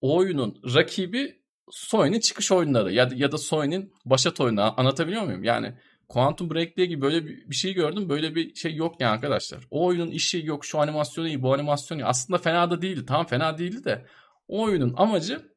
[0.00, 5.44] o oyunun rakibi Sony'nin çıkış oyunları ya da, ya da Sony'nin başat oyunu anlatabiliyor muyum?
[5.44, 5.74] Yani
[6.12, 8.08] Quantum Break diye gibi böyle bir, bir şey gördüm.
[8.08, 9.66] Böyle bir şey yok yani arkadaşlar.
[9.70, 10.64] O oyunun işi yok.
[10.64, 12.04] Şu animasyonu iyi, bu animasyonu iyi.
[12.04, 13.06] Aslında fena da değildi.
[13.06, 14.06] Tamam fena değildi de
[14.48, 15.52] o oyunun amacı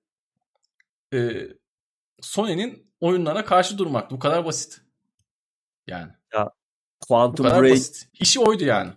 [1.14, 1.48] e,
[2.22, 4.11] Sony'nin oyunlara karşı durmak.
[4.11, 4.82] Bu kadar basit.
[5.88, 6.11] Yani.
[6.34, 6.49] Ya
[7.07, 8.10] Quantum Break basit.
[8.14, 8.91] işi oydu yani.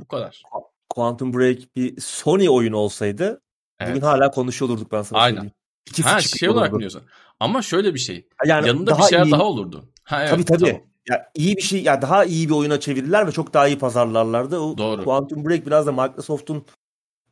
[0.00, 0.42] Bu kadar.
[0.88, 3.42] Quantum Break bir Sony oyunu olsaydı
[3.80, 3.90] evet.
[3.90, 5.34] bugün hala konuşuyor olurduk ben sana Aynen.
[5.34, 5.54] söyleyeyim.
[5.86, 6.76] İki ha şey olarak olurdu.
[6.76, 7.02] biliyorsun.
[7.40, 8.28] Ama şöyle bir şey.
[8.44, 9.32] Yani yanında bir şeyler iyi.
[9.32, 9.92] daha olurdu.
[10.04, 10.64] Ha, evet, tabii tabii.
[10.64, 10.93] Tamam.
[11.08, 14.58] Ya iyi bir şey ya daha iyi bir oyuna çevirirler ve çok daha iyi pazarlarlardı.
[14.58, 15.04] O Doğru.
[15.04, 16.66] Quantum Break biraz da Microsoft'un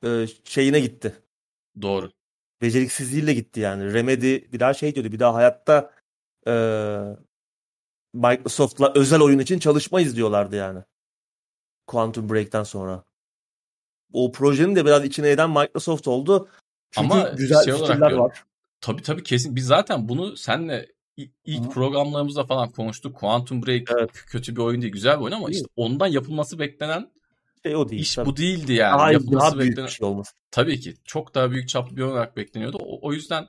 [0.05, 1.15] e, şeyine gitti.
[1.83, 2.11] Doğru.
[2.63, 3.93] Beceriksizliğiyle gitti yani.
[3.95, 5.13] Remedy bir daha şey diyordu.
[5.13, 5.91] Bir daha hayatta
[6.47, 6.53] e,
[8.13, 10.81] Microsoft'la özel oyun için çalışmayız diyorlardı yani.
[11.87, 13.05] Quantum Break'ten sonra.
[14.13, 16.49] O projenin de biraz içine eden Microsoft oldu.
[16.91, 18.45] Çünkü Ama güzel şey fikirler var.
[18.81, 19.57] Tabii tabii kesin.
[19.57, 21.71] Biz zaten bunu senle ilk Hı.
[21.71, 23.17] programlarımızda falan konuştuk.
[23.17, 24.11] Quantum Break evet.
[24.13, 25.57] kötü bir oyun değil, güzel bir oyun ama değil.
[25.57, 27.11] işte ondan yapılması beklenen
[27.63, 28.27] şey o değil, iş tabii.
[28.27, 28.99] bu değildi yani.
[28.99, 29.87] Daha, yapılması daha büyük beklenen...
[29.87, 30.33] bir şey olması.
[30.51, 30.95] Tabii ki.
[31.05, 32.79] Çok daha büyük çaplı bir oyun olarak bekleniyordu.
[32.81, 33.49] O, o yüzden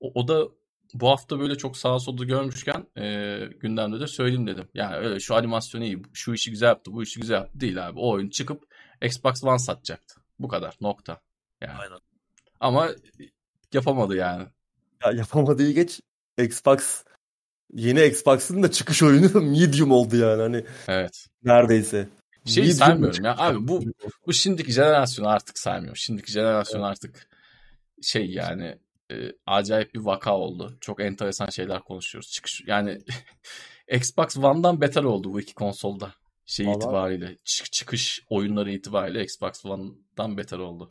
[0.00, 0.48] o, o da
[0.94, 4.68] bu hafta böyle çok sağa solda görmüşken e, gündemde de söyleyeyim dedim.
[4.74, 7.98] Yani öyle şu animasyonu iyi, şu işi güzel yaptı, bu işi güzel yaptı değil abi.
[7.98, 8.62] O oyun çıkıp
[9.02, 10.20] Xbox One satacaktı.
[10.38, 10.76] Bu kadar.
[10.80, 11.20] Nokta.
[11.60, 11.78] Yani.
[11.78, 11.98] Aynen.
[12.60, 12.88] Ama
[13.72, 14.46] yapamadı yani.
[15.04, 16.00] Ya yapamadığı geç
[16.38, 17.04] Xbox
[17.72, 20.64] yeni Xbox'ın da çıkış oyunu medium oldu yani hani.
[20.88, 21.26] Evet.
[21.44, 22.08] Neredeyse.
[22.44, 23.82] Şey medium saymıyorum ya abi bu
[24.26, 25.96] bu şimdiki jenerasyon artık saymıyor.
[25.96, 26.90] Şimdiki jenerasyon evet.
[26.90, 27.28] artık
[28.02, 28.78] şey yani
[29.12, 30.76] e, acayip bir vaka oldu.
[30.80, 32.30] Çok enteresan şeyler konuşuyoruz.
[32.30, 32.98] Çıkış yani
[33.88, 36.14] Xbox One'dan beter oldu bu iki konsolda.
[36.46, 36.76] Şey Vallahi.
[36.76, 40.88] itibariyle çık çıkış oyunları itibariyle Xbox One'dan beter oldu.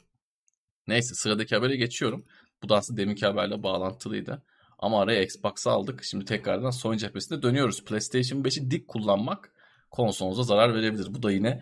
[0.88, 2.26] Neyse sıradaki habere geçiyorum.
[2.64, 4.44] Bu da aslında deminki haberle bağlantılıydı.
[4.82, 6.04] Ama araya Xbox'ı aldık.
[6.04, 7.86] Şimdi tekrardan Sony cephesine dönüyoruz.
[7.86, 9.52] PlayStation 5'i dik kullanmak
[9.92, 11.14] konsolunuza zarar verebilir.
[11.14, 11.62] Bu da yine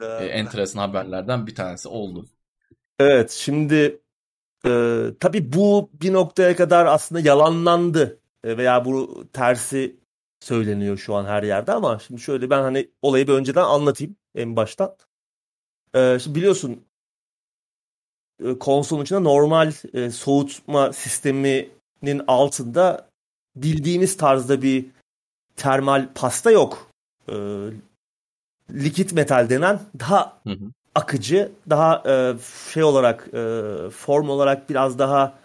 [0.00, 2.26] e, enteresan haberlerden bir tanesi oldu.
[2.98, 4.00] Evet şimdi
[4.66, 9.96] Ee, tabii bu bir noktaya kadar aslında yalanlandı Ee, veya bu tersi
[10.40, 14.56] söyleniyor şu an her yerde ama şimdi şöyle ben hani olayı bir önceden anlatayım en
[14.56, 14.96] baştan.
[15.94, 16.84] Ee, şimdi biliyorsun
[18.44, 20.92] e, konsolun içinde normal e, soğutma
[22.00, 23.08] sisteminin altında
[23.56, 24.86] bildiğimiz tarzda bir
[25.56, 26.90] termal pasta yok.
[27.28, 27.34] Ee,
[28.70, 30.64] likit metal denen daha Hı hı.
[30.94, 32.34] akıcı, daha e,
[32.72, 35.38] şey olarak e, form olarak biraz daha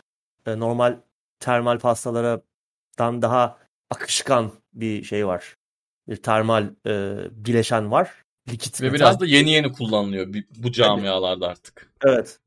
[0.45, 0.97] e, normal
[1.39, 3.57] termal pastalardan daha
[3.91, 5.55] akışkan bir şey var.
[6.07, 8.23] Bir termal e, bileşen var.
[8.49, 8.95] Likit Ve metal.
[9.05, 10.27] biraz da yeni yeni kullanılıyor
[10.57, 11.91] bu camialarda artık.
[12.05, 12.39] Evet.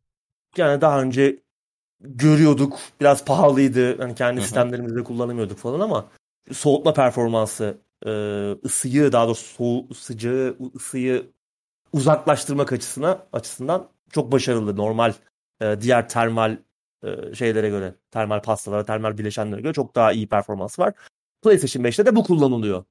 [0.57, 1.37] Yani daha önce
[2.01, 2.79] görüyorduk.
[3.01, 3.99] Biraz pahalıydı.
[3.99, 6.09] Hani kendi sistemlerimizde kullanamıyorduk falan ama
[6.53, 8.11] soğutma performansı e,
[8.65, 11.27] ısıyı daha doğrusu soğu, sıcağı ısıyı
[11.93, 14.77] uzaklaştırmak açısına açısından çok başarılı.
[14.77, 15.13] Normal
[15.61, 16.57] e, diğer termal
[17.05, 20.95] e, şeylere göre, termal pastalara, termal bileşenlere göre çok daha iyi performans var.
[21.43, 22.85] PlayStation 5'te de bu kullanılıyor.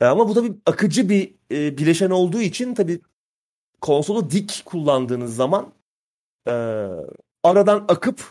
[0.00, 3.00] Ama bu tabii akıcı bir bileşen olduğu için tabii
[3.80, 5.72] konsolu dik kullandığınız zaman
[7.44, 8.24] aradan akıp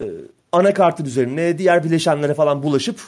[0.00, 0.06] e,
[0.52, 3.00] anakartın üzerine diğer bileşenlere falan bulaşıp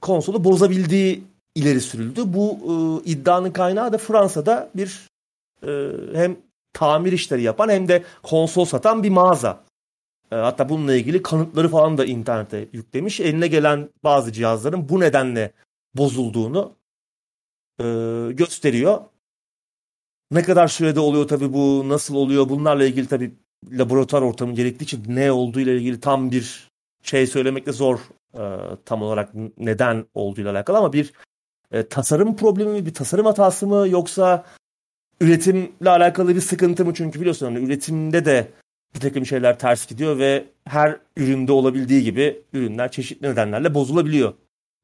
[0.00, 1.24] konsolu bozabildiği
[1.54, 2.22] ileri sürüldü.
[2.26, 2.58] Bu
[3.04, 5.08] e, iddianın kaynağı da Fransa'da bir
[5.66, 6.36] e, hem
[6.72, 9.64] tamir işleri yapan hem de konsol satan bir mağaza.
[10.32, 13.20] E, hatta bununla ilgili kanıtları falan da internete yüklemiş.
[13.20, 15.52] Eline gelen bazı cihazların bu nedenle
[15.94, 16.72] bozulduğunu
[17.80, 17.84] e,
[18.32, 19.00] gösteriyor.
[20.30, 23.34] Ne kadar sürede oluyor tabii bu, nasıl oluyor bunlarla ilgili tabii
[23.72, 26.70] laboratuvar ortamı gerektiği için ne olduğu ile ilgili tam bir
[27.02, 27.98] şey söylemek de zor
[28.34, 28.42] e,
[28.84, 31.12] tam olarak neden olduğuyla alakalı ama bir
[31.72, 34.44] e, tasarım problemi mi, bir tasarım hatası mı yoksa
[35.20, 36.94] üretimle alakalı bir sıkıntı mı?
[36.94, 38.48] Çünkü biliyorsun hani üretimde de
[38.94, 44.34] bir takım şeyler ters gidiyor ve her üründe olabildiği gibi ürünler çeşitli nedenlerle bozulabiliyor.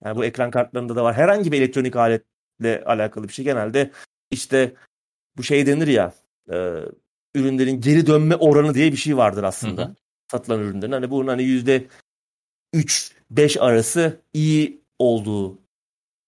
[0.04, 1.14] Yani bu ekran kartlarında da var.
[1.14, 3.90] Herhangi bir elektronik aletle alakalı bir şey genelde
[4.30, 4.74] işte
[5.36, 6.14] bu şey denir ya
[6.52, 6.76] e,
[7.34, 9.82] ürünlerin geri dönme oranı diye bir şey vardır aslında.
[9.82, 9.94] Hı hı.
[10.30, 10.92] Satılan ürünlerin.
[10.92, 11.86] Hani bunun hani yüzde
[12.74, 15.58] 3-5 arası iyi olduğu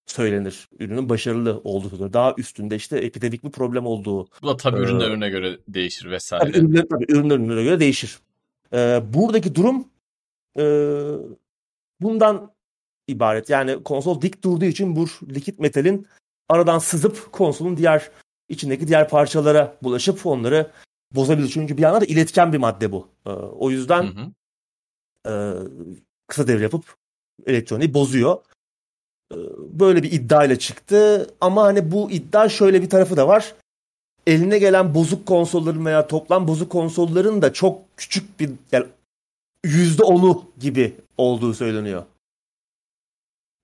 [0.06, 0.68] söylenir.
[0.78, 2.12] Ürünün başarılı olduğu söylenir.
[2.12, 4.28] Daha üstünde işte epidemik bir problem olduğu.
[4.42, 6.44] Bu da tabii Ee, üründen ürüne göre değişir vesaire.
[6.44, 8.18] Tabii ürünler, tabii ürünler ürünlere göre değişir.
[8.72, 9.88] Ee, buradaki durum
[10.58, 10.64] e,
[12.00, 12.52] bundan
[13.08, 13.50] ibaret.
[13.50, 16.06] Yani konsol dik durduğu için bu likit metalin
[16.48, 18.10] aradan sızıp konsolun diğer
[18.48, 20.70] içindeki diğer parçalara bulaşıp onları
[21.14, 21.48] bozabilir.
[21.48, 23.08] Çünkü bir yandan da iletken bir madde bu.
[23.26, 24.30] Ee, o yüzden Hı hı.
[25.28, 25.32] e,
[26.26, 26.94] kısa devre yapıp
[27.46, 28.38] elektroniği bozuyor.
[29.32, 33.54] E, Böyle bir iddiayla çıktı ama hani bu iddia şöyle bir tarafı da var.
[34.26, 38.86] Eline gelen bozuk konsolların veya toplam bozuk konsolların da çok küçük bir yani
[39.64, 42.04] yüzde onu gibi olduğu söyleniyor.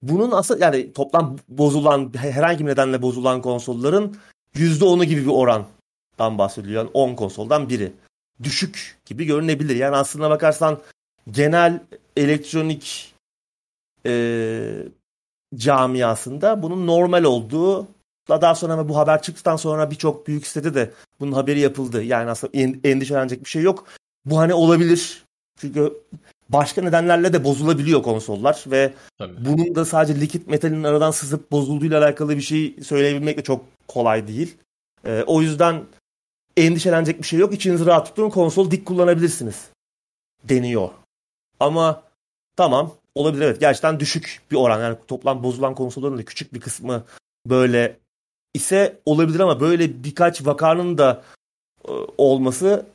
[0.03, 4.17] Bunun asıl yani toplam bozulan herhangi bir nedenle bozulan konsolların
[4.55, 6.83] yüzde onu gibi bir orandan bahsediliyor.
[6.83, 7.93] Yani 10 konsoldan biri.
[8.43, 9.77] Düşük gibi görünebilir.
[9.77, 10.79] Yani aslına bakarsan
[11.31, 11.81] genel
[12.17, 13.15] elektronik
[14.07, 14.83] e,
[15.57, 17.87] camiasında bunun normal olduğu
[18.29, 20.91] daha sonra ama bu haber çıktıktan sonra birçok büyük sitede de
[21.21, 22.03] bunun haberi yapıldı.
[22.03, 23.85] Yani aslında en- endişelenecek bir şey yok.
[24.25, 25.25] Bu hani olabilir.
[25.61, 25.93] Çünkü
[26.49, 29.33] başka nedenlerle de bozulabiliyor konsollar ve Tabii.
[29.39, 34.29] bunun da sadece likit metalin aradan sızıp bozulduğuyla alakalı bir şey söyleyebilmek de çok kolay
[34.29, 34.57] değil.
[35.05, 35.85] Ee, o yüzden
[36.57, 37.55] endişelenecek bir şey yok.
[37.55, 38.31] İçinizi rahat tutun.
[38.31, 39.69] Konsol dik kullanabilirsiniz.
[40.45, 40.89] Deniyor.
[41.61, 42.03] Ama
[42.57, 43.61] tamam olabilir evet.
[43.61, 44.81] Gerçekten düşük bir oran.
[44.81, 47.05] Yani toplam bozulan konsolların da küçük bir kısmı
[47.47, 47.97] böyle
[48.55, 51.23] ise olabilir ama böyle birkaç vakanın da
[51.89, 52.87] e, olması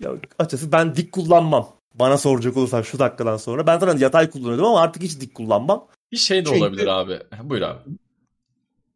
[0.00, 1.76] ya açıkçası ben dik kullanmam.
[1.94, 3.66] Bana soracak olursan şu dakikadan sonra.
[3.66, 5.86] Ben zaten yatay kullanıyordum ama artık hiç dik kullanmam.
[6.12, 7.20] Bir şey de Çünkü- olabilir abi.
[7.42, 7.78] Buyur abi.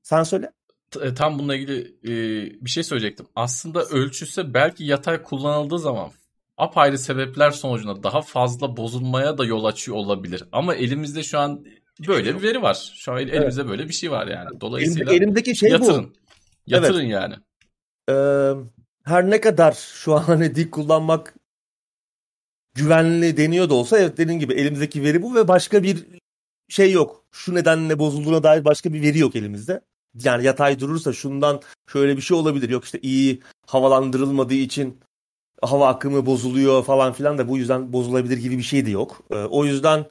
[0.03, 0.51] Sen söyle.
[1.03, 2.11] E, Tam bununla ilgili e,
[2.65, 3.27] bir şey söyleyecektim.
[3.37, 6.11] Aslında ölçüse belki yatay kullanıldığı zaman
[6.57, 10.45] apayrı sebepler sonucunda daha fazla bozulmaya da yol açıyor olabilir.
[10.53, 11.65] Ama elimizde şu an
[12.09, 12.93] böyle bir veri var.
[12.97, 14.61] Şu an el- elimizde böyle bir şey var yani.
[14.61, 15.73] Dolayısıyla Elimde, elimdeki şey bu.
[15.73, 16.15] yatırın.
[16.67, 17.35] Yatırın yani.
[18.11, 18.53] Ee,
[19.05, 21.35] her ne kadar şu an hani dik kullanmak
[22.75, 26.07] güvenli deniyor da olsa evet dediğin gibi elimizdeki veri bu ve başka bir
[26.69, 27.25] şey yok.
[27.33, 29.81] Şu nedenle bozulduğuna dair başka bir veri yok elimizde.
[30.15, 31.61] Yani yatay durursa şundan
[31.93, 32.69] şöyle bir şey olabilir.
[32.69, 34.99] Yok işte iyi havalandırılmadığı için
[35.63, 39.23] hava akımı bozuluyor falan filan da bu yüzden bozulabilir gibi bir şey de yok.
[39.31, 40.07] Ee, o yüzden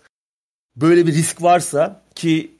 [0.75, 2.51] böyle bir risk varsa ki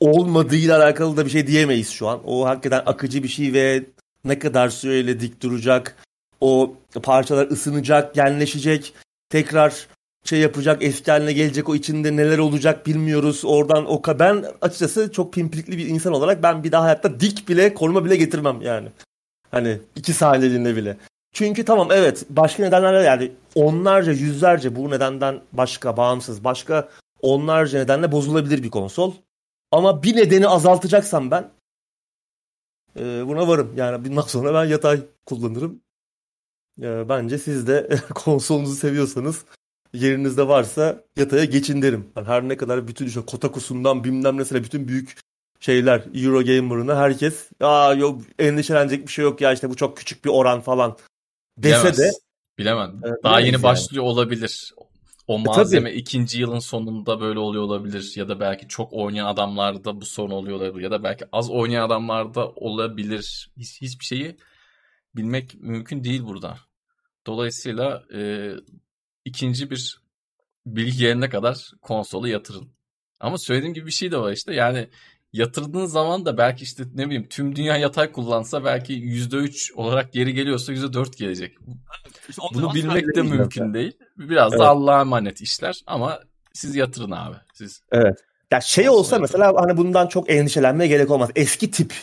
[0.00, 2.20] olmadığıyla alakalı da bir şey diyemeyiz şu an.
[2.26, 3.84] O hakikaten akıcı bir şey ve
[4.24, 5.96] ne kadar süreyle dik duracak
[6.40, 8.94] O parçalar ısınacak, genleşecek,
[9.28, 9.86] tekrar
[10.28, 13.44] şey yapacak, eski haline gelecek, o içinde neler olacak bilmiyoruz.
[13.44, 17.74] Oradan o ben açıkçası çok pimpirikli bir insan olarak ben bir daha hayatta dik bile,
[17.74, 18.88] koruma bile getirmem yani.
[19.50, 20.96] Hani iki saniyeliğinde bile.
[21.32, 26.88] Çünkü tamam evet başka nedenlerle yani onlarca yüzlerce bu nedenden başka bağımsız başka
[27.20, 29.14] onlarca nedenle bozulabilir bir konsol.
[29.70, 31.50] Ama bir nedeni azaltacaksam ben
[32.98, 33.72] e, buna varım.
[33.76, 35.80] Yani bundan sonra ben yatay kullanırım.
[36.82, 39.44] E, bence siz de konsolunuzu seviyorsanız
[39.94, 42.06] yerinizde varsa yataya geçin derim.
[42.16, 45.20] Yani her ne kadar bütün işte Kotaku'sundan bilmem nesine bütün büyük
[45.60, 50.30] şeyler Eurogamer'ına herkes aa yok endişelenecek bir şey yok ya işte bu çok küçük bir
[50.30, 50.96] oran falan
[51.58, 51.98] dese Bilemez.
[51.98, 52.10] de
[52.58, 53.00] Bilemem.
[53.04, 54.74] e, Daha yeni bilemeyiz başlıyor olabilir.
[55.26, 58.12] O E, malzeme ikinci yılın sonunda böyle oluyor olabilir.
[58.16, 60.84] Ya da belki çok oynayan adamlarda bu sorun oluyor olabilir.
[60.84, 63.50] Ya da belki az oynayan adamlarda olabilir.
[63.56, 64.36] Hiç, hiçbir şeyi
[65.16, 66.58] bilmek mümkün değil burada.
[67.26, 68.50] Dolayısıyla e,
[69.26, 70.00] ikinci bir
[70.66, 72.68] bilgi gelene kadar konsolu yatırın.
[73.20, 74.54] Ama söylediğim gibi bir şey de var işte.
[74.54, 74.88] Yani
[75.32, 80.34] yatırdığın zaman da belki işte ne bileyim tüm dünya yatay kullansa belki %3 olarak geri
[80.34, 81.56] geliyorsa %4 gelecek.
[82.28, 83.74] İşte Bunu bilmek de mümkün zaten.
[83.74, 83.92] değil.
[84.18, 84.60] Biraz Evet.
[84.60, 86.20] da Allah'a emanet işler ama
[86.52, 87.36] siz yatırın abi.
[87.54, 88.18] Siz Evet.
[88.52, 91.30] Ya şey olsa mesela hani bundan çok endişelenmeye gerek olmaz.
[91.36, 91.94] Eski tip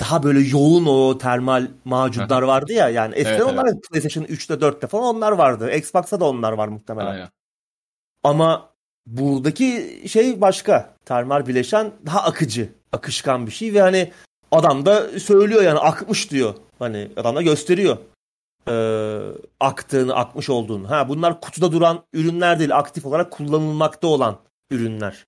[0.00, 4.86] daha böyle yoğun o termal macunlar vardı ya yani eskiden Evet, onlar PlayStation 3'te 4'te
[4.86, 5.70] falan onlar vardı.
[5.74, 7.06] Xbox'ta da onlar var muhtemelen.
[7.10, 7.28] aynen.
[8.24, 8.70] Ama
[9.06, 10.94] buradaki şey başka.
[11.04, 14.12] Termal bileşen daha akıcı, akışkan bir şey ve hani
[14.50, 16.54] adam da söylüyor yani akmış diyor.
[16.78, 17.96] Hani adam da gösteriyor.
[18.68, 19.20] Ee,
[19.60, 20.90] aktığını, akmış olduğunu.
[20.90, 24.38] Ha bunlar kutuda duran ürünler değil, aktif olarak kullanılmakta olan
[24.70, 25.24] ürünler.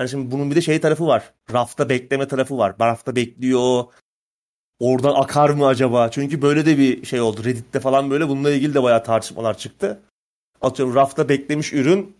[0.00, 1.32] Hani şimdi bunun bir de şey tarafı var.
[1.52, 2.74] Rafta bekleme tarafı var.
[2.80, 3.84] Rafta bekliyor.
[4.78, 6.10] Oradan akar mı acaba?
[6.10, 7.44] Çünkü böyle de bir şey oldu.
[7.44, 10.00] Reddit'te falan böyle bununla ilgili de bayağı tartışmalar çıktı.
[10.60, 12.16] Atıyorum rafta beklemiş ürün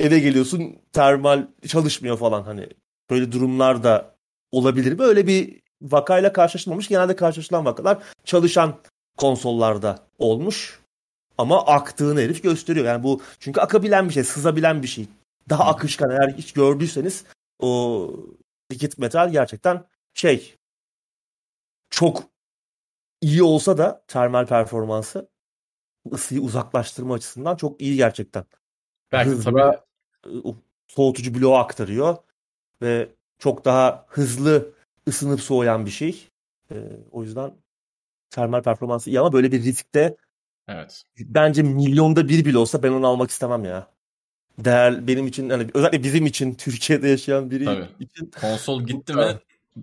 [0.00, 2.68] eve geliyorsun termal çalışmıyor falan hani.
[3.10, 4.14] Böyle durumlar da
[4.52, 4.98] olabilir.
[4.98, 6.88] Böyle bir vakayla karşılaşılmamış.
[6.88, 8.76] Genelde karşılaşılan vakalar çalışan
[9.16, 10.80] konsollarda olmuş.
[11.38, 12.86] Ama aktığını herif gösteriyor.
[12.86, 15.08] Yani bu çünkü akabilen bir şey, sızabilen bir şey.
[15.48, 17.24] Daha akışkan eğer hiç gördüyseniz
[17.58, 18.10] o
[18.72, 19.84] likit metal gerçekten
[20.14, 20.56] şey
[21.90, 22.22] çok
[23.20, 25.28] iyi olsa da termal performansı
[26.12, 28.44] ısıyı uzaklaştırma açısından çok iyi gerçekten.
[29.12, 30.54] Belki Hızla tabii e,
[30.88, 32.16] soğutucu bloğu aktarıyor
[32.82, 33.08] ve
[33.38, 34.74] çok daha hızlı
[35.08, 36.28] ısınıp soğuyan bir şey.
[36.70, 36.74] E,
[37.10, 37.52] o yüzden
[38.30, 40.16] termal performansı iyi ama böyle bir riskte
[40.68, 41.02] evet.
[41.18, 43.97] bence milyonda bir bile olsa ben onu almak istemem ya.
[44.58, 47.86] Değer benim için hani özellikle bizim için Türkiye'de yaşayan biri Tabii.
[48.00, 49.26] için Konsol gitti mi?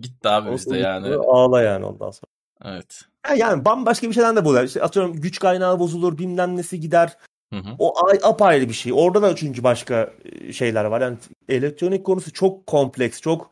[0.00, 1.14] Gitti abi bizde yani.
[1.14, 2.30] ağla yani ondan sonra.
[2.64, 3.02] Evet.
[3.36, 4.60] Yani bambaşka bir şeyden de bu.
[4.62, 7.16] İşte atıyorum güç kaynağı bozulur, bilmem nesi gider.
[7.52, 7.68] Hı hı.
[7.78, 8.92] O ay- apayrı bir şey.
[8.94, 11.00] Orada da çünkü başka e, şeyler var.
[11.00, 11.16] Yani
[11.48, 13.50] elektronik konusu çok kompleks, çok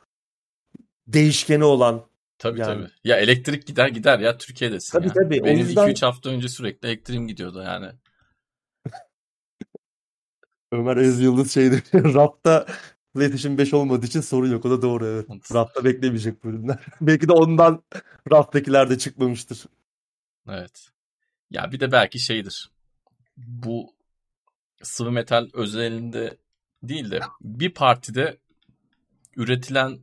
[1.07, 2.03] değişkeni olan.
[2.39, 2.83] Tabii Yani.
[2.83, 2.91] tabii.
[3.05, 5.13] Ya elektrik gider gider ya Türkiye'desin Tabii ya.
[5.15, 5.45] tabii.
[5.45, 7.87] Benim yüzden- 2-3 hafta önce sürekli elektriğim gidiyordu yani.
[10.75, 11.83] Ömer Ez Yıldız şeydi.
[11.95, 12.67] Rafta
[13.15, 14.65] PlayStation 5 olmadığı için sorun yok.
[14.65, 15.55] O da doğru evet.
[15.55, 16.79] Rafta beklemeyecek bu ürünler.
[17.01, 17.83] Belki de ondan
[18.33, 19.65] raftakiler de çıkmamıştır.
[20.49, 20.89] Evet.
[21.51, 22.71] Ya bir de belki şeydir.
[23.37, 23.95] Bu
[24.83, 26.37] sıvı metal özelinde
[26.83, 28.37] değil de bir partide
[29.37, 29.99] üretilen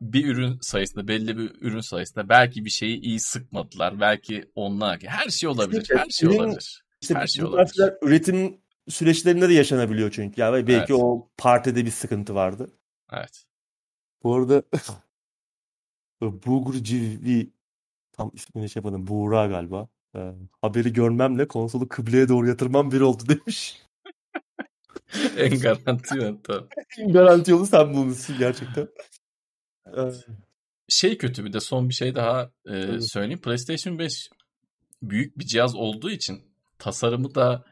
[0.00, 4.00] bir ürün sayısında belli bir ürün sayısında belki bir şeyi iyi sıkmadılar.
[4.00, 5.88] Belki onlar her şey olabilir.
[5.96, 6.82] Her şey olabilir.
[7.00, 7.92] İşte Her şey olabilir.
[8.02, 10.40] üretim süreçlerinde de yaşanabiliyor çünkü.
[10.40, 10.52] Ya.
[10.52, 10.90] Belki Evet.
[10.90, 12.70] o partide bir sıkıntı vardı.
[13.12, 13.44] Evet.
[14.22, 14.62] Bu arada
[16.20, 17.50] Bulgur Civi
[18.12, 19.06] tam ismini şey yapmadım.
[19.06, 19.88] Buğra galiba.
[20.16, 20.32] Ee,
[20.62, 23.82] haberi görmemle konsolu kıbleye doğru yatırmam bir oldu demiş.
[25.36, 26.68] en garanti yöntem.
[27.12, 28.88] Garanti yolu sen bulmuşsun gerçekten.
[29.86, 30.10] Ee,
[30.88, 33.40] Şey kötü bir de son bir şey daha e, söyleyeyim.
[33.40, 34.30] PlayStation 5
[35.02, 36.42] büyük bir cihaz olduğu için
[36.78, 37.64] tasarımı da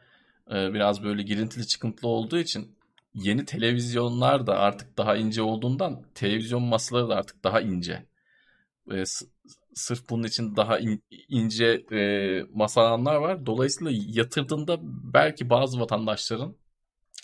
[0.51, 2.77] e, biraz böyle girintili çıkıntılı olduğu için
[3.13, 8.05] yeni televizyonlar da artık daha ince olduğundan televizyon masaları da artık daha ince.
[8.91, 9.03] E,
[9.75, 11.99] sırf bunun için daha in- ince e,
[12.53, 13.45] masa alanlar var.
[13.45, 13.91] Dolayısıyla
[14.21, 14.79] yatırdığında
[15.13, 16.55] belki bazı vatandaşların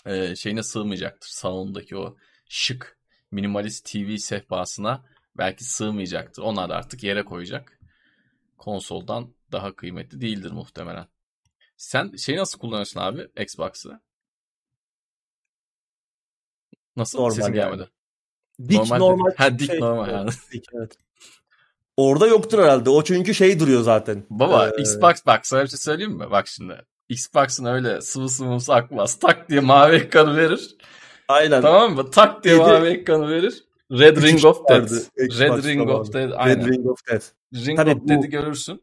[0.06, 1.28] e, şeyine sığmayacaktır.
[1.28, 2.16] Salondaki o
[2.48, 2.98] şık
[3.30, 5.04] minimalist TV sehpasına
[5.38, 6.42] belki sığmayacaktır.
[6.42, 7.80] Onlar da artık yere koyacak.
[8.58, 11.06] Konsoldan daha kıymetli değildir muhtemelen.
[11.76, 14.00] Sen şeyi nasıl kullanıyorsun abi Xbox'ı?
[16.96, 17.18] Nasıl?
[17.18, 17.54] Normal Sesin yani.
[17.54, 17.90] gelmedi.
[18.68, 19.34] dik Normal normal, dedi.
[19.38, 20.30] Ha, dik şey- normal yani.
[20.52, 20.96] dik, evet.
[21.96, 22.90] Orada yoktur herhalde.
[22.90, 24.24] O çünkü şey duruyor zaten.
[24.30, 26.30] Baba Ee, Xbox bak sana bir şey söyleyeyim mi?
[26.30, 26.84] Bak şimdi.
[27.08, 29.18] Xbox'ın öyle sıvı sıvımsı akmaz.
[29.18, 30.76] Tak diye mavi ekranı verir.
[31.28, 31.62] Aynen.
[31.62, 32.10] Tamam mı?
[32.10, 33.64] Tak diye Yedi- mavi ekranı verir.
[33.92, 34.92] Red Ring of Death.
[34.92, 36.00] vardı Red Ring zamanı.
[36.00, 36.32] of Death.
[36.32, 36.68] Red Aynen.
[36.68, 37.24] Ring of Death.
[37.54, 38.82] Ring Tabii of Death'i görürsün.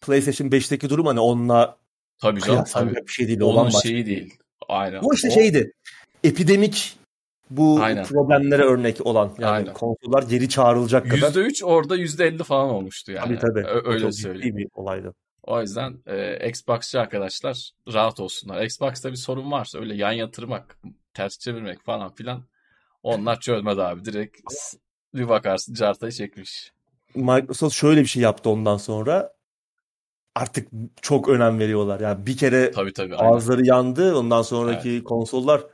[0.00, 1.78] PlayStation 5'teki durum hani onunla
[2.18, 2.94] Tabii canım tabii.
[2.94, 3.40] bir şey değil.
[3.40, 3.80] Onun bambaşka.
[3.80, 4.34] şeyi değil.
[4.68, 5.02] Aynen.
[5.02, 5.72] Bu işte O- şeydi.
[6.24, 6.96] Epidemik
[7.50, 8.04] bu Aynen.
[8.04, 9.72] problemlere örnek olan yani Aynen.
[9.74, 11.32] konsollar geri çağrılacak kadar.
[11.32, 13.38] %3 orada %50 falan olmuştu yani.
[13.38, 13.66] Tabii tabii.
[13.66, 14.56] Ö- öyle Çok söyleyeyim.
[14.56, 15.14] bir olaydı.
[15.42, 18.62] O yüzden e, Xbox'çı arkadaşlar rahat olsunlar.
[18.62, 20.78] Xbox'ta bir sorun varsa öyle yan yatırmak,
[21.14, 22.42] ters çevirmek falan filan
[23.02, 24.04] onlar çözmez abi.
[24.04, 24.40] Direkt
[25.14, 26.72] bir bakarsın cartayı çekmiş.
[27.14, 29.32] Microsoft şöyle bir şey yaptı ondan sonra.
[30.38, 30.68] Artık
[31.02, 32.00] çok önem veriyorlar.
[32.00, 33.16] Yani bir kere Tabii tabii.
[33.16, 33.32] aynen.
[33.32, 34.16] ağızları yandı.
[34.16, 35.66] Ondan sonraki konsollar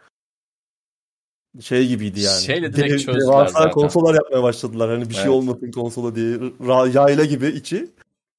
[1.61, 2.41] şey gibiydi yani.
[2.43, 3.71] Şeyle direkt Dev- çözdüler devasa zaten.
[3.71, 4.91] konsollar yapmaya başladılar.
[4.91, 5.33] Hani bir şey Evet.
[5.35, 6.37] olmasın konsola diye.
[6.37, 7.91] Ra- yayla gibi içi.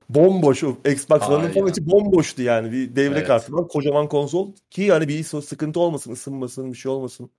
[0.10, 0.64] Bomboş.
[0.64, 2.72] O Xbox One'ın falan içi bomboştu yani.
[2.72, 3.28] Bir devre Evet.
[3.28, 3.68] kartı var.
[3.68, 4.52] Kocaman konsol.
[4.72, 7.30] Ki yani bir sıkıntı olmasın, ısınmasın, bir şey olmasın.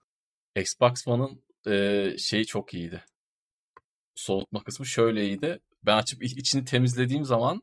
[0.56, 1.40] Xbox One'ın
[1.72, 3.04] e, şeyi çok iyiydi.
[4.14, 5.60] Soğutma kısmı şöyle iyiydi.
[5.86, 7.62] Ben açıp iç- içini temizlediğim zaman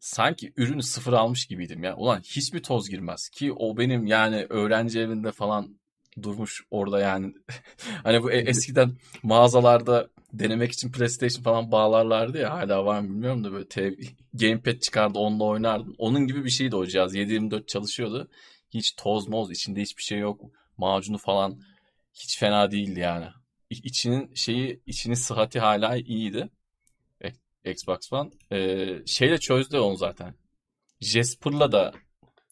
[0.00, 1.96] sanki ürünü sıfır almış gibiydim ya.
[1.96, 3.28] Ulan hiç mi toz girmez?
[3.28, 5.78] Ki o benim yani öğrenci evinde falan
[6.22, 7.34] durmuş orada yani.
[8.04, 8.92] hani bu e- eskiden
[9.22, 12.50] mağazalarda denemek için PlayStation falan bağlarlardı ya.
[12.54, 13.92] Hala var mı bilmiyorum da böyle TV,
[14.34, 15.94] gamepad çıkardı onunla oynardın.
[15.98, 17.14] Onun gibi bir şeydi o cihaz.
[17.14, 18.28] 7/24 çalışıyordu.
[18.70, 20.40] Hiç toz moz içinde hiçbir şey yok.
[20.76, 21.60] Macunu falan
[22.14, 23.26] hiç fena değildi yani.
[23.70, 26.48] İ- İçinin şeyi, içinin sıhhati hala iyiydi.
[27.68, 28.30] E- Xbox One.
[28.52, 30.34] Ee, şeyle çözdü onu zaten.
[31.00, 31.92] Jasper'la da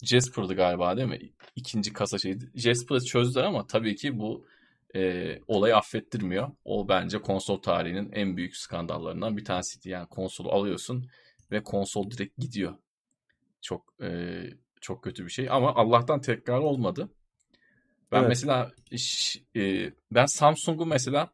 [0.02, 1.32] Jasper'dı galiba değil mi?
[1.56, 2.50] İkinci kasa şeydi.
[2.54, 4.46] Jasper'ı çözdüler ama tabii ki bu
[4.94, 6.50] e, olayı affettirmiyor.
[6.64, 9.88] O bence konsol tarihinin en büyük skandallarından bir tanesiydi.
[9.88, 11.10] Yani konsolu alıyorsun
[11.50, 12.74] ve konsol direkt gidiyor.
[13.62, 14.40] Çok e,
[14.80, 17.08] çok kötü bir şey ama Allah'tan tekrar olmadı.
[18.12, 18.28] Ben Evet.
[18.28, 18.72] mesela
[19.56, 21.30] e, ben Samsung'u mesela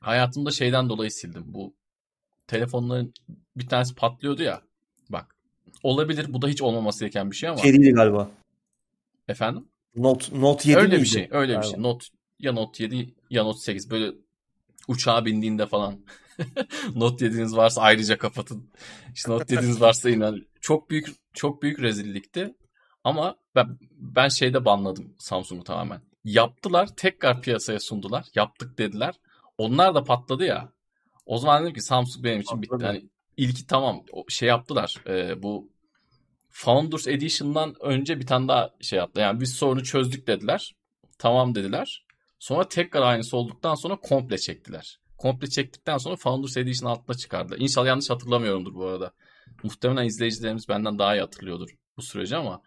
[0.00, 1.44] hayatımda şeyden dolayı sildim.
[1.46, 1.74] Bu
[2.46, 3.12] telefonların
[3.56, 4.62] bir tanesi patlıyordu ya.
[5.10, 5.36] Bak
[5.82, 8.30] olabilir bu da hiç olmaması gereken bir şey ama değildi galiba.
[9.28, 11.08] efendim Note, Note 7 öyle bir miydi?
[11.08, 11.70] şey öyle bir Galiba.
[11.70, 11.82] şey.
[11.82, 12.06] Note
[12.38, 14.12] ya Note 7 ya Note 8 böyle
[14.88, 16.04] uçağa bindiğinde falan
[16.94, 18.70] Note 7'niz varsa ayrıca kapatın.
[19.14, 20.42] İşte Note 7'niz varsa inan.
[20.60, 22.54] Çok büyük çok büyük rezillikti.
[23.04, 26.00] Ama ben ben şeyde banladım Samsung'u tamamen.
[26.24, 28.26] Yaptılar, tekrar piyasaya sundular.
[28.34, 29.14] Yaptık dediler.
[29.58, 30.72] Onlar da patladı ya.
[31.26, 32.76] O zaman dedim ki Samsung benim için bitti.
[32.82, 34.94] Hani ilki tamam şey yaptılar.
[35.06, 35.70] Ee, bu
[36.50, 39.20] Founders Edition'dan önce bir tane daha şey yaptı.
[39.20, 40.74] Yani biz sorunu çözdük dediler.
[41.18, 42.06] Tamam dediler.
[42.38, 45.00] Sonra tekrar aynısı olduktan sonra komple çektiler.
[45.18, 47.58] Komple çektikten sonra Founders Edition altına çıkardılar.
[47.58, 49.12] İnşallah yanlış hatırlamıyorumdur bu arada.
[49.62, 52.62] Muhtemelen izleyicilerimiz benden daha iyi hatırlıyordur bu süreci ama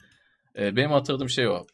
[0.58, 1.66] e, benim hatırladığım şey o.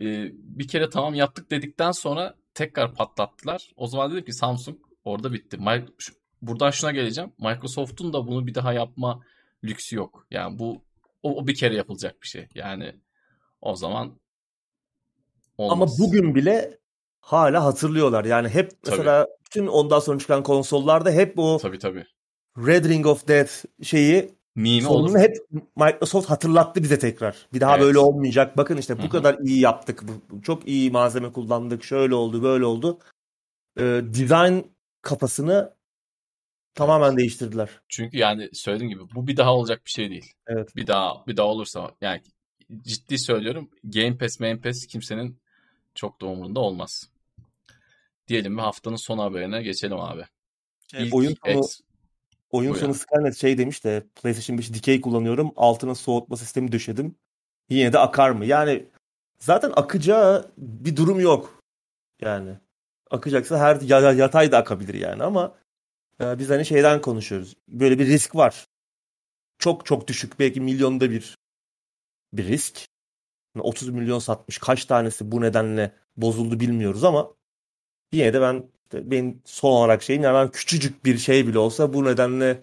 [0.00, 3.70] E, bir kere tamam yaptık dedikten sonra tekrar patlattılar.
[3.76, 5.56] O zaman dedim ki Samsung orada bitti.
[5.56, 7.32] Mi- şu- buradan şuna geleceğim.
[7.38, 9.20] Microsoft'un da bunu bir daha yapma
[9.64, 10.26] lüksü yok.
[10.30, 10.82] Yani bu
[11.22, 12.48] o, o bir kere yapılacak bir şey.
[12.54, 12.94] Yani
[13.60, 14.20] o zaman
[15.58, 15.96] Ama olmaz.
[16.00, 16.78] bugün bile
[17.20, 18.24] hala hatırlıyorlar.
[18.24, 18.96] Yani hep Tabii.
[18.96, 22.06] mesela bütün ondan sonra çıkan konsollarda hep o Tabii tabii.
[22.58, 25.18] Red Ring of Death şeyi Mimi olur.
[25.18, 25.36] hep
[25.76, 27.46] Microsoft hatırlattı bize tekrar.
[27.52, 27.86] Bir daha Evet.
[27.86, 28.56] böyle olmayacak.
[28.56, 29.10] Bakın işte bu Hı hı.
[29.10, 30.02] kadar iyi yaptık.
[30.42, 31.84] Çok iyi malzeme kullandık.
[31.84, 32.98] Şöyle oldu, böyle oldu.
[33.78, 34.58] Ee, design
[35.04, 35.74] kafasını
[36.74, 37.70] tamamen değiştirdiler.
[37.88, 40.32] Çünkü yani söylediğim gibi bu bir daha olacak bir şey değil.
[40.46, 40.76] Evet.
[40.76, 42.22] Bir daha bir daha olursa yani
[42.82, 45.38] ciddi söylüyorum Game Pass, Game Pass kimsenin
[45.94, 47.10] çok da umurunda olmaz.
[48.28, 50.24] Diyelim ve haftanın son haberine geçelim abi.
[50.98, 51.80] İlk oyun sonu, X-
[52.50, 52.98] oyun sonu abi.
[52.98, 55.52] Skynet şey demiş de PlayStation 5 dikey kullanıyorum.
[55.56, 57.16] Altına soğutma sistemi döşedim.
[57.68, 58.46] Yine de akar mı?
[58.46, 58.88] Yani
[59.38, 61.62] zaten akacağı bir durum yok.
[62.20, 62.58] Yani
[63.14, 65.54] akacaksa her ya- ya- yatay da akabilir yani ama
[66.20, 67.54] e, biz hani şeyden konuşuyoruz.
[67.68, 68.66] Böyle bir risk var.
[69.58, 71.36] Çok çok düşük belki milyonda bir
[72.32, 72.86] bir risk.
[73.56, 74.58] Yani 30 milyon satmış.
[74.58, 77.30] Kaç tanesi bu nedenle bozuldu bilmiyoruz ama
[78.12, 81.92] yine de ben işte benim son olarak şeyim yani ben küçücük bir şey bile olsa
[81.92, 82.62] bu nedenle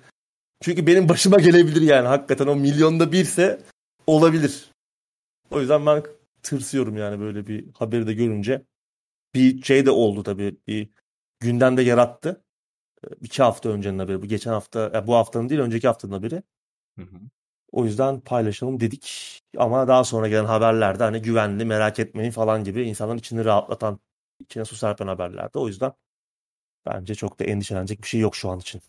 [0.61, 3.61] çünkü benim başıma gelebilir yani hakikaten o milyonda birse
[4.07, 4.71] olabilir.
[5.51, 6.03] O yüzden ben
[6.43, 8.61] tırsıyorum yani böyle bir haberi de görünce.
[9.35, 10.57] Bir şey de oldu tabii.
[10.67, 10.89] Bir
[11.39, 12.45] gündemde yarattı.
[13.05, 14.21] Ee, İki hafta öncenin haberi.
[14.21, 16.43] Bu geçen hafta, ya bu haftanın değil önceki haftanın haberi.
[16.99, 17.17] Hı hı.
[17.71, 19.39] O yüzden paylaşalım dedik.
[19.57, 23.99] Ama daha sonra gelen haberlerde hani güvenli, merak etmeyin falan gibi insanların içini rahatlatan,
[24.39, 25.59] içine su serpen haberlerdi.
[25.59, 25.93] O yüzden
[26.85, 28.81] bence çok da endişelenecek bir şey yok şu an için.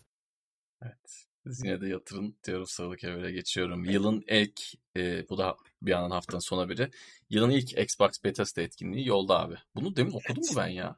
[0.81, 1.22] Evet.
[1.43, 3.83] Siz yine de yatırın diyoruz sıradaki habere geçiyorum.
[3.83, 4.61] Yılın ilk,
[4.97, 6.91] e, bu da bir yandan haftanın sona biri.
[7.29, 9.55] Yılın ilk Xbox Beta Test etkinliği yolda abi.
[9.75, 10.95] Bunu demin okudum mu ben ya?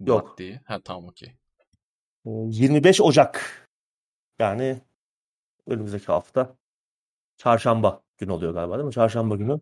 [0.00, 0.20] Yok.
[0.20, 0.60] What diye.
[0.64, 1.28] Ha tamam okey.
[2.26, 3.66] Ee, 25 Ocak.
[4.38, 4.80] Yani
[5.66, 6.56] önümüzdeki hafta.
[7.36, 8.92] Çarşamba günü oluyor galiba değil mi?
[8.92, 9.60] Çarşamba günü.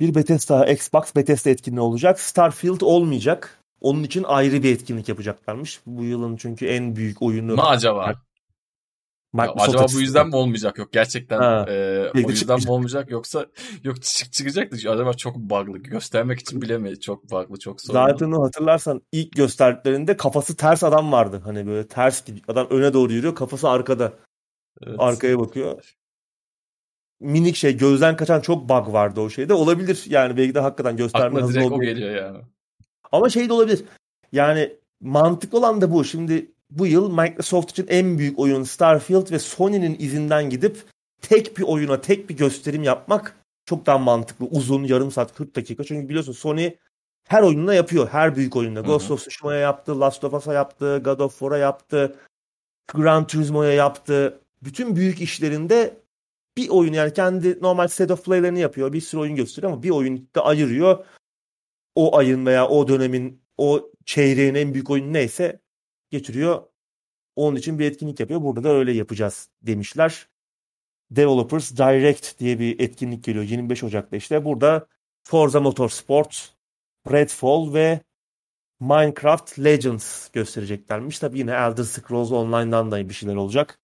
[0.00, 2.20] Bir Bethesda, Xbox Bethesda etkinliği olacak.
[2.20, 3.63] Starfield olmayacak.
[3.84, 5.80] Onun için ayrı bir etkinlik yapacaklarmış.
[5.86, 8.14] Bu yılın çünkü en büyük oyunu Ne acaba?
[9.32, 10.78] Microsoft acaba bu yüzden mi olmayacak?
[10.78, 13.46] Yok gerçekten Ha, e, o de yüzden mi olmayacak yoksa
[13.82, 14.90] yok çık çıkacaktı.
[14.90, 15.78] Acaba çok bug'lı.
[15.78, 17.00] Göstermek için bilemeyiz.
[17.00, 18.08] Çok bug'lı, çok sorunlu.
[18.08, 21.40] Zaten o hatırlarsan ilk gösterdiklerinde kafası ters adam vardı.
[21.44, 22.44] Hani böyle ters gidiyor.
[22.48, 24.12] Adam öne doğru yürüyor, kafası arkada.
[24.82, 24.96] Evet.
[24.98, 25.94] Arkaya bakıyor.
[27.20, 29.54] Minik şey gözden kaçan çok bug vardı o şeyde.
[29.54, 31.96] Olabilir yani belki de hakikaten gösterme hızlı direkt o olmayabilir.
[31.96, 32.38] geliyor yani.
[33.12, 33.84] Ama şey de olabilir.
[34.32, 36.04] Yani mantıklı olan da bu.
[36.04, 40.82] Şimdi bu yıl Microsoft için en büyük oyun Starfield ve Sony'nin izinden gidip
[41.22, 43.36] tek bir oyuna tek bir gösterim yapmak
[43.66, 44.46] çok daha mantıklı.
[44.46, 45.84] Uzun yarım saat 40 dakika.
[45.84, 46.70] Çünkü biliyorsun Sony
[47.28, 48.08] her oyununa yapıyor.
[48.08, 48.78] Her büyük oyununa.
[48.78, 48.86] Hı hı.
[48.86, 52.16] Ghost of Tsushima'ya yaptı, Last of Us'a yaptı, God of War'a yaptı,
[52.94, 54.40] Gran Turismo'ya yaptı.
[54.62, 55.96] Bütün büyük işlerinde
[56.56, 58.92] bir oyun yani kendi normal state of play'lerini yapıyor.
[58.92, 61.04] Bir sürü oyun gösteriyor ama bir oyun da ayırıyor.
[61.94, 65.60] O ayın veya o dönemin o çeyreğin en büyük oyunu neyse
[66.10, 66.62] getiriyor.
[67.36, 68.42] Onun için bir etkinlik yapıyor.
[68.42, 70.28] Burada da öyle yapacağız demişler.
[71.10, 74.44] Developers Direct diye bir etkinlik geliyor 25 Ocak'ta işte.
[74.44, 74.86] Burada
[75.22, 76.54] Forza Motorsport,
[77.10, 78.00] Redfall ve
[78.80, 81.18] Minecraft Legends göstereceklermiş.
[81.18, 83.80] Tabii yine Elder Scrolls Online'dan da bir şeyler olacak.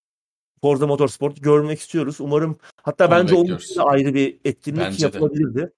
[0.60, 2.20] Forza Motorsport görmek istiyoruz.
[2.20, 5.04] Umarım hatta Onu bence onun için de ayrı bir etkinlik Bence de.
[5.04, 5.72] yapılabilirdi.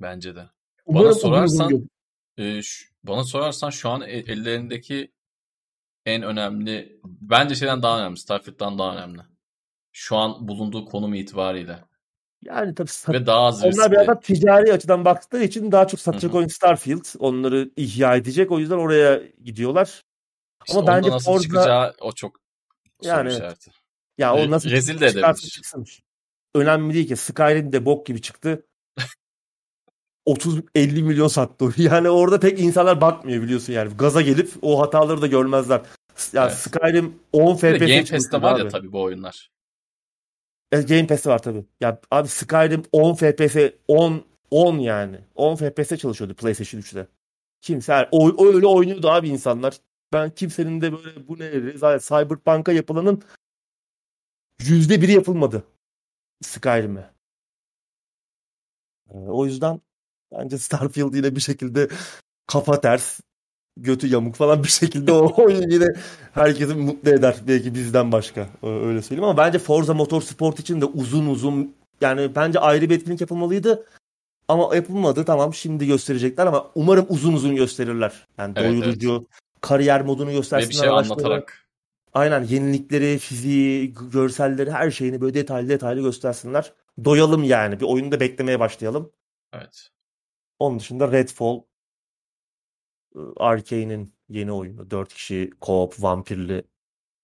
[0.00, 0.57] Bence de.
[0.88, 1.88] Bana sorarsan
[2.38, 5.12] e, şu- bana sorarsan şu an e- ellerindeki
[6.06, 8.16] en önemli bence şeyden daha önemli.
[8.16, 9.20] Starfield'dan daha önemli.
[9.92, 11.84] Şu an bulunduğu konum itibariyle.
[12.42, 16.00] yani tabii sat- Ve daha az Onlar biraz daha ticari açıdan baktıkları için daha çok
[16.00, 16.38] satacak Hı hı.
[16.38, 17.04] oyun Starfield.
[17.18, 18.50] Onları ihya edecek.
[18.50, 20.04] O yüzden oraya gidiyorlar.
[20.66, 22.36] İşte Ama bence nasıl Forza- çıkacağı o çok
[23.02, 23.38] soru Yani evet.
[23.38, 23.70] işareti.
[24.18, 26.02] Ya o nasıl rezil de edebilir.
[26.54, 27.16] Önemli değil ki.
[27.16, 28.66] Skyrim de bok gibi çıktı.
[30.28, 31.72] 30-50 milyon sattı.
[31.82, 33.96] Yani orada pek insanlar bakmıyor biliyorsun yani.
[33.96, 35.82] Gaza gelip o hataları da görmezler.
[36.32, 36.54] Ya Evet.
[36.54, 38.70] Skyrim 10 Bir de FPS Game Pass'te var ya abi.
[38.70, 39.50] tabii bu oyunlar.
[40.72, 41.64] E, Game Pass'te var tabii.
[41.80, 43.56] Ya abi Skyrim 10 FPS
[43.88, 45.20] 10 10 yani.
[45.34, 47.06] 10 FPS çalışıyordu PlayStation 3'te.
[47.60, 49.74] Kimse o, o öyle oynuyordu abi insanlar.
[50.12, 53.22] Ben kimsenin de böyle bu ne rezalet Cyberpunk'a yapılanın
[54.60, 55.64] yüzde biri yapılmadı
[56.42, 57.10] Skyrim'e.
[59.10, 59.80] Ee, o yüzden
[60.32, 61.88] bence Starfield yine bir şekilde
[62.46, 63.20] kafa ters,
[63.76, 65.86] götü yamuk falan bir şekilde o oyun yine
[66.34, 67.36] herkesi mutlu eder.
[67.48, 68.48] Belki bizden başka.
[68.62, 73.20] Öyle söyleyeyim ama bence Forza Motorsport için de uzun uzun yani bence ayrı bir etkinlik
[73.20, 73.86] yapılmalıydı.
[74.48, 75.24] Ama yapılmadı.
[75.24, 78.26] Tamam şimdi gösterecekler ama umarım uzun uzun gösterirler.
[78.38, 79.26] Yani Evet, doyurucu,
[79.60, 80.70] kariyer modunu Ve göstersinler.
[80.70, 81.12] bir şey araçları.
[81.12, 81.68] anlatarak.
[82.14, 86.72] Aynen yenilikleri, fiziği, görselleri her şeyini böyle detaylı detaylı göstersinler.
[87.04, 87.80] Doyalım yani.
[87.80, 89.10] Bir oyunu da beklemeye başlayalım.
[89.52, 89.88] Evet.
[90.58, 91.60] Onun dışında Redfall
[93.36, 94.90] Arkane'in yeni oyunu.
[94.90, 96.64] 4 kişi co-op vampirli.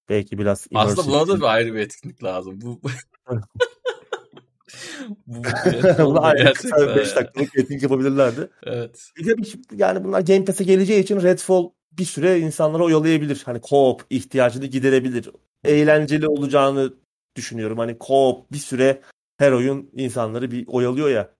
[0.08, 2.60] Belki biraz Aslında buna da bir ayrı bir etkinlik lazım.
[2.60, 2.80] Bu
[5.26, 5.42] bu
[5.98, 7.16] Buna ayrı kısa gerçekten 5 ya.
[7.16, 8.50] dakikalık etkinlik yapabilirlerdi.
[8.62, 9.10] Evet.
[9.16, 13.42] Bir de bir- yani bunlar Game Pass'e geleceği için Redfall bir süre insanlara oyalayabilir.
[13.44, 15.30] Hani co-op ihtiyacını giderebilir.
[15.64, 16.94] Eğlenceli olacağını
[17.36, 17.78] düşünüyorum.
[17.78, 19.00] Hani co-op bir süre
[19.38, 21.34] her oyun insanları bir oyalıyor ya.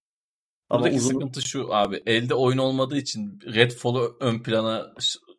[0.71, 2.03] Ama Buradaki uzun sıkıntı şu abi.
[2.07, 4.95] Elde oyun olmadığı için Redfall'u ön plana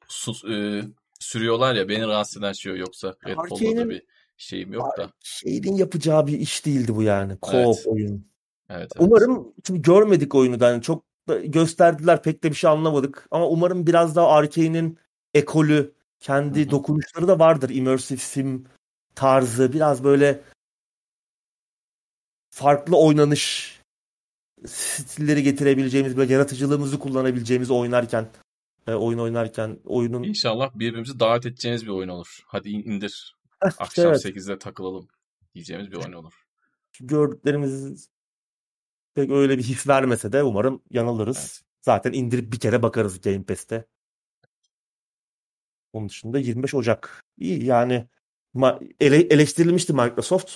[0.08, 0.84] sus- e,
[1.20, 2.76] sürüyorlar ya beni rahatsız eden şey o.
[2.76, 4.02] Yoksa Redfall'da da bir
[4.38, 5.12] şeyim yok da.
[5.24, 7.34] şeyin yapacağı bir iş değildi bu yani.
[7.34, 7.88] Co-op Evet.
[7.88, 8.28] oyun.
[8.70, 9.08] Evet, evet.
[9.08, 13.28] Umarım çünkü görmedik oyunu da yani çok da gösterdiler pek de bir şey anlamadık.
[13.32, 14.98] Ama umarım biraz daha Arkane'in
[15.34, 16.72] ekolü, kendi Hı hı.
[16.72, 17.70] dokunuşları da vardır.
[17.70, 18.66] Immersive sim
[19.16, 20.42] tarzı biraz böyle
[22.50, 23.75] farklı oynanış
[24.66, 28.28] stilleri getirebileceğimiz böyle yaratıcılığımızı kullanabileceğimiz oynarken
[28.88, 32.40] e, oyun oynarken oyunun İnşallah birbirimizi davet edeceğiniz bir oyun olur.
[32.46, 33.36] Hadi in- indir.
[33.62, 35.08] Akşam evet, 8'de takılalım
[35.54, 36.34] diyeceğimiz bir oyun olur.
[37.00, 38.10] gördüklerimiz
[39.16, 41.38] pek öyle bir his vermese de umarım yanılırız.
[41.38, 41.62] Evet.
[41.82, 43.86] Zaten indirip bir kere bakarız Game Pass'te.
[45.94, 47.24] Onun dışında 25 Ocak.
[47.38, 48.08] İyi yani
[49.00, 50.54] ele- eleştirilmişti Microsoft.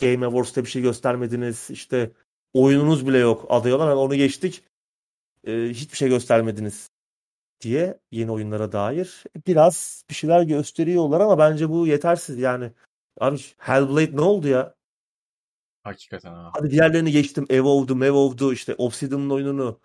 [0.00, 1.70] Game Awards'ta bir şey göstermediniz.
[1.70, 2.12] İşte
[2.54, 3.88] oyununuz bile yok adıyorlar.
[3.88, 4.64] Hani onu geçtik.
[5.46, 6.90] Ee, hiçbir şey göstermediniz
[7.60, 12.72] diye yeni oyunlara dair biraz bir şeyler gösteriyorlar ama bence bu yetersiz yani.
[13.20, 14.74] Abi Hellblade ne oldu ya?
[15.82, 16.50] Hakikaten ha.
[16.54, 17.46] Hadi diğerlerini geçtim.
[17.50, 19.80] Evolve'du, Mevolve'du işte Obsidian'ın oyununu.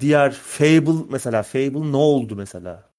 [0.00, 1.42] Diğer Fable mesela.
[1.42, 2.92] Fable ne oldu mesela?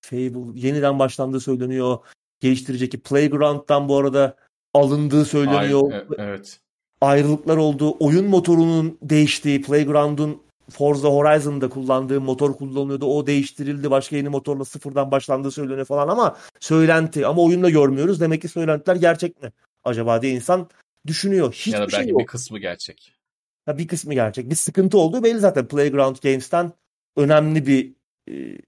[0.00, 1.98] Fable yeniden başlandığı söyleniyor.
[2.40, 4.36] Geliştirecek Playground'dan bu arada
[4.74, 5.92] alındığı söyleniyor.
[5.92, 6.60] Ay, e- evet.
[7.02, 7.96] Ayrılıklar oldu.
[8.00, 13.06] Oyun motorunun değiştiği, Playground'un Forza Horizon'da kullandığı motor kullanılıyordu.
[13.06, 13.90] O değiştirildi.
[13.90, 17.26] Başka yeni motorla sıfırdan başlandığı söyleniyor falan ama söylenti.
[17.26, 18.20] Ama oyunda görmüyoruz.
[18.20, 19.52] Demek ki söylentiler gerçek mi?
[19.84, 20.68] Acaba diye insan
[21.06, 21.52] düşünüyor.
[21.52, 22.20] Hiçbir ya da belki şey yok.
[22.20, 23.12] bir kısmı gerçek.
[23.66, 24.50] Ha, bir kısmı gerçek.
[24.50, 25.68] Bir sıkıntı olduğu belli zaten.
[25.68, 26.72] Playground Games'ten
[27.16, 27.92] önemli bir
[28.30, 28.58] e,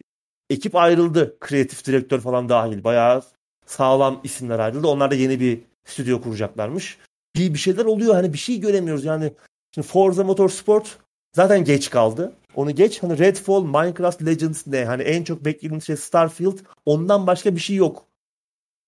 [0.51, 1.36] ekip ayrıldı.
[1.40, 2.85] Kreatif direktör falan dahil.
[2.85, 3.23] Bayağı
[3.66, 4.86] sağlam isimler ayrıldı.
[4.86, 6.98] Onlar da yeni bir stüdyo kuracaklarmış.
[7.36, 8.15] Bir, bir şeyler oluyor.
[8.15, 9.05] Hani bir şey göremiyoruz.
[9.05, 9.32] Yani
[9.74, 10.98] şimdi Forza Motorsport
[11.32, 12.32] zaten geç kaldı.
[12.55, 13.02] Onu geç.
[13.02, 14.85] Hani Redfall, Minecraft Legends ne?
[14.85, 16.59] Hani en çok beklediğimiz şey Starfield.
[16.85, 18.06] Ondan başka bir şey yok.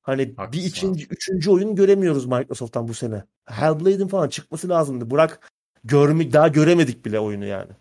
[0.03, 3.25] Hani Haklısın bir ikinci, üçüncü oyun göremiyoruz Microsoft'tan bu sene.
[3.47, 5.11] Hellblade'in falan çıkması lazımdı.
[5.11, 5.51] Burak
[5.85, 7.73] görme, daha göremedik bile oyunu yani.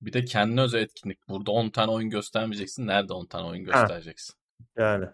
[0.00, 1.28] Bir de kendine özel etkinlik.
[1.28, 2.86] Burada 10 tane oyun göstermeyeceksin.
[2.86, 3.80] Nerede 10 tane oyun Ha.
[3.80, 4.34] göstereceksin?
[4.76, 5.06] Yani.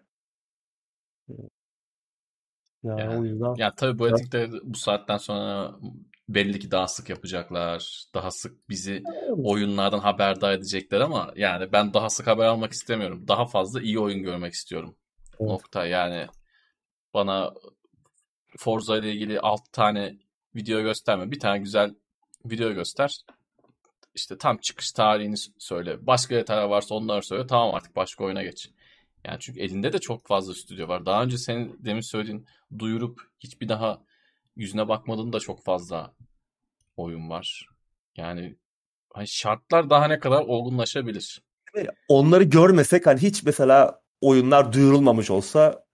[2.85, 5.75] Yani, Yani- o yüzden Ya tabii bu etkinlikleri bu saatten sonra
[6.29, 8.05] belli ki daha sık yapacaklar.
[8.15, 9.03] Daha sık bizi
[9.45, 13.29] oyunlardan haberdar edecekler ama yani ben daha sık haber almak istemiyorum.
[13.29, 14.97] Daha fazla iyi oyun görmek istiyorum.
[15.41, 15.51] Evet.
[15.51, 15.87] Nokta.
[15.87, 16.27] Yani
[17.15, 17.53] bana
[18.57, 20.19] Forza ile ilgili 6 tane
[20.55, 21.31] video gösterme.
[21.31, 21.95] Bir tane güzel
[22.45, 23.21] video göster.
[24.15, 26.07] İşte tam çıkış tarihini söyle.
[26.07, 27.47] Başka detaylar varsa onları söyle.
[27.47, 28.71] Tamam artık başka oyuna geç.
[29.29, 31.07] Yani çünkü elinde de çok fazla stüdyo var.
[31.07, 32.47] Daha önce senin demin söylediğin
[32.79, 34.03] duyurup hiçbir daha
[34.57, 36.15] yüzüne bakmadığın da çok fazla
[36.97, 37.69] oyun var.
[38.17, 38.57] Yani
[39.13, 41.43] hani şartlar daha ne kadar olgunlaşabilir.
[42.09, 45.85] onları görmesek hani hiç mesela oyunlar duyurulmamış olsa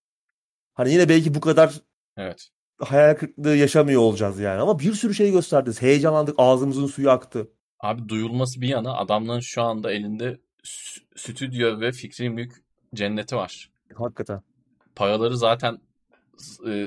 [0.74, 1.80] hani yine belki bu kadar
[2.16, 2.48] Evet.
[2.78, 4.60] hayal kırıklığı yaşamıyor olacağız yani.
[4.60, 5.82] Ama bir sürü şey gösterdiniz.
[5.82, 6.34] Heyecanlandık.
[6.38, 7.50] Ağzımızın suyu aktı.
[7.80, 10.40] Abi duyurulması bir yana adamların şu anda elinde
[11.16, 12.63] stüdyo ve fikri mülk
[12.94, 13.70] cenneti var.
[13.94, 14.42] Hakikaten.
[14.96, 15.78] Paraları zaten
[16.68, 16.86] e,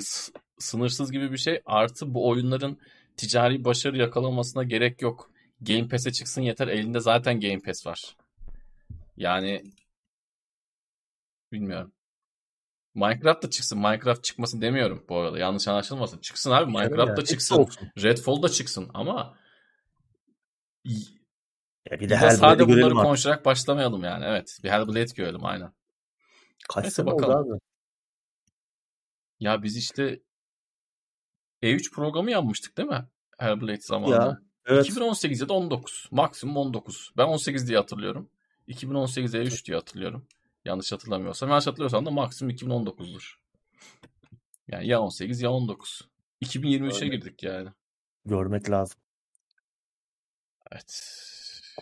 [0.60, 1.62] sınırsız gibi bir şey.
[1.66, 2.78] Artı bu oyunların
[3.18, 5.32] ticari başarı yakalamasına gerek yok.
[5.62, 6.68] Game Pass'e çıksın yeter.
[6.68, 8.16] Elinde zaten Game Pass var.
[9.18, 9.64] Yani
[11.52, 11.92] bilmiyorum.
[12.96, 13.78] Minecraft da çıksın.
[13.80, 15.40] Minecraft çıkmasın demiyorum bu arada.
[15.40, 16.18] Yanlış anlaşılmasın.
[16.20, 16.72] Çıksın abi.
[16.72, 17.68] Minecraft Yani da çıksın.
[18.04, 19.38] Redfall da çıksın ama
[21.92, 22.98] Ya bir bir de de Hellblade'i sade bunları artık.
[22.98, 24.26] konuşarak başlamayalım yani.
[24.26, 24.58] Evet.
[24.64, 25.72] Bir Hellblade görelim aynen.
[26.70, 27.52] Kaç Neyse, sene oldu bakalım.
[27.54, 27.60] abi?
[29.40, 30.20] Ya biz işte
[31.64, 33.08] E3 programı yapmıştık değil mi?
[33.38, 34.14] Hellblade zamanı.
[34.14, 34.86] Ya, Evet.
[34.86, 36.08] 2018 ya da 19.
[36.12, 37.12] Maksimum 19.
[37.18, 38.30] Ben 18 diye hatırlıyorum.
[38.68, 40.28] 2018 E3 diye hatırlıyorum.
[40.66, 41.50] Yanlış hatırlamıyorsam.
[41.50, 43.36] Yanlış hatırlıyorsam da maksimum 2019'dur.
[44.68, 46.02] Yani ya 18 ya 19.
[46.42, 47.08] 2023'e Öyle.
[47.08, 47.70] girdik yani.
[48.26, 49.00] Görmek lazım.
[50.72, 51.14] Evet.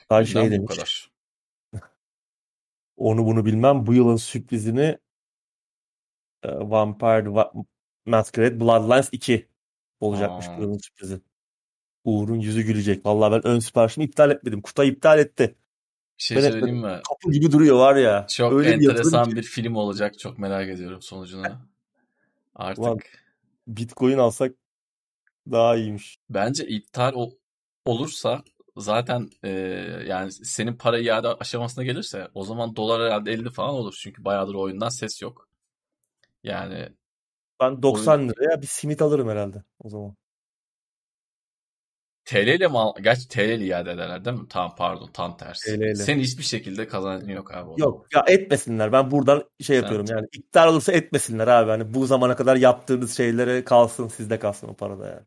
[0.10, 0.76] Gündem şey demiş.
[0.76, 1.12] kadar.
[2.98, 3.86] Onu bunu bilmem.
[3.88, 4.98] Bu yılın sürprizini
[6.44, 7.66] e, Vampire Va-
[8.06, 9.48] Masquerade Bloodlines 2
[10.00, 10.58] olacakmış Aa.
[10.58, 11.22] bu yılın sürprizi.
[12.04, 13.06] Uğur'un yüzü gülecek.
[13.06, 14.62] Vallahi ben ön siparişimi iptal etmedim.
[14.62, 15.56] Kutay iptal etti.
[16.18, 17.00] Bir şey Ben söyleyeyim mi?
[17.10, 18.28] Kapı gibi duruyor var ya.
[18.30, 19.36] Çok Öyle bir enteresan ki.
[19.36, 20.20] bir film olacak.
[20.20, 21.44] Çok merak ediyorum sonucunu.
[22.56, 23.00] Artık Ulan.
[23.68, 24.52] Bitcoin alsak
[25.52, 26.18] daha iyiymiş.
[26.30, 27.32] bence iptal ol-
[27.86, 28.44] olursa
[28.78, 29.50] zaten e,
[30.08, 33.98] yani senin para iade aşamasına gelirse o zaman dolar herhalde 50 falan olur.
[34.02, 35.50] Çünkü bayağıdır oyundan ses yok.
[36.44, 36.90] Yani
[37.62, 40.16] Ben 90 liraya bir simit alırım herhalde o zaman.
[42.26, 42.94] TL ile mi al?
[43.02, 44.48] Gerçi TL ile iade ederler değil mi?
[44.50, 45.76] Tamam pardon tam tersi.
[45.76, 45.96] TL ile.
[45.96, 47.82] Senin hiçbir şekilde kazancın yok abi.
[47.82, 48.92] Yok ya etmesinler.
[48.92, 51.70] Ben buradan şey Sen- yapıyorum yani iptal olursa etmesinler abi.
[51.72, 55.26] Hani bu zamana kadar yaptığınız şeylere kalsın sizde kalsın o parada yani.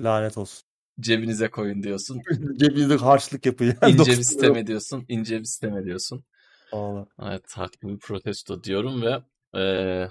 [0.00, 0.71] Lanet olsun.
[1.00, 2.20] Cebinize koyun diyorsun.
[2.58, 3.92] Cebinizde harçlık yapın yani.
[3.92, 5.04] İnce 90 bir sistem ediyorsun.
[5.08, 6.24] ince bir sistem ediyorsun.
[6.72, 7.06] Vallahi.
[7.22, 9.18] Evet haklı bir protesto diyorum ve
[9.54, 10.08] eee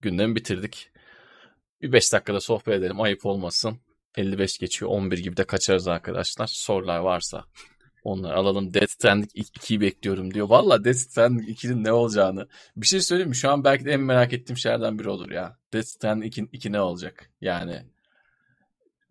[0.00, 0.90] gündemi bitirdik.
[1.82, 3.78] Bir 5 dakikada sohbet edelim ayıp olmasın.
[4.16, 6.46] 55 geçiyor 11 gibi de kaçarız arkadaşlar.
[6.46, 7.44] Sorular varsa
[8.04, 8.74] onları alalım.
[8.74, 10.48] Death Stranding 2'yi bekliyorum diyor.
[10.48, 12.48] Valla Death Stranding 2'nin ne olacağını.
[12.76, 13.36] Bir şey söyleyeyim mi?
[13.36, 15.56] Şu an belki de en merak ettiğim şeylerden biri olur ya.
[15.72, 17.30] Death Stranding 2, 2 ne olacak?
[17.40, 17.82] Yani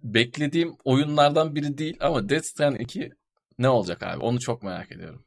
[0.03, 3.11] beklediğim oyunlardan biri değil ama Death Stranding 2
[3.59, 4.23] ne olacak abi?
[4.23, 5.25] Onu çok merak ediyorum.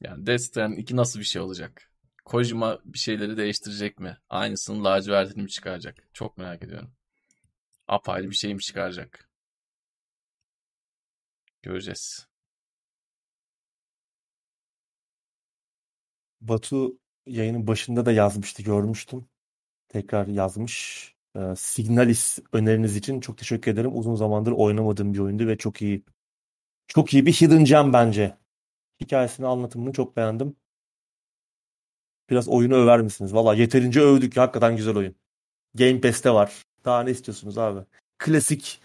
[0.00, 1.90] Yani Death Stranding 2 nasıl bir şey olacak?
[2.24, 4.18] Kojima bir şeyleri değiştirecek mi?
[4.30, 6.08] Aynısının lacivertini mi çıkaracak?
[6.12, 6.92] Çok merak ediyorum.
[7.88, 9.28] Apayrı bir şey mi çıkaracak?
[11.62, 12.26] Göreceğiz.
[16.40, 19.28] Batu yayının başında da yazmıştı görmüştüm.
[19.88, 21.14] Tekrar yazmış.
[21.36, 23.98] Ee, Signalis öneriniz için çok teşekkür ederim.
[23.98, 26.04] Uzun zamandır oynamadığım bir oyundu ve çok iyi
[26.88, 28.38] çok iyi bir hidden gem bence.
[29.00, 30.56] Hikayesini anlatımını çok beğendim.
[32.30, 33.34] Biraz oyunu över misiniz?
[33.34, 34.36] Valla yeterince övdük.
[34.36, 35.16] Hakikaten güzel oyun.
[35.74, 36.62] Game Pass'te var.
[36.84, 37.86] Daha ne istiyorsunuz abi?
[38.18, 38.80] Klasik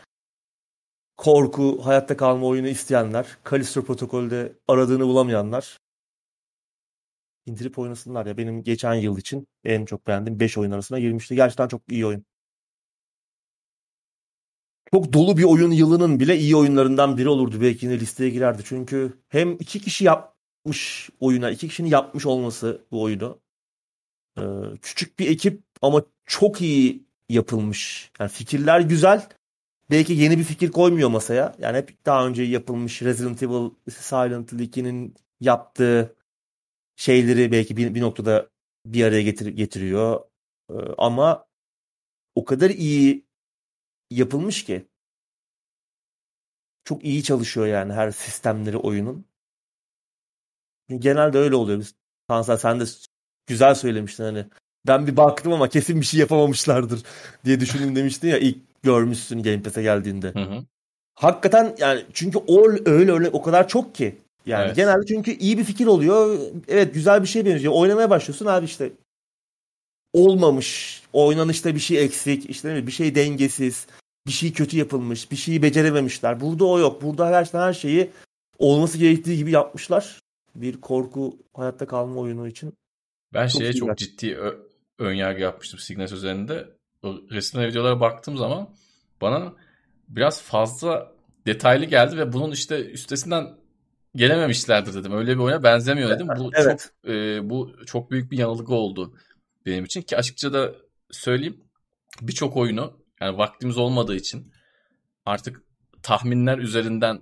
[1.17, 5.77] korku, hayatta kalma oyunu isteyenler, Callisto Protokol'de aradığını bulamayanlar
[7.45, 8.38] indirip oynasınlar ya.
[8.38, 11.35] Benim geçen yıl için en çok beğendiğim 5 oyun arasına girmişti.
[11.35, 12.26] Gerçekten çok iyi oyun.
[14.93, 17.61] Çok dolu bir oyun yılının bile iyi oyunlarından biri olurdu.
[17.61, 18.61] Belki yine listeye girerdi.
[18.65, 23.39] Çünkü hem iki kişi yapmış oyuna, iki kişinin yapmış olması bu oyunu.
[24.37, 24.41] Ee,
[24.81, 28.11] küçük bir ekip ama çok iyi yapılmış.
[28.19, 29.29] Yani fikirler güzel.
[29.91, 31.55] Belki yeni bir fikir koymuyor masaya.
[31.59, 36.15] Yani hep daha önce yapılmış Resident Evil, Silent Hill 2'nin yaptığı
[36.95, 38.49] şeyleri belki bir, bir noktada
[38.85, 40.21] bir araya getir, getiriyor.
[40.69, 41.45] Ee, ama
[42.35, 43.25] o kadar iyi
[44.17, 44.85] yapılmış ki
[46.85, 49.25] çok iyi çalışıyor yani her sistemleri oyunun.
[50.89, 51.79] Genelde öyle oluyor.
[51.79, 51.95] Biz,
[52.27, 52.83] Tansel sen de
[53.47, 54.45] güzel söylemiştin hani.
[54.87, 57.03] Ben bir baktım ama kesin bir şey yapamamışlardır
[57.45, 60.27] diye düşündüm demiştin ya ilk görmüşsün Game Pass'e geldiğinde.
[60.27, 60.65] Hı hı.
[61.15, 64.15] Hakikaten yani çünkü o öyle öyle o kadar çok ki.
[64.45, 64.75] Yani evet.
[64.75, 66.39] genelde çünkü iyi bir fikir oluyor.
[66.67, 67.73] Evet güzel bir şey benziyor.
[67.75, 68.91] Oynamaya başlıyorsun abi işte
[70.13, 71.01] olmamış.
[71.13, 72.49] Oynanışta bir şey eksik.
[72.49, 73.87] işte bir şey dengesiz.
[74.27, 75.31] Bir şey kötü yapılmış.
[75.31, 76.39] Bir şeyi becerememişler.
[76.39, 77.02] Burada o yok.
[77.02, 78.10] Burada gerçekten her şeyi
[78.57, 80.19] olması gerektiği gibi yapmışlar.
[80.56, 82.73] Bir korku hayatta kalma oyunu için.
[83.34, 83.95] Ben çok şeye çok var.
[83.95, 84.60] ciddi ö-
[84.99, 86.69] ön yargı yapmıştım Signet üzerinde.
[87.03, 88.69] O resim videolara baktığım zaman
[89.22, 89.53] bana
[90.10, 91.11] biraz fazla
[91.45, 93.56] detaylı geldi ve bunun işte üstesinden
[94.15, 95.14] gelememişlerdir dedim.
[95.14, 96.27] Öyle bir oyuna benzemiyor dedim.
[96.38, 96.91] Bu evet.
[97.03, 99.14] çok e, bu çok büyük bir yanılgı oldu
[99.65, 100.76] benim için ki açıkça da
[101.11, 101.57] söyleyeyim
[102.22, 104.51] birçok oyunu yani vaktimiz olmadığı için
[105.25, 105.63] artık
[106.03, 107.21] tahminler üzerinden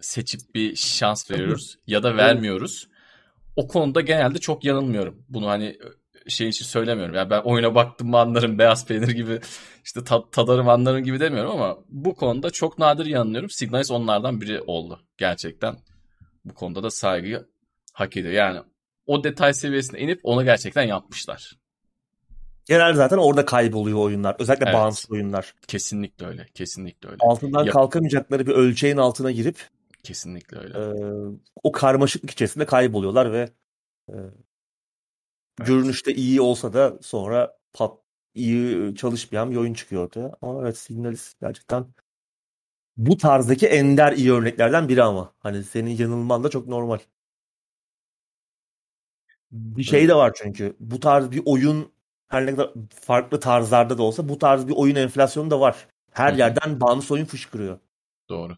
[0.00, 2.88] seçip bir şans veriyoruz ya da vermiyoruz.
[3.56, 5.24] O konuda genelde çok yanılmıyorum.
[5.28, 5.78] Bunu hani
[6.28, 7.14] şey için söylemiyorum.
[7.14, 9.40] Yani ben oyuna baktım mı anlarım beyaz peynir gibi
[9.84, 13.50] işte tad, tadarım anlarım gibi demiyorum ama bu konuda çok nadir yanılıyorum.
[13.50, 15.76] Signalis onlardan biri oldu gerçekten
[16.44, 17.46] bu konuda da saygıyı
[17.92, 18.34] hak ediyor.
[18.34, 18.60] Yani
[19.06, 21.52] o detay seviyesine inip onu gerçekten yapmışlar.
[22.66, 24.36] Genelde zaten orada kayboluyor oyunlar.
[24.38, 24.74] Özellikle evet.
[24.74, 25.54] bağımsız oyunlar.
[25.66, 26.46] Kesinlikle öyle.
[26.54, 27.18] Kesinlikle öyle.
[27.20, 29.68] Altından Yap- kalkamayacakları bir ölçeğin altına girip
[30.02, 30.78] kesinlikle öyle.
[30.78, 30.82] E,
[31.62, 33.50] o karmaşıklık içerisinde kayboluyorlar ve
[34.08, 34.32] e, evet.
[35.56, 37.98] görünüşte iyi olsa da sonra pat
[38.34, 40.32] iyi çalışmayan bir oyun çıkıyor ortaya.
[40.42, 41.86] Ama evet Signalis gerçekten
[42.96, 45.34] bu tarzdaki ender iyi örneklerden biri ama.
[45.38, 46.98] Hani senin yanılman da çok normal.
[49.50, 50.76] Bir şey de var çünkü.
[50.80, 51.93] Bu tarz bir oyun
[52.34, 52.70] her ne kadar
[53.00, 55.86] farklı tarzlarda da olsa bu tarz bir oyun enflasyonu da var.
[56.12, 56.38] Her Hı.
[56.38, 57.78] yerden bağımsız oyun fışkırıyor.
[58.28, 58.56] Doğru.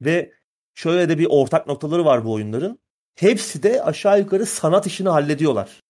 [0.00, 0.32] Ve
[0.74, 2.78] şöyle de bir ortak noktaları var bu oyunların.
[3.14, 5.80] Hepsi de aşağı yukarı sanat işini hallediyorlar.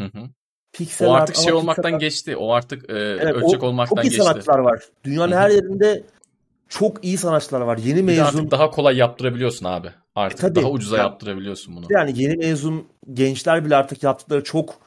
[0.00, 0.30] Hı hı.
[0.72, 2.36] Pixel o artık şey olmaktan pixel geçti.
[2.36, 4.16] O artık e, evet, ölçek o, olmaktan geçti.
[4.16, 4.84] Çok iyi sanatçılar var.
[5.04, 5.40] Dünyanın Hı-hı.
[5.40, 6.02] her yerinde
[6.68, 7.78] çok iyi sanatçılar var.
[7.78, 8.22] Yeni mezun.
[8.24, 9.88] Artık daha kolay yaptırabiliyorsun abi.
[10.14, 11.86] Artık e, tabii, daha ucuza yani, yaptırabiliyorsun bunu.
[11.90, 14.84] Yani yeni mezun gençler bile artık yaptıkları çok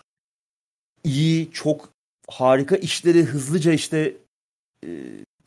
[1.08, 1.90] iyi, çok
[2.28, 4.18] harika işleri hızlıca işte
[4.86, 4.90] e,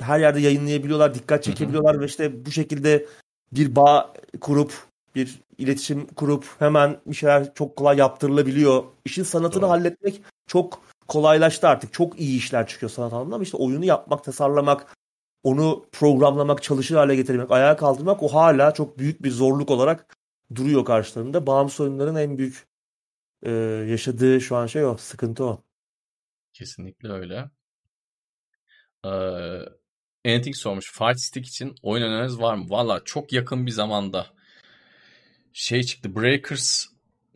[0.00, 2.02] her yerde yayınlayabiliyorlar, dikkat çekebiliyorlar Hı-hı.
[2.02, 3.06] ve işte bu şekilde
[3.52, 4.72] bir bağ kurup
[5.14, 8.84] bir iletişim kurup hemen bir şeyler çok kolay yaptırılabiliyor.
[9.04, 9.70] İşin sanatını Doğru.
[9.70, 11.92] halletmek çok kolaylaştı artık.
[11.92, 14.96] Çok iyi işler çıkıyor sanat alanında ama işte oyunu yapmak, tasarlamak,
[15.42, 20.16] onu programlamak, çalışır hale getirmek, ayağa kaldırmak o hala çok büyük bir zorluk olarak
[20.54, 21.46] duruyor karşılarında.
[21.46, 22.69] Bağımsız oyunların en büyük
[23.42, 23.50] e,
[23.88, 25.64] yaşadığı şu an şey o, sıkıntı o.
[26.52, 27.50] Kesinlikle öyle.
[29.04, 29.08] Ee,
[30.26, 30.92] Anything sormuş.
[30.92, 32.66] Fight Stick için oyun öneriniz var mı?
[32.68, 34.26] Valla çok yakın bir zamanda
[35.52, 36.16] şey çıktı.
[36.16, 36.86] Breakers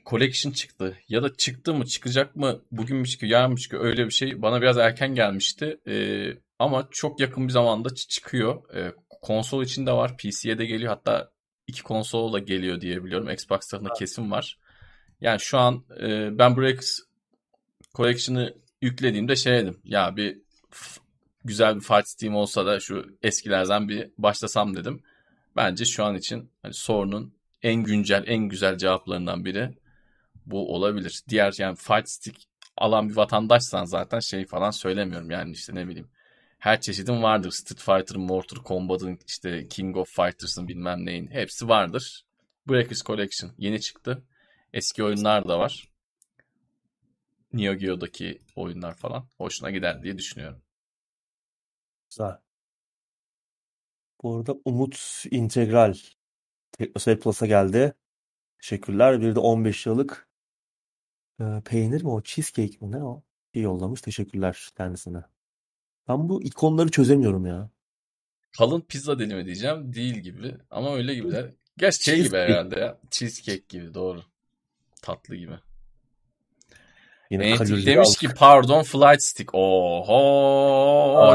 [0.06, 0.98] Collection çıktı.
[1.08, 4.42] Ya da çıktı mı çıkacak mı bugün mü çıkıyor yarın mı çıkıyor öyle bir şey.
[4.42, 5.80] Bana biraz erken gelmişti.
[5.88, 8.74] Ee, ama çok yakın bir zamanda çıkıyor.
[8.74, 10.16] Ee, konsol için de var.
[10.16, 10.90] PC'ye de geliyor.
[10.90, 11.30] Hatta
[11.66, 13.30] iki konsol da geliyor diye biliyorum.
[13.30, 14.58] Xbox tarafında kesin var.
[15.24, 16.98] Yani şu an e, ben Breakers
[17.94, 19.80] Collection'ı yüklediğimde şey dedim.
[19.84, 20.38] Ya bir
[21.44, 25.02] güzel bir Fight Steam olsa da şu eskilerden bir başlasam dedim.
[25.56, 29.74] Bence şu an için hani sorunun en güncel, en güzel cevaplarından biri
[30.46, 31.22] bu olabilir.
[31.28, 32.42] Diğer yani Fight Stick
[32.76, 36.08] alan bir vatandaşsan zaten şey falan söylemiyorum yani işte ne bileyim.
[36.58, 37.50] Her çeşidin vardır.
[37.50, 42.24] Street Fighter, Mortal Kombat'ın işte King of Fighters'ın bilmem neyin hepsi vardır.
[42.68, 44.22] Breakers Collection yeni çıktı.
[44.74, 45.88] Eski oyunlar da var.
[47.52, 50.62] Neo Geo'daki oyunlar falan hoşuna gider diye düşünüyorum.
[52.10, 52.38] Güzel.
[54.22, 55.94] Bu arada Umut Integral
[56.72, 57.94] Teknoseyir Plus'a geldi.
[58.58, 59.20] Teşekkürler.
[59.20, 60.28] Bir de 15 yıllık
[61.40, 62.22] e, peynir mi o?
[62.22, 63.22] Cheesecake mi ne o?
[63.54, 64.00] Bir yollamış.
[64.00, 65.22] Teşekkürler kendisine.
[66.08, 67.70] Ben bu ikonları çözemiyorum ya.
[68.58, 69.92] Kalın pizza dilimi diyeceğim.
[69.94, 70.56] Değil gibi.
[70.70, 71.50] Ama öyle gibiler.
[71.76, 73.00] Gerçi şey gibi herhalde ya.
[73.10, 74.33] Cheesecake gibi doğru.
[75.04, 75.54] Tatlı gibi.
[77.30, 78.20] Yine kalorileri demiş aldık.
[78.20, 79.54] ki pardon flight stick.
[79.54, 80.14] Oho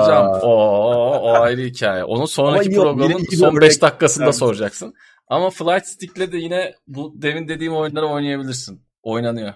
[0.01, 0.25] hocam.
[0.25, 0.41] Aa.
[0.41, 2.03] Oo, o ayrı hikaye.
[2.03, 4.37] Onu sonraki yok, programın son bir 5 örnek dakikasında vermiş.
[4.37, 4.93] soracaksın.
[5.27, 8.85] Ama flight stick'le de yine bu demin dediğim oyunları oynayabilirsin.
[9.03, 9.53] Oynanıyor.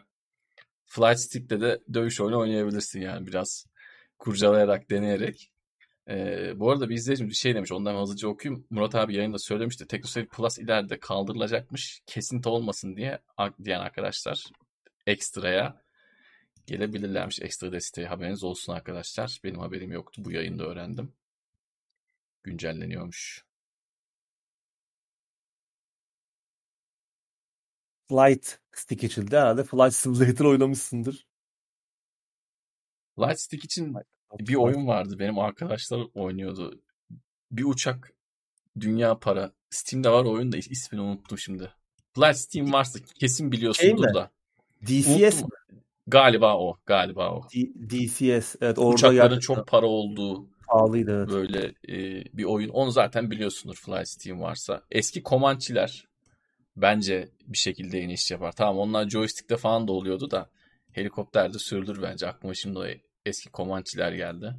[0.86, 3.66] Flight stick'le de dövüş oyunu oynayabilirsin yani biraz
[4.20, 5.53] kurcalayarak, deneyerek.
[6.10, 7.72] Ee, bu arada bir izleyicimiz bir şey demiş.
[7.72, 8.68] Ondan hızlıca okuyayım.
[8.70, 9.88] Murat abi yayında söylemişti.
[9.88, 12.02] TeknoSeyir Plus ileride kaldırılacakmış.
[12.06, 13.20] Kesinti olmasın diye
[13.64, 14.44] diyen arkadaşlar
[15.08, 15.82] ekstraya
[16.68, 17.42] gelebilirlermiş.
[17.42, 19.40] Ekstra desteği haberiniz olsun arkadaşlar.
[19.44, 20.22] Benim haberim yoktu.
[20.26, 21.14] Bu yayında öğrendim.
[22.44, 23.46] Güncelleniyormuş.
[28.10, 29.38] Flight Stick açıldı.
[29.38, 31.28] Herhalde Flight Simulator oynamışsındır.
[33.20, 33.96] Light Stick için
[34.40, 35.20] bir oyun vardı.
[35.20, 36.82] Benim arkadaşlar oynuyordu.
[37.52, 38.14] Bir uçak
[38.80, 39.52] dünya para.
[39.70, 41.72] Steam'de var oyun da ismini unuttum şimdi.
[42.18, 44.14] Light Steam varsa kesin biliyorsundur mi?
[44.14, 44.32] da.
[44.82, 45.50] DCS Unuttum.
[45.72, 45.80] mi?
[46.08, 46.78] Galiba o.
[46.86, 47.48] Galiba o.
[47.56, 48.56] D- DCS.
[48.62, 51.18] Evet orada Uçakların gerçekten çok para olduğu pahalıydı.
[51.18, 51.30] Evet.
[51.30, 52.70] böyle e, bir oyun.
[52.70, 54.84] Onu zaten biliyorsundur Fly Steam varsa.
[54.92, 56.08] Eski Comanche'ler
[56.76, 58.52] bence bir şekilde iş yapar.
[58.52, 60.50] Tamam onlar joystick'te falan da oluyordu da
[60.92, 62.28] helikopterde sürülür bence.
[62.28, 62.86] Aklıma şimdi o
[63.26, 64.56] eski Comanche'ler geldi.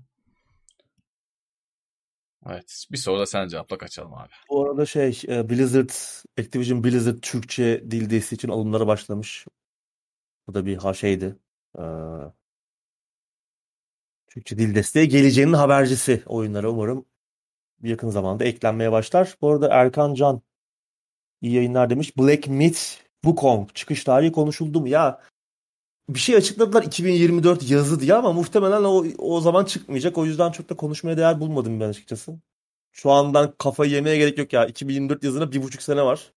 [2.47, 2.86] Evet.
[2.93, 4.32] Bir soru da sen cevapla kaçalım abi.
[4.51, 5.91] Bu arada şey e, Blizzard,
[6.39, 9.47] Activision Blizzard Türkçe dil desteği için alımlara başlamış.
[10.47, 11.36] Bu da bir ha şeydi.
[11.78, 11.82] Ee,
[14.27, 17.07] Türkçe dil desteği geleceğinin habercisi oyunlara umarım
[17.82, 19.36] yakın zamanda eklenmeye başlar.
[19.41, 20.43] Bu arada Erkan Can
[21.41, 22.19] iyi yayınlar demiş.
[22.19, 22.81] Black Myth
[23.24, 24.89] Wukong çıkış tarihi konuşuldu mu?
[24.89, 25.20] Ya
[26.09, 30.18] bir şey açıkladılar 2024 yazı diye ama muhtemelen o, o zaman çıkmayacak.
[30.18, 32.40] O yüzden çok da konuşmaya değer bulmadım ben açıkçası.
[32.93, 34.66] Şu andan kafayı yemeye gerek yok ya.
[34.66, 36.32] 2024 yazına bir buçuk sene var.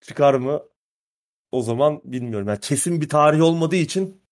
[0.00, 0.62] Çıkar mı?
[1.52, 2.48] O zaman bilmiyorum.
[2.48, 4.22] Yani kesin bir tarih olmadığı için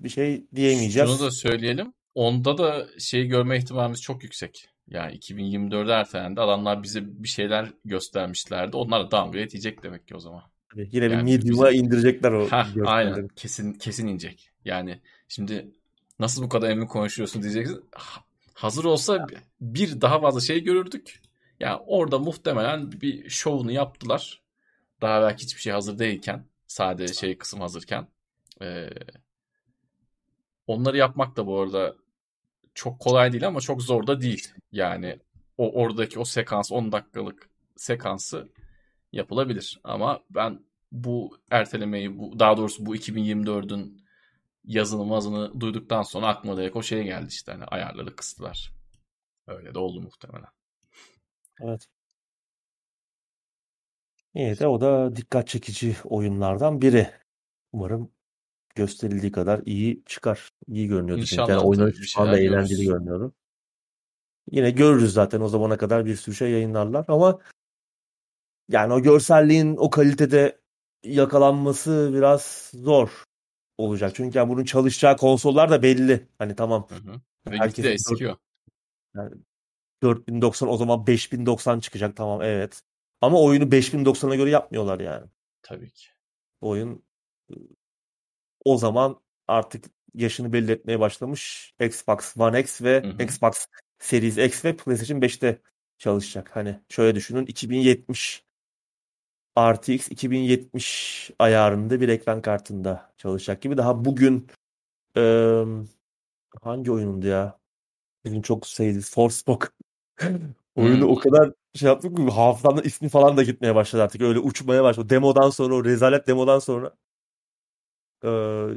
[0.00, 1.10] bir şey diyemeyeceğiz.
[1.10, 1.92] Şunu da söyleyelim.
[2.14, 4.68] Onda da şey görme ihtimalimiz çok yüksek.
[4.88, 6.40] Yani 2024'e ertelendi.
[6.40, 8.76] Adamlar bize bir şeyler göstermişlerdi.
[8.76, 10.42] Onlar da downgrade yiyecek demek ki o zaman.
[10.76, 12.84] Tabii Yine bir Yani medium'a bize- indirecekler o görselleri.
[12.86, 13.28] aynen.
[13.28, 14.50] Kesin kesin inecek.
[14.64, 15.68] Yani şimdi
[16.18, 17.80] nasıl bu kadar emin konuşuyorsun diyeceksiniz.
[17.92, 18.20] Ha-
[18.54, 19.26] Hazır olsa
[19.60, 21.20] bir daha fazla şey görürdük.
[21.60, 24.42] Yani orada muhtemelen bir şovunu yaptılar.
[25.00, 26.46] Daha belki hiçbir şey hazır değilken.
[26.66, 28.08] Sadece şey kısım hazırken.
[28.62, 28.90] Ee,
[30.66, 31.94] onları yapmak da bu arada
[32.74, 34.48] çok kolay değil ama çok zor da değil.
[34.72, 35.18] Yani
[35.58, 38.48] o oradaki o sekans 10 dakikalık sekansı
[39.12, 39.80] yapılabilir.
[39.84, 40.60] Ama ben
[40.92, 44.06] bu ertelemeyi bu daha doğrusu bu 2024'ün
[44.64, 48.72] yazını mazını duyduktan sonra aklıma direkt o şey geldi işte hani ayarları kıstılar.
[49.46, 50.48] Öyle de oldu muhtemelen.
[51.60, 51.86] Evet.
[54.34, 57.10] İyi de o da dikkat çekici oyunlardan biri.
[57.72, 58.10] Umarım
[58.74, 60.50] gösterildiği kadar iyi çıkar.
[60.66, 61.34] İyi görünüyordu çünkü.
[61.34, 62.92] İnşallah Yani tabii oynanış bir falan da şeyler eğlenceli görürüz.
[62.92, 63.34] görünüyordu.
[64.50, 67.38] Yine görürüz zaten o zamana kadar bir sürü şey yayınlarlar ama
[68.68, 70.60] yani o görselliğin o kalitede
[71.02, 73.24] yakalanması biraz zor
[73.78, 74.12] olacak.
[74.14, 76.28] Çünkü yani bunun çalışacağı konsollar da belli.
[76.38, 77.20] Hani tamam Hı hı.
[77.50, 78.36] Ve Herkesin gitgide eskiyor.
[80.02, 82.82] 4090 o zaman 5090 çıkacak tamam evet.
[83.20, 85.26] Ama oyunu 5090'a göre yapmıyorlar yani.
[85.62, 86.06] Tabii ki.
[86.60, 87.02] Oyun
[88.64, 91.74] o zaman artık yaşını belli etmeye başlamış.
[91.80, 93.22] Xbox One X ve Hı hı.
[93.22, 93.66] Xbox
[93.98, 95.62] Series X ve PlayStation 5'te
[95.98, 96.56] çalışacak.
[96.56, 98.45] Hani şöyle düşünün 2070
[99.58, 103.76] RTX 2070 ayarında bir ekran kartında çalışacak gibi.
[103.76, 104.46] Daha bugün
[105.16, 105.64] eee,
[106.62, 107.58] hangi oyundu ya?
[108.26, 109.02] Bugün çok sevdi.
[109.02, 109.70] Forspoken.
[110.76, 111.10] Oyunu Hmm.
[111.12, 114.22] o kadar şey yaptık ki hafızamda ismi falan da gitmeye başladı artık.
[114.22, 115.10] Öyle uçmaya başladı.
[115.10, 116.94] Demodan sonra o rezalet demodan sonra
[118.24, 118.68] eee,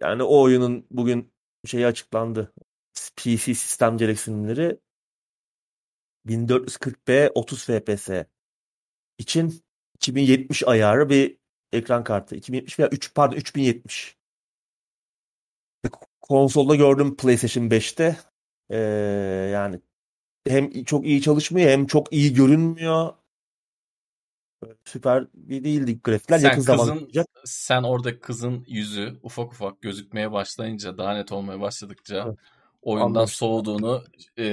[0.00, 1.32] yani o oyunun bugün
[1.66, 2.52] şeyi açıklandı.
[3.16, 4.80] PC sistem gereksinimleri
[6.26, 8.08] 1440p 30 fps
[9.18, 9.62] için
[10.00, 11.36] 2070 ayarı bir
[11.72, 12.36] ekran kartı.
[12.36, 14.16] 2070 veya 3 pardon 3070.
[16.20, 18.16] Konsolda gördüm PlayStation 5'te.
[18.70, 18.76] Ee,
[19.52, 19.80] yani
[20.48, 23.12] hem çok iyi çalışmıyor hem çok iyi görünmüyor.
[24.84, 26.38] Süper bir değildi grafikler.
[26.38, 27.26] Sen Yakın zamanda kızın olacak.
[27.44, 32.38] sen orada kızın yüzü ufak ufak gözükmeye başlayınca daha net olmaya başladıkça Evet,
[32.82, 33.36] oyundan anlamıştım.
[33.48, 34.04] soğuduğunu
[34.38, 34.44] e,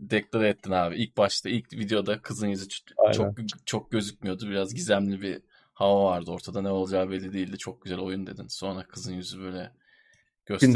[0.00, 0.96] deklare ettin abi.
[0.96, 3.46] İlk başta ilk videoda kızın yüzü ç- çok Aynen.
[3.66, 4.48] çok gözükmüyordu.
[4.50, 5.42] Biraz gizemli bir
[5.74, 6.62] hava vardı ortada.
[6.62, 7.58] Ne olacağı belli değildi.
[7.58, 8.46] Çok güzel oyun dedin.
[8.48, 9.72] Sonra kızın yüzü böyle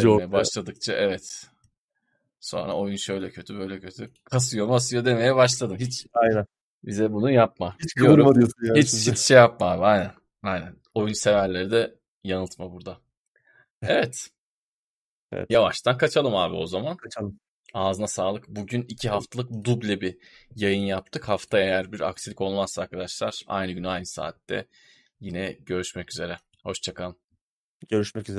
[0.08, 0.32] ortaya.
[0.32, 1.46] başladıkça evet.
[2.40, 4.10] Sonra oyun şöyle kötü böyle kötü.
[4.24, 5.76] Kasıyor masıyor demeye başladın.
[5.76, 6.46] Hiç Aynen.
[6.84, 9.10] bize bunu yapma Hiç kıvırma diyorsun yani Hiç, şimdi.
[9.10, 9.82] hiç şey yapma abi.
[9.84, 10.10] Aynen.
[10.42, 10.76] Aynen.
[10.94, 11.94] Oyun severleri de
[12.24, 12.98] yanıltma burada.
[13.82, 14.30] Evet.
[15.32, 15.50] Evet.
[15.50, 16.96] Yavaştan kaçalım abi o zaman.
[16.96, 17.40] Kaçalım.
[17.74, 18.48] Ağzına sağlık.
[18.48, 20.16] Bugün iki haftalık duble bir
[20.56, 21.28] yayın yaptık.
[21.28, 24.66] Haftaya eğer bir aksilik olmazsa arkadaşlar aynı gün aynı saatte
[25.20, 26.38] yine görüşmek üzere.
[26.62, 27.16] Hoşçakalın.
[27.88, 28.38] Görüşmek üzere.